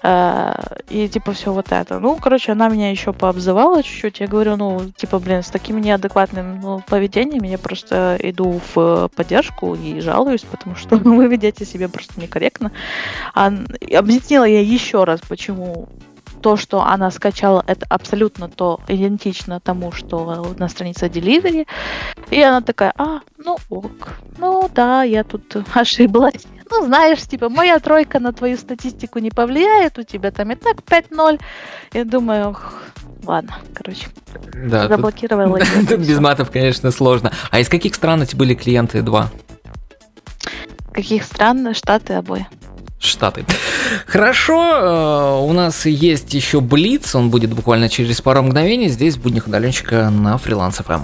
Э, 0.03 0.55
и 0.89 1.07
типа 1.07 1.35
все 1.35 1.53
вот 1.53 1.71
это. 1.71 1.99
Ну, 1.99 2.17
короче, 2.17 2.53
она 2.53 2.71
меня 2.71 2.91
еще 2.91 3.13
пообзывала 3.13 3.83
чуть-чуть. 3.83 4.21
Я 4.21 4.27
говорю, 4.27 4.57
ну, 4.57 4.91
типа, 4.97 5.19
блин, 5.19 5.43
с 5.43 5.49
таким 5.49 5.83
неадекватным 5.83 6.59
ну, 6.59 6.83
поведением 6.87 7.43
я 7.43 7.59
просто 7.59 8.17
иду 8.23 8.59
в 8.75 9.11
поддержку 9.15 9.75
и 9.75 10.01
жалуюсь, 10.01 10.45
потому 10.51 10.77
что 10.77 10.97
вы 11.05 11.27
ведете 11.27 11.67
себя 11.67 11.91
просто 11.91 12.19
некорректно. 12.19 12.73
А, 13.35 13.53
объяснила 13.95 14.45
я 14.45 14.63
еще 14.63 15.05
раз, 15.05 15.21
почему 15.29 15.91
то, 16.43 16.57
что 16.57 16.83
она 16.83 17.11
скачала, 17.11 17.65
это 17.67 17.87
абсолютно 17.89 18.49
то 18.49 18.81
идентично 18.89 19.61
тому, 19.61 19.93
что 19.93 20.55
на 20.59 20.69
странице 20.69 21.07
Delivery. 21.07 21.67
И 22.31 22.43
она 22.43 22.61
такая, 22.61 22.93
а, 22.99 23.21
ну 23.39 23.57
ок, 23.71 24.19
ну 24.39 24.69
да, 24.75 25.05
я 25.05 25.25
тут 25.25 25.57
ошиблась. 25.75 26.47
Ну, 26.71 26.87
знаешь, 26.87 27.21
типа, 27.21 27.49
моя 27.49 27.79
тройка 27.79 28.19
на 28.19 28.33
твою 28.33 28.57
статистику 28.57 29.19
не 29.19 29.31
повлияет, 29.31 29.99
у 29.99 30.03
тебя 30.03 30.31
там 30.31 30.51
и 30.53 30.55
так 30.55 30.79
5-0. 30.79 31.39
Я 31.93 32.05
думаю, 32.05 32.57
ладно, 33.25 33.57
короче, 33.75 34.09
да, 34.55 34.89
заблокировала. 34.89 35.59
Тут, 35.75 35.89
тут 35.89 36.01
без 36.01 36.19
матов, 36.19 36.51
конечно, 36.51 36.91
сложно. 36.91 37.31
А 37.51 37.61
из 37.61 37.69
каких 37.69 37.95
стран 37.95 38.23
эти 38.23 38.35
были 38.35 38.55
клиенты 38.55 39.03
два? 39.03 39.31
Каких 40.93 41.25
стран? 41.25 41.75
Штаты 41.75 42.15
обои. 42.15 42.47
Штаты. 42.99 43.45
Хорошо, 44.07 45.39
э, 45.41 45.45
у 45.45 45.53
нас 45.53 45.87
есть 45.87 46.35
еще 46.35 46.61
Блиц, 46.61 47.15
он 47.15 47.31
будет 47.31 47.53
буквально 47.53 47.89
через 47.89 48.21
пару 48.21 48.43
мгновений 48.43 48.89
здесь 48.89 49.17
в 49.17 49.23
буднях 49.23 49.47
удаленщика 49.47 50.11
на 50.11 50.39
фриланс 50.39 50.81
FM. 50.81 51.03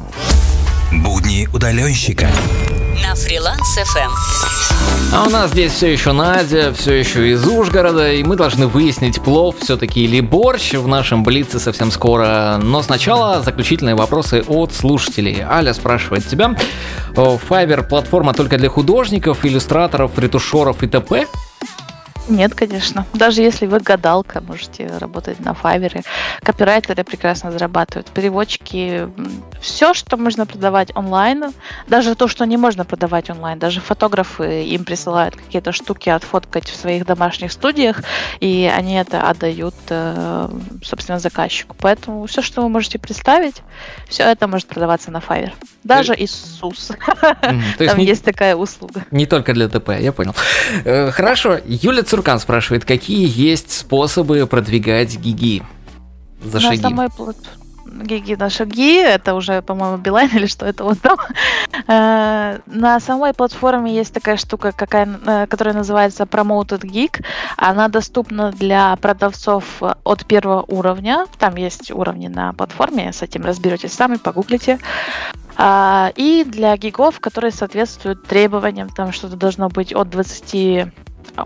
Будни 0.93 1.49
удаленщика 1.53 2.28
на 3.03 3.14
фриланс 3.14 3.78
FM. 3.78 4.11
А 5.12 5.24
у 5.26 5.30
нас 5.30 5.51
здесь 5.51 5.72
все 5.72 5.93
еще 5.93 6.12
Надя, 6.12 6.72
все 6.74 6.95
еще 6.95 7.30
из 7.30 7.47
Ужгорода, 7.47 8.12
и 8.12 8.22
мы 8.22 8.36
должны 8.36 8.66
выяснить, 8.66 9.20
плов 9.20 9.57
все-таки 9.61 10.05
или 10.05 10.20
борщ 10.20 10.74
в 10.74 10.86
нашем 10.86 11.22
Блице 11.22 11.59
совсем 11.59 11.91
скоро. 11.91 12.59
Но 12.62 12.82
сначала 12.82 13.41
заключительные 13.43 13.95
вопросы 13.95 14.45
от 14.47 14.74
слушателей. 14.74 15.41
Аля 15.41 15.72
спрашивает 15.72 16.26
тебя, 16.26 16.55
Fiverr 17.14 17.86
платформа 17.89 18.34
только 18.34 18.59
для 18.59 18.68
художников, 18.68 19.45
иллюстраторов, 19.45 20.18
ретушеров 20.18 20.82
и 20.82 20.86
т.п.? 20.86 21.26
Нет, 22.29 22.55
конечно. 22.55 23.07
Даже 23.14 23.43
если 23.43 23.66
вы 23.66 23.81
гадалка, 23.81 24.41
можете 24.41 24.87
работать 24.99 25.41
на 25.41 25.51
Fiverr. 25.51 26.05
Копирайтеры 26.43 27.05
прекрасно 27.05 27.51
зарабатывают. 27.51 28.09
Переводчики. 28.09 29.09
Все, 29.61 29.95
что 29.95 30.16
можно 30.16 30.47
продавать 30.47 30.95
онлайн, 30.95 31.53
даже 31.87 32.14
то, 32.14 32.29
что 32.29 32.45
не 32.45 32.57
можно 32.57 32.85
продавать 32.85 33.31
онлайн, 33.31 33.59
даже 33.59 33.81
фотографы 33.81 34.64
им 34.64 34.85
присылают 34.85 35.37
какие-то 35.37 35.72
штуки 35.72 36.11
отфоткать 36.11 36.68
в 36.68 36.76
своих 36.76 37.07
домашних 37.07 37.53
студиях, 37.53 38.03
и 38.41 38.70
они 38.72 38.95
это 38.95 39.22
отдают, 39.22 39.74
э, 39.89 40.49
собственно, 40.85 41.18
заказчику. 41.18 41.76
Поэтому 41.81 42.26
все, 42.26 42.43
что 42.43 42.62
вы 42.62 42.68
можете 42.68 42.99
представить, 42.99 43.62
все 44.09 44.24
это 44.24 44.47
может 44.47 44.68
продаваться 44.68 45.11
на 45.11 45.18
Fiverr. 45.18 45.53
Даже 45.85 46.14
Иисус. 46.16 46.93
Там 47.79 47.99
есть 47.99 48.24
такая 48.24 48.55
услуга. 48.55 49.05
Не 49.11 49.26
только 49.26 49.55
для 49.55 49.68
ТП, 49.68 49.91
я 49.99 50.12
понял. 50.12 50.35
Э, 50.85 51.11
хорошо. 51.11 51.59
Юлия 51.66 52.03
Цуркан 52.18 52.40
спрашивает, 52.40 52.84
какие 52.84 53.28
есть 53.32 53.70
способы 53.70 54.44
продвигать 54.48 55.16
гиги 55.18 55.62
за 56.42 56.58
шаги? 56.58 56.82
На 56.82 56.88
самой 56.88 57.08
гиги 58.02 58.34
на 58.34 58.50
шаги, 58.50 58.96
это 58.96 59.34
уже, 59.34 59.62
по-моему, 59.62 59.98
Билайн 59.98 60.28
или 60.34 60.46
что 60.46 60.66
это 60.66 60.82
вот 60.82 60.98
там. 61.00 61.16
Э, 61.86 62.58
на 62.66 62.98
самой 62.98 63.34
платформе 63.34 63.94
есть 63.94 64.12
такая 64.12 64.36
штука, 64.36 64.72
какая, 64.72 65.08
э, 65.26 65.46
которая 65.46 65.74
называется 65.74 66.24
Promoted 66.24 66.80
Geek. 66.80 67.24
Она 67.56 67.86
доступна 67.86 68.50
для 68.50 68.96
продавцов 68.96 69.64
от 69.80 70.26
первого 70.26 70.64
уровня. 70.66 71.24
Там 71.38 71.54
есть 71.54 71.92
уровни 71.92 72.26
на 72.26 72.52
платформе, 72.52 73.12
с 73.12 73.22
этим 73.22 73.44
разберетесь 73.44 73.92
сами, 73.92 74.16
погуглите. 74.16 74.80
А, 75.56 76.12
и 76.16 76.42
для 76.44 76.76
гигов, 76.76 77.20
которые 77.20 77.52
соответствуют 77.52 78.26
требованиям, 78.26 78.88
там 78.88 79.12
что-то 79.12 79.36
должно 79.36 79.68
быть 79.68 79.94
от 79.94 80.10
20 80.10 80.88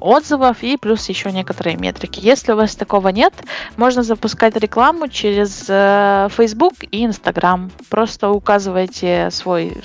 отзывов 0.01 0.63
и 0.63 0.77
плюс 0.77 1.09
еще 1.09 1.31
некоторые 1.33 1.77
метрики. 1.77 2.21
Если 2.21 2.53
у 2.53 2.57
вас 2.57 2.75
такого 2.77 3.09
нет, 3.09 3.33
можно 3.77 4.03
запускать 4.03 4.57
рекламу 4.57 5.09
через 5.09 5.67
э, 5.69 6.29
Facebook 6.37 6.75
и 6.91 7.05
Instagram. 7.05 7.71
Просто 7.89 8.31
указываете 8.31 9.31
свой, 9.31 9.77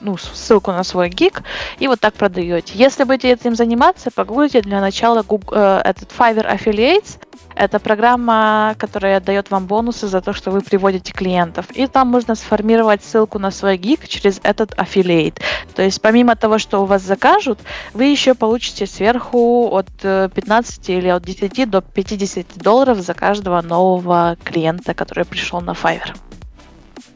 ну, 0.00 0.16
ссылку 0.16 0.72
на 0.72 0.84
свой 0.84 1.08
гиг 1.08 1.42
и 1.78 1.88
вот 1.88 2.00
так 2.00 2.14
продаете. 2.14 2.74
Если 2.74 3.04
будете 3.04 3.30
этим 3.30 3.54
заниматься, 3.54 4.10
погуглите 4.10 4.60
для 4.60 4.80
начала 4.80 5.22
Google, 5.22 5.54
э, 5.56 5.82
этот 5.84 6.10
Fiverr 6.16 6.52
Affiliates. 6.52 7.18
Это 7.54 7.78
программа, 7.78 8.74
которая 8.78 9.20
дает 9.20 9.50
вам 9.50 9.66
бонусы 9.66 10.08
за 10.08 10.20
то, 10.20 10.32
что 10.32 10.50
вы 10.50 10.60
приводите 10.60 11.12
клиентов. 11.12 11.66
И 11.72 11.86
там 11.86 12.08
можно 12.08 12.34
сформировать 12.34 13.04
ссылку 13.04 13.38
на 13.38 13.50
свой 13.50 13.76
гиг 13.76 14.08
через 14.08 14.40
этот 14.42 14.74
аффилиейт. 14.76 15.40
То 15.74 15.82
есть 15.82 16.00
помимо 16.00 16.36
того, 16.36 16.58
что 16.58 16.82
у 16.82 16.84
вас 16.84 17.02
закажут, 17.02 17.60
вы 17.92 18.04
еще 18.06 18.34
получите 18.34 18.86
сверху 18.86 19.68
от 19.72 19.88
15 20.00 20.90
э, 20.90 20.98
или 20.98 21.08
от 21.08 21.22
10 21.22 21.70
до 21.70 21.80
50 21.80 22.46
долларов 22.56 22.98
за 22.98 23.14
каждого 23.14 23.60
нового 23.62 24.36
клиента, 24.42 24.94
который 24.94 25.24
пришел 25.24 25.60
на 25.60 25.72
Fiverr. 25.72 26.14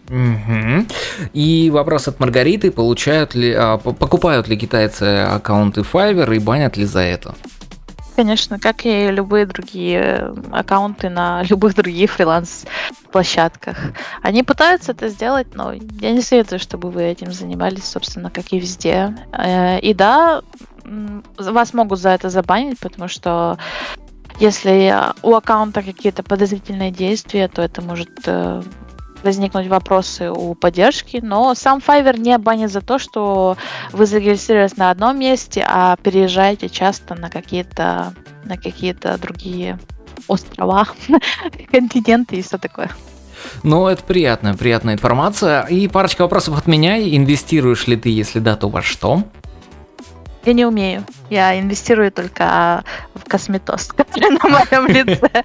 Угу. 0.09 0.87
И 1.35 1.71
вопрос 1.71 2.09
от 2.09 2.21
Маргариты: 2.21 2.71
получают 2.71 3.35
ли, 3.35 3.53
а, 3.53 3.77
покупают 3.77 4.49
ли 4.49 4.57
китайцы 4.57 5.27
аккаунты 5.29 5.83
Fiverr 5.83 6.35
и 6.35 6.39
банят 6.39 6.77
ли 6.77 6.85
за 6.85 7.01
это? 7.01 7.35
Конечно, 8.19 8.59
как 8.59 8.85
и 8.85 9.13
любые 9.13 9.47
другие 9.47 10.35
аккаунты 10.51 11.09
на 11.09 11.43
любых 11.49 11.77
других 11.77 12.11
фриланс-площадках. 12.11 13.77
Они 14.23 14.43
пытаются 14.43 14.91
это 14.91 15.09
сделать, 15.09 15.55
но 15.55 15.73
я 15.73 16.11
не 16.11 16.21
советую, 16.21 16.59
чтобы 16.59 16.91
вы 16.91 17.05
этим 17.05 17.31
занимались, 17.31 17.85
собственно, 17.85 18.29
как 18.29 18.53
и 18.53 18.59
везде. 18.59 19.17
Э, 19.33 19.79
и 19.79 19.95
да, 19.95 20.43
вас 21.37 21.75
могут 21.75 22.01
за 22.01 22.09
это 22.09 22.29
забанить, 22.29 22.81
потому 22.81 23.07
что 23.07 23.57
если 24.41 24.93
у 25.23 25.37
аккаунта 25.37 25.83
какие-то 25.83 26.25
подозрительные 26.25 26.91
действия, 26.91 27.47
то 27.47 27.63
это 27.63 27.83
может 27.83 28.11
э, 28.27 28.63
возникнуть 29.29 29.67
вопросы 29.67 30.31
у 30.31 30.55
поддержки, 30.55 31.21
но 31.23 31.55
сам 31.55 31.81
Fiverr 31.87 32.19
не 32.19 32.39
банит 32.39 32.73
за 32.73 32.81
то, 32.81 32.99
что 32.99 33.57
вы 33.93 34.07
зарегистрировались 34.07 34.79
на 34.79 34.91
одном 34.91 35.19
месте, 35.19 35.65
а 35.69 35.97
переезжаете 35.97 36.71
часто 36.71 37.15
на 37.15 37.29
какие-то 37.29 38.15
на 38.45 38.57
какие-то 38.57 39.19
другие 39.19 39.79
острова, 40.29 40.89
континенты 41.71 42.37
и 42.37 42.43
все 42.43 42.57
такое. 42.57 42.91
Ну, 43.63 43.87
это 43.87 44.03
приятная, 44.03 44.55
приятная 44.55 44.95
информация. 44.95 45.63
И 45.65 45.87
парочка 45.89 46.23
вопросов 46.23 46.57
от 46.57 46.67
меня. 46.67 46.99
Инвестируешь 46.99 47.87
ли 47.87 47.97
ты, 47.97 48.09
если 48.09 48.39
да, 48.39 48.57
то 48.57 48.69
во 48.69 48.83
что? 48.83 49.25
Я 50.49 50.55
не 50.55 50.65
умею. 50.65 51.05
Я 51.29 51.61
инвестирую 51.61 52.11
только 52.11 52.83
в 53.15 53.29
косметоз, 53.29 53.91
на 54.17 54.49
моем 54.49 54.87
лице. 54.87 55.45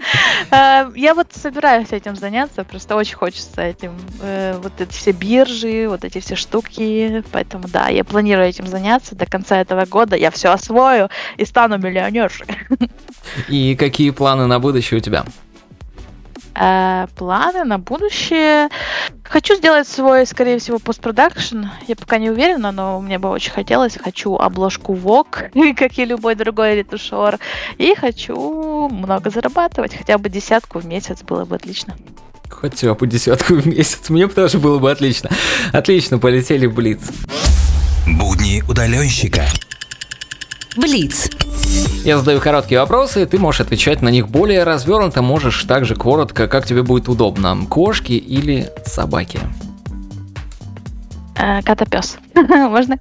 Э, 0.49 0.89
я 0.95 1.13
вот 1.13 1.27
собираюсь 1.33 1.91
этим 1.91 2.15
заняться, 2.15 2.63
просто 2.63 2.95
очень 2.95 3.17
хочется 3.17 3.61
этим. 3.61 3.97
Э, 4.21 4.57
вот 4.63 4.79
эти 4.79 4.93
все 4.93 5.11
биржи, 5.11 5.87
вот 5.89 6.05
эти 6.05 6.19
все 6.21 6.37
штуки. 6.37 7.21
Поэтому 7.33 7.67
да, 7.67 7.89
я 7.89 8.05
планирую 8.05 8.47
этим 8.47 8.65
заняться 8.65 9.13
до 9.13 9.25
конца 9.25 9.59
этого 9.59 9.83
года. 9.83 10.15
Я 10.15 10.31
все 10.31 10.53
освою 10.53 11.09
и 11.35 11.43
стану 11.43 11.77
миллионершей. 11.77 12.47
И 13.49 13.75
какие 13.75 14.11
планы 14.11 14.47
на 14.47 14.59
будущее 14.59 14.99
у 14.99 15.01
тебя? 15.01 15.25
Э, 16.55 17.07
планы 17.15 17.63
на 17.63 17.79
будущее. 17.79 18.69
Хочу 19.23 19.55
сделать 19.55 19.87
свой, 19.87 20.25
скорее 20.27 20.59
всего, 20.59 20.77
постпродакшн. 20.77 21.65
Я 21.87 21.95
пока 21.95 22.17
не 22.17 22.29
уверена, 22.29 22.71
но 22.71 22.99
мне 22.99 23.17
бы 23.17 23.29
очень 23.29 23.51
хотелось. 23.51 23.97
Хочу 23.97 24.35
обложку 24.35 24.93
Vogue, 24.93 25.73
как 25.75 25.97
и 25.97 26.05
любой 26.05 26.35
другой 26.35 26.75
ретушер. 26.75 27.39
И 27.77 27.95
хочу 27.95 28.89
много 28.89 29.29
зарабатывать. 29.29 29.95
Хотя 29.95 30.17
бы 30.17 30.29
десятку 30.29 30.79
в 30.79 30.85
месяц 30.85 31.23
было 31.23 31.45
бы 31.45 31.55
отлично. 31.55 31.95
Хотя 32.49 32.93
бы 32.93 33.07
десятку 33.07 33.55
в 33.55 33.65
месяц. 33.65 34.09
Мне 34.09 34.27
бы 34.27 34.33
тоже 34.33 34.59
было 34.59 34.77
бы 34.77 34.91
отлично. 34.91 35.29
Отлично, 35.71 36.19
полетели 36.19 36.67
в 36.67 36.75
Блиц. 36.75 37.01
Будни 38.05 38.63
удаленщика. 38.67 39.45
Блиц. 40.75 41.29
Я 42.03 42.17
задаю 42.17 42.41
короткие 42.41 42.81
вопросы, 42.81 43.23
и 43.23 43.25
ты 43.25 43.39
можешь 43.39 43.61
отвечать 43.61 44.01
на 44.01 44.09
них 44.09 44.27
более 44.27 44.63
развернуто, 44.63 45.21
можешь 45.21 45.63
также 45.63 45.95
коротко, 45.95 46.47
как 46.47 46.65
тебе 46.65 46.83
будет 46.83 47.07
удобно. 47.07 47.57
Кошки 47.69 48.11
или 48.13 48.69
собаки? 48.85 49.39
Э, 51.37 51.61
Кота-пес. 51.61 52.17
Можно? 52.35 52.97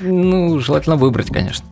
Ну, 0.00 0.58
желательно 0.58 0.96
выбрать, 0.96 1.28
конечно. 1.28 1.66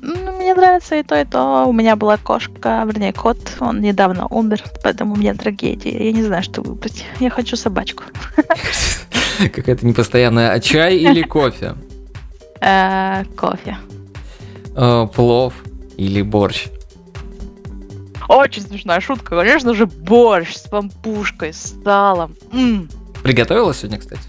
Ну, 0.00 0.36
мне 0.38 0.54
нравится 0.54 0.96
и 0.96 1.02
то, 1.02 1.20
и 1.20 1.24
то. 1.24 1.64
У 1.66 1.72
меня 1.72 1.96
была 1.96 2.16
кошка, 2.16 2.82
вернее, 2.86 3.12
кот. 3.12 3.38
Он 3.60 3.80
недавно 3.80 4.26
умер, 4.26 4.62
поэтому 4.82 5.14
у 5.14 5.16
меня 5.16 5.34
трагедия. 5.34 6.06
Я 6.06 6.12
не 6.12 6.22
знаю, 6.22 6.42
что 6.42 6.62
выбрать. 6.62 7.04
Я 7.20 7.30
хочу 7.30 7.56
собачку. 7.56 8.04
Какая-то 9.38 9.86
непостоянная. 9.86 10.52
А 10.52 10.60
чай 10.60 10.96
или 10.96 11.22
кофе? 11.22 11.74
Э, 12.60 13.24
Кофе. 13.36 13.76
Э, 14.74 15.06
Плов 15.14 15.54
или 15.96 16.22
борщ? 16.22 16.66
Очень 18.28 18.62
смешная 18.62 19.00
шутка. 19.00 19.36
Конечно 19.36 19.74
же, 19.74 19.86
борщ 19.86 20.54
с 20.54 20.62
пампушкой, 20.68 21.52
с 21.52 21.74
салом. 21.84 22.34
М. 22.52 22.88
Приготовила 23.22 23.74
сегодня, 23.74 23.98
кстати? 23.98 24.22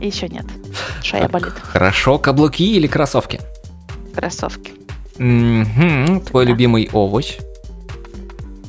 Еще 0.00 0.28
нет. 0.28 0.46
Шея 1.02 1.28
болит. 1.28 1.52
Хорошо. 1.62 2.18
Каблуки 2.18 2.76
или 2.76 2.86
кроссовки? 2.86 3.40
Кроссовки. 4.14 4.72
Мгм. 5.18 6.20
Твой 6.22 6.44
Да. 6.44 6.50
любимый 6.50 6.88
овощ? 6.92 7.36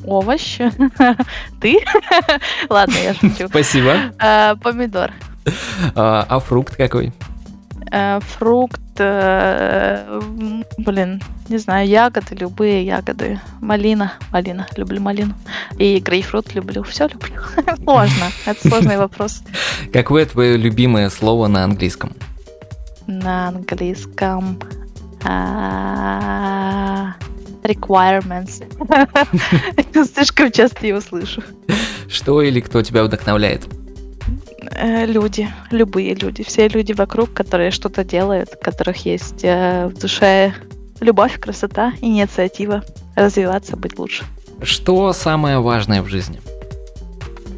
Овощ. 0.04 0.58
Ты? 1.60 1.80
Ладно, 2.68 2.94
я 3.02 3.14
шучу. 3.14 3.48
Спасибо. 3.48 3.96
Э, 4.22 4.54
Помидор. 4.62 5.10
А 5.94 6.24
а 6.28 6.38
фрукт 6.40 6.76
какой? 6.76 7.12
Э, 7.90 8.20
Фрукт. 8.20 8.80
Э, 9.00 10.20
Блин, 10.78 11.20
не 11.48 11.58
знаю, 11.58 11.88
ягоды, 11.88 12.34
любые 12.34 12.84
ягоды. 12.84 13.40
Малина. 13.60 14.12
Малина. 14.32 14.66
Люблю 14.76 15.00
малину. 15.00 15.34
И 15.78 15.98
грейпфрут 15.98 16.54
люблю. 16.54 16.82
Все 16.84 17.08
люблю. 17.08 17.40
Сложно. 17.84 18.26
Это 18.46 18.68
сложный 18.68 18.96
вопрос. 19.04 19.42
Какое 19.92 20.24
твое 20.26 20.56
любимое 20.56 21.10
слово 21.10 21.48
на 21.48 21.64
английском? 21.64 22.12
На 23.06 23.48
английском. 23.48 24.58
а, 25.24 27.14
Requirements. 27.62 28.62
Слишком 30.14 30.52
часто 30.52 30.86
его 30.86 31.00
слышу. 31.00 31.42
Что 32.08 32.42
или 32.42 32.60
кто 32.60 32.82
тебя 32.82 33.02
вдохновляет? 33.04 33.66
Э, 34.70 35.06
Люди, 35.06 35.48
любые 35.70 36.14
люди, 36.14 36.42
все 36.42 36.68
люди 36.68 36.92
вокруг, 36.92 37.32
которые 37.32 37.70
что-то 37.70 38.04
делают, 38.04 38.50
у 38.60 38.64
которых 38.64 39.04
есть 39.06 39.40
э, 39.42 39.86
в 39.86 39.98
душе 39.98 40.54
любовь, 41.00 41.38
красота, 41.40 41.92
инициатива, 42.00 42.82
развиваться, 43.16 43.76
быть 43.76 43.98
лучше. 43.98 44.24
Что 44.62 45.12
самое 45.12 45.60
важное 45.60 46.02
в 46.02 46.08
жизни? 46.08 46.40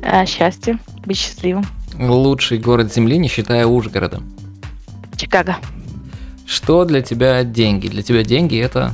Э, 0.03 0.25
Счастье, 0.27 0.79
быть 1.05 1.17
счастливым. 1.19 1.65
Лучший 1.99 2.59
город 2.59 2.93
Земли, 2.93 3.19
не 3.19 3.29
считая 3.29 3.67
Ужгорода. 3.67 4.21
Чикаго. 5.17 5.57
Что 6.47 6.85
для 6.85 7.03
тебя 7.03 7.45
деньги? 7.45 7.89
Для 7.89 8.03
тебя 8.03 8.23
деньги 8.25 8.59
это... 8.59 8.93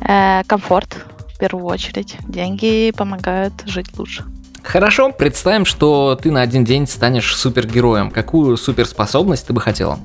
Э, 0.00 0.42
Комфорт, 0.46 0.96
в 1.34 1.38
первую 1.38 1.64
очередь. 1.66 2.16
Деньги 2.28 2.92
помогают 2.96 3.52
жить 3.66 3.98
лучше. 3.98 4.24
Хорошо, 4.66 5.12
представим, 5.12 5.64
что 5.64 6.18
ты 6.20 6.32
на 6.32 6.42
один 6.42 6.64
день 6.64 6.88
станешь 6.88 7.36
супергероем. 7.36 8.10
Какую 8.10 8.56
суперспособность 8.56 9.46
ты 9.46 9.52
бы 9.52 9.60
хотела? 9.60 10.00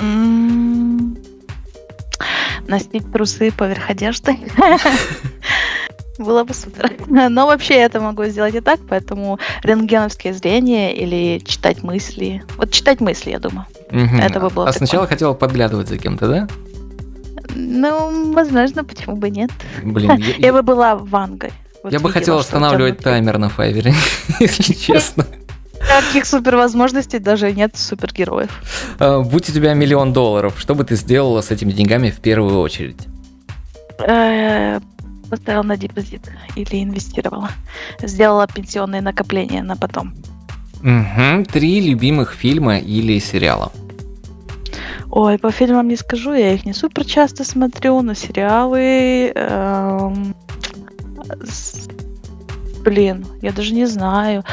М, 0.00 1.16
Носить 2.66 3.10
трусы 3.12 3.52
поверх 3.52 3.88
одежды. 3.88 4.36
Было 6.18 6.42
бы 6.42 6.54
супер. 6.54 6.90
Но 7.06 7.46
вообще 7.46 7.74
я 7.74 7.84
это 7.84 8.00
могу 8.00 8.24
сделать 8.24 8.56
и 8.56 8.60
так, 8.60 8.80
поэтому 8.88 9.38
рентгеновское 9.62 10.32
зрение 10.32 10.96
или 10.96 11.38
читать 11.44 11.84
мысли. 11.84 12.42
Вот 12.56 12.72
читать 12.72 13.00
мысли, 13.00 13.30
я 13.30 13.38
думаю. 13.38 13.66
Это 13.90 14.40
бы 14.40 14.50
было 14.50 14.68
А 14.68 14.72
сначала 14.72 15.06
хотела 15.06 15.34
подглядывать 15.34 15.88
за 15.88 15.98
кем-то, 15.98 16.26
да? 16.26 16.48
Ну, 17.54 18.32
возможно, 18.32 18.82
почему 18.82 19.16
бы 19.16 19.30
нет. 19.30 19.50
Блин, 19.84 20.12
я, 20.16 20.34
Я 20.48 20.52
бы 20.52 20.62
была 20.62 20.96
Вангой. 20.96 21.52
Вот 21.86 21.92
я 21.92 22.00
бы 22.00 22.10
хотел 22.10 22.36
останавливать 22.36 22.98
таймер 22.98 23.38
на 23.38 23.48
файвере, 23.48 23.94
если 24.40 24.72
честно. 24.72 25.24
Таких 25.78 26.26
супервозможностей 26.26 27.20
даже 27.20 27.52
нет 27.52 27.76
супергероев. 27.76 28.50
А, 28.98 29.20
Будь 29.20 29.48
у 29.48 29.52
тебя 29.52 29.72
миллион 29.72 30.12
долларов, 30.12 30.54
что 30.58 30.74
бы 30.74 30.82
ты 30.82 30.96
сделала 30.96 31.42
с 31.42 31.52
этими 31.52 31.70
деньгами 31.70 32.10
в 32.10 32.18
первую 32.18 32.58
очередь? 32.58 33.06
Э, 34.00 34.80
Поставила 35.30 35.62
на 35.62 35.76
депозит 35.76 36.22
или 36.56 36.82
инвестировала. 36.82 37.50
Сделала 38.02 38.48
пенсионные 38.48 39.00
накопления 39.00 39.62
на 39.62 39.76
потом. 39.76 40.12
Мгм. 40.82 41.44
Три 41.44 41.80
любимых 41.88 42.32
фильма 42.32 42.78
или 42.78 43.20
сериала. 43.20 43.70
Ой, 45.08 45.38
по 45.38 45.52
фильмам 45.52 45.86
не 45.86 45.94
скажу, 45.94 46.32
я 46.32 46.52
их 46.52 46.66
не 46.66 46.72
супер 46.72 47.04
часто 47.04 47.44
смотрю, 47.44 48.02
но 48.02 48.14
сериалы... 48.14 49.30
эм, 49.36 50.34
Блин, 52.84 53.26
я 53.42 53.52
даже 53.52 53.74
не 53.74 53.86
знаю. 53.86 54.44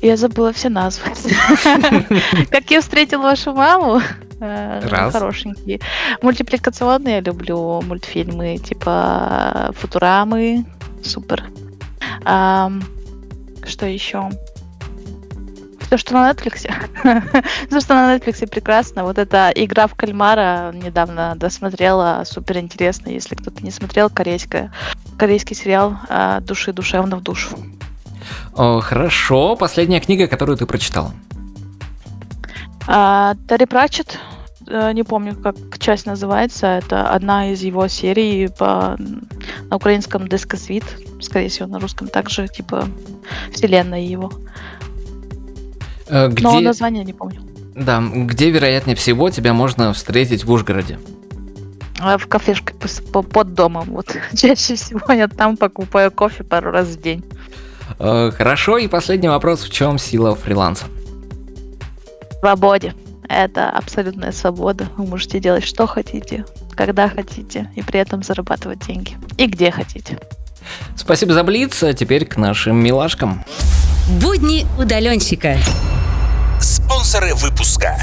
Я 0.00 0.16
забыла 0.16 0.52
все 0.52 0.68
назвы. 0.68 1.10
Как 2.50 2.70
я 2.70 2.80
встретил 2.80 3.20
вашу 3.20 3.52
маму. 3.52 4.00
Э, 4.40 4.80
Раз. 4.88 5.12
Хорошенькие. 5.12 5.80
Мультипликационные 6.22 7.16
я 7.16 7.20
люблю 7.20 7.82
мультфильмы 7.82 8.58
типа 8.58 9.72
Футурамы. 9.76 10.64
Супер. 11.02 11.44
Что 12.22 13.86
еще? 13.86 14.30
Все, 15.88 15.96
что 15.96 16.12
на 16.12 16.30
Netflix. 16.30 16.58
Все, 17.70 17.80
что 17.80 17.94
на 17.94 18.14
Netflix 18.14 18.46
прекрасно. 18.46 19.04
Вот 19.04 19.16
эта 19.16 19.50
игра 19.54 19.86
в 19.86 19.94
кальмара 19.94 20.70
недавно 20.74 21.32
досмотрела. 21.34 22.24
Супер 22.26 22.58
интересно. 22.58 23.08
Если 23.08 23.34
кто-то 23.34 23.64
не 23.64 23.70
смотрел, 23.70 24.10
корейская, 24.10 24.70
корейский 25.18 25.56
сериал 25.56 25.96
а, 26.10 26.40
«Души 26.40 26.74
душевно 26.74 27.16
в 27.16 27.22
душу». 27.22 27.56
О, 28.54 28.80
хорошо, 28.80 29.56
последняя 29.56 30.00
книга, 30.00 30.26
которую 30.26 30.58
ты 30.58 30.66
прочитала. 30.66 31.14
А, 32.86 33.34
Терри 33.48 33.64
Пратчетт. 33.64 34.18
э, 34.66 34.92
не 34.92 35.04
помню, 35.04 35.36
как 35.36 35.56
часть 35.78 36.04
называется. 36.04 36.66
Это 36.66 37.08
одна 37.08 37.50
из 37.50 37.62
его 37.62 37.88
серий 37.88 38.48
по, 38.48 38.98
на 39.70 39.76
украинском 39.76 40.28
Дескосвит. 40.28 40.84
Скорее 41.22 41.48
всего, 41.48 41.66
на 41.66 41.80
русском 41.80 42.08
также, 42.08 42.46
типа, 42.46 42.86
вселенная 43.54 44.02
его. 44.02 44.30
Э, 46.08 46.28
Где... 46.28 46.42
Но 46.42 46.60
название 46.60 47.04
не 47.04 47.12
помню. 47.12 47.40
Да, 47.74 48.02
где, 48.02 48.50
вероятнее 48.50 48.96
всего, 48.96 49.30
тебя 49.30 49.52
можно 49.52 49.92
встретить 49.92 50.44
в 50.44 50.50
Ужгороде? 50.50 50.98
А 52.00 52.18
В 52.18 52.26
кафешке 52.26 52.74
под 53.12 53.54
домом. 53.54 53.86
Вот 53.90 54.16
чаще 54.36 54.74
всего 54.74 55.12
я 55.12 55.28
там 55.28 55.56
покупаю 55.56 56.10
кофе 56.10 56.44
пару 56.44 56.70
раз 56.70 56.88
в 56.88 57.00
день. 57.00 57.24
Э, 57.98 58.30
Хорошо, 58.30 58.78
и 58.78 58.88
последний 58.88 59.28
вопрос. 59.28 59.62
В 59.62 59.70
чем 59.70 59.98
сила 59.98 60.34
фриланса? 60.34 60.86
свободе. 62.40 62.94
Это 63.28 63.70
абсолютная 63.70 64.32
свобода. 64.32 64.88
Вы 64.96 65.06
можете 65.06 65.38
делать 65.38 65.64
что 65.64 65.86
хотите, 65.86 66.46
когда 66.74 67.08
хотите, 67.08 67.70
и 67.74 67.82
при 67.82 68.00
этом 68.00 68.22
зарабатывать 68.22 68.86
деньги. 68.86 69.16
И 69.36 69.46
где 69.46 69.70
хотите. 69.70 70.18
Спасибо 70.96 71.34
за 71.34 71.44
Блиц, 71.44 71.82
а 71.82 71.92
теперь 71.92 72.24
к 72.24 72.36
нашим 72.36 72.76
милашкам. 72.76 73.44
Будни 74.08 74.64
удаленщика. 74.78 75.58
Спонсоры 76.68 77.34
выпуска. 77.34 77.96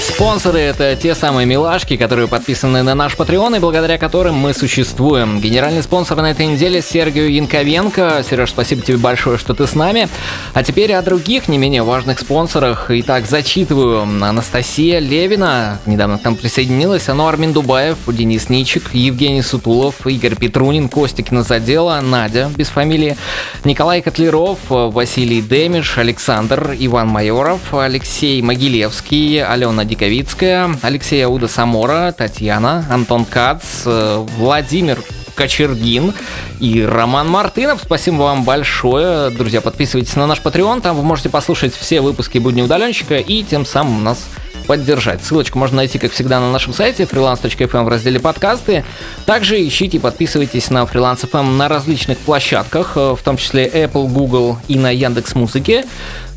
Спонсоры— 0.00 0.58
это 0.60 0.96
те 0.96 1.14
самые 1.14 1.44
милашки, 1.44 1.98
которые 1.98 2.28
подписаны 2.28 2.82
на 2.82 2.94
наш 2.94 3.14
Patreon 3.14 3.58
и 3.58 3.60
благодаря 3.60 3.98
которым 3.98 4.36
мы 4.36 4.54
существуем. 4.54 5.38
Генеральный 5.38 5.82
спонсор 5.82 6.16
на 6.22 6.30
этой 6.30 6.46
неделе 6.46 6.80
Сергею 6.80 7.30
Янковенко. 7.30 8.24
Сереж, 8.28 8.50
спасибо 8.50 8.80
тебе 8.80 8.96
большое, 8.96 9.36
что 9.36 9.52
ты 9.52 9.66
с 9.66 9.74
нами. 9.74 10.08
А 10.54 10.62
теперь 10.62 10.94
о 10.94 11.02
других 11.02 11.48
не 11.48 11.58
менее 11.58 11.82
важных 11.82 12.20
спонсорах. 12.20 12.86
Итак, 12.88 13.26
зачитываю. 13.26 14.04
Анастасия 14.24 14.98
Левина 14.98 15.78
недавно 15.84 16.16
к 16.16 16.24
нам 16.24 16.36
присоединилась. 16.36 17.10
Ануар 17.10 17.36
Миндубаев, 17.36 17.98
Денис 18.06 18.48
Ничик, 18.48 18.94
Евгений 18.94 19.42
Сутулов, 19.42 20.06
Игорь 20.06 20.36
Петрунин, 20.36 20.88
Костя 20.88 21.22
Кинозадела, 21.22 22.00
Надя 22.00 22.50
без 22.56 22.68
фамилии, 22.68 23.18
Николай 23.64 24.00
Котлеров, 24.00 24.58
Василий 24.70 25.42
Демиш, 25.42 25.98
Александр, 25.98 26.74
Иван 26.78 27.08
Майоров, 27.08 27.60
Алексей 27.90 28.40
Могилевский, 28.40 29.42
Алена 29.42 29.84
Диковицкая, 29.84 30.76
Алексей 30.80 31.26
Ауда 31.26 31.48
Самора, 31.48 32.14
Татьяна, 32.16 32.86
Антон 32.88 33.24
Кац, 33.24 33.82
э, 33.84 34.24
Владимир 34.36 35.02
Кочергин 35.34 36.14
и 36.60 36.82
Роман 36.82 37.28
Мартынов. 37.28 37.80
Спасибо 37.82 38.22
вам 38.22 38.44
большое. 38.44 39.30
Друзья, 39.30 39.60
подписывайтесь 39.60 40.14
на 40.14 40.28
наш 40.28 40.38
Patreon, 40.40 40.82
там 40.82 40.94
вы 40.94 41.02
можете 41.02 41.30
послушать 41.30 41.74
все 41.74 42.00
выпуски 42.00 42.38
«Будни 42.38 42.62
удаленщика» 42.62 43.16
и 43.16 43.42
тем 43.42 43.66
самым 43.66 44.04
нас 44.04 44.28
поддержать. 44.68 45.24
Ссылочку 45.24 45.58
можно 45.58 45.78
найти, 45.78 45.98
как 45.98 46.12
всегда, 46.12 46.38
на 46.38 46.52
нашем 46.52 46.72
сайте 46.72 47.02
freelance.fm 47.02 47.82
в 47.82 47.88
разделе 47.88 48.20
подкасты. 48.20 48.84
Также 49.26 49.66
ищите 49.66 49.96
и 49.96 50.00
подписывайтесь 50.00 50.70
на 50.70 50.84
Freelance 50.84 51.28
FM 51.28 51.56
на 51.56 51.66
различных 51.66 52.18
площадках, 52.18 52.92
э, 52.94 53.16
в 53.18 53.22
том 53.24 53.36
числе 53.36 53.66
Apple, 53.66 54.06
Google 54.06 54.58
и 54.68 54.78
на 54.78 54.90
Яндекс 54.90 55.34
Музыке. 55.34 55.86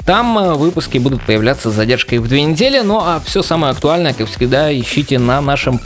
Там 0.06 0.38
э, 0.38 0.54
выпуски 0.54 0.98
будут 0.98 1.22
появляться 1.24 1.72
с 1.72 1.74
задержкой 1.74 2.20
в 2.20 2.28
две 2.28 2.44
недели, 2.44 2.80
ну 2.82 3.00
а 3.00 3.22
все 3.26 3.42
самое 3.42 3.72
актуальное, 3.72 4.14
как 4.14 4.28
всегда, 4.28 4.78
ищите 4.78 5.20
на 5.20 5.40
нашем 5.42 5.80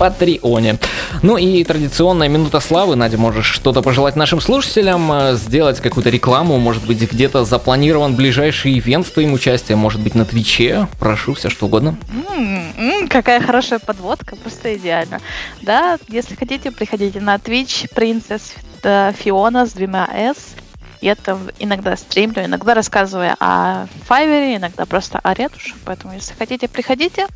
Патреоне. 0.00 0.78
Ну 1.20 1.36
и 1.36 1.62
традиционная 1.62 2.28
минута 2.28 2.60
славы. 2.60 2.96
Надя, 2.96 3.18
можешь 3.18 3.44
что-то 3.44 3.82
пожелать 3.82 4.16
нашим 4.16 4.40
слушателям, 4.40 5.12
э, 5.12 5.36
сделать 5.36 5.78
какую-то 5.80 6.08
рекламу, 6.08 6.56
может 6.56 6.86
быть, 6.86 7.02
где-то 7.02 7.44
запланирован 7.44 8.16
ближайший 8.16 8.78
ивент 8.78 9.06
с 9.06 9.10
твоим 9.10 9.34
участием, 9.34 9.78
может 9.78 10.00
быть, 10.00 10.14
на 10.14 10.24
Твиче. 10.24 10.88
Прошу, 10.98 11.34
все 11.34 11.50
что 11.50 11.66
угодно. 11.66 11.98
М, 12.34 12.72
м, 12.78 13.08
какая 13.08 13.42
хорошая 13.42 13.78
подводка, 13.78 14.36
просто 14.36 14.74
идеально. 14.74 15.20
Да, 15.60 15.98
если 16.08 16.34
хотите, 16.34 16.70
приходите 16.70 17.20
на 17.20 17.34
Twitch 17.36 17.86
Princess 17.94 18.40
э, 18.82 19.12
Fiona 19.22 19.66
с 19.66 19.72
двумя 19.74 20.08
S. 20.14 20.54
Я 21.00 21.14
там 21.14 21.48
иногда 21.58 21.96
стримлю, 21.96 22.44
иногда 22.44 22.74
рассказываю 22.74 23.34
о 23.40 23.86
Файвере, 24.04 24.56
иногда 24.56 24.84
просто 24.84 25.18
о 25.18 25.32
ретушах. 25.32 25.76
Поэтому, 25.84 26.14
если 26.14 26.34
хотите, 26.34 26.68
приходите. 26.68 27.26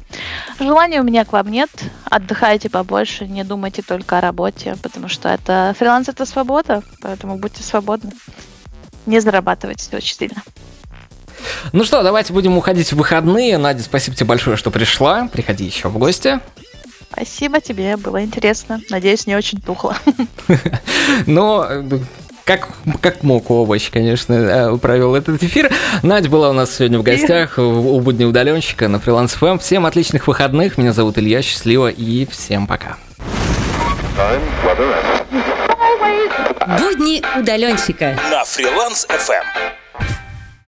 Желания 0.58 1.00
у 1.00 1.04
меня 1.04 1.24
к 1.24 1.32
вам 1.32 1.48
нет. 1.48 1.70
Отдыхайте 2.04 2.68
побольше, 2.68 3.26
не 3.26 3.42
думайте 3.42 3.82
только 3.82 4.18
о 4.18 4.20
работе, 4.20 4.76
потому 4.82 5.08
что 5.08 5.30
это 5.30 5.74
фриланс 5.78 6.08
это 6.08 6.26
свобода, 6.26 6.82
поэтому 7.00 7.36
будьте 7.36 7.62
свободны. 7.62 8.12
Не 9.06 9.20
зарабатывайте 9.20 9.96
очень 9.96 10.14
сильно. 10.14 10.42
Ну 11.72 11.84
что, 11.84 12.02
давайте 12.02 12.32
будем 12.32 12.56
уходить 12.56 12.92
в 12.92 12.96
выходные. 12.96 13.58
Надя, 13.58 13.82
спасибо 13.82 14.16
тебе 14.16 14.26
большое, 14.26 14.56
что 14.56 14.70
пришла. 14.70 15.28
Приходи 15.28 15.64
еще 15.64 15.88
в 15.88 15.98
гости. 15.98 16.40
Спасибо 17.10 17.60
тебе, 17.60 17.96
было 17.96 18.24
интересно. 18.24 18.80
Надеюсь, 18.90 19.26
не 19.26 19.36
очень 19.36 19.60
тухло. 19.60 19.96
Но 21.26 21.64
э, 21.68 21.82
как, 22.44 22.68
как 23.00 23.22
мог 23.22 23.50
овощ, 23.50 23.90
конечно, 23.90 24.34
э, 24.34 24.76
провел 24.78 25.14
этот 25.14 25.42
эфир. 25.42 25.70
Надя 26.02 26.28
была 26.28 26.50
у 26.50 26.52
нас 26.52 26.76
сегодня 26.76 26.98
в 26.98 27.02
гостях 27.02 27.58
у 27.58 28.00
будни 28.00 28.24
удаленщика 28.24 28.88
на 28.88 29.00
фриланс 29.00 29.32
ФМ. 29.34 29.58
Всем 29.58 29.86
отличных 29.86 30.26
выходных. 30.26 30.78
Меня 30.78 30.92
зовут 30.92 31.18
Илья, 31.18 31.42
счастливо 31.42 31.88
и 31.88 32.26
всем 32.26 32.66
пока. 32.66 32.96
Будни 36.78 37.22
удаленщика. 37.38 38.16
На 38.30 38.44
Фриланс 38.44 39.06
FM. 39.08 39.83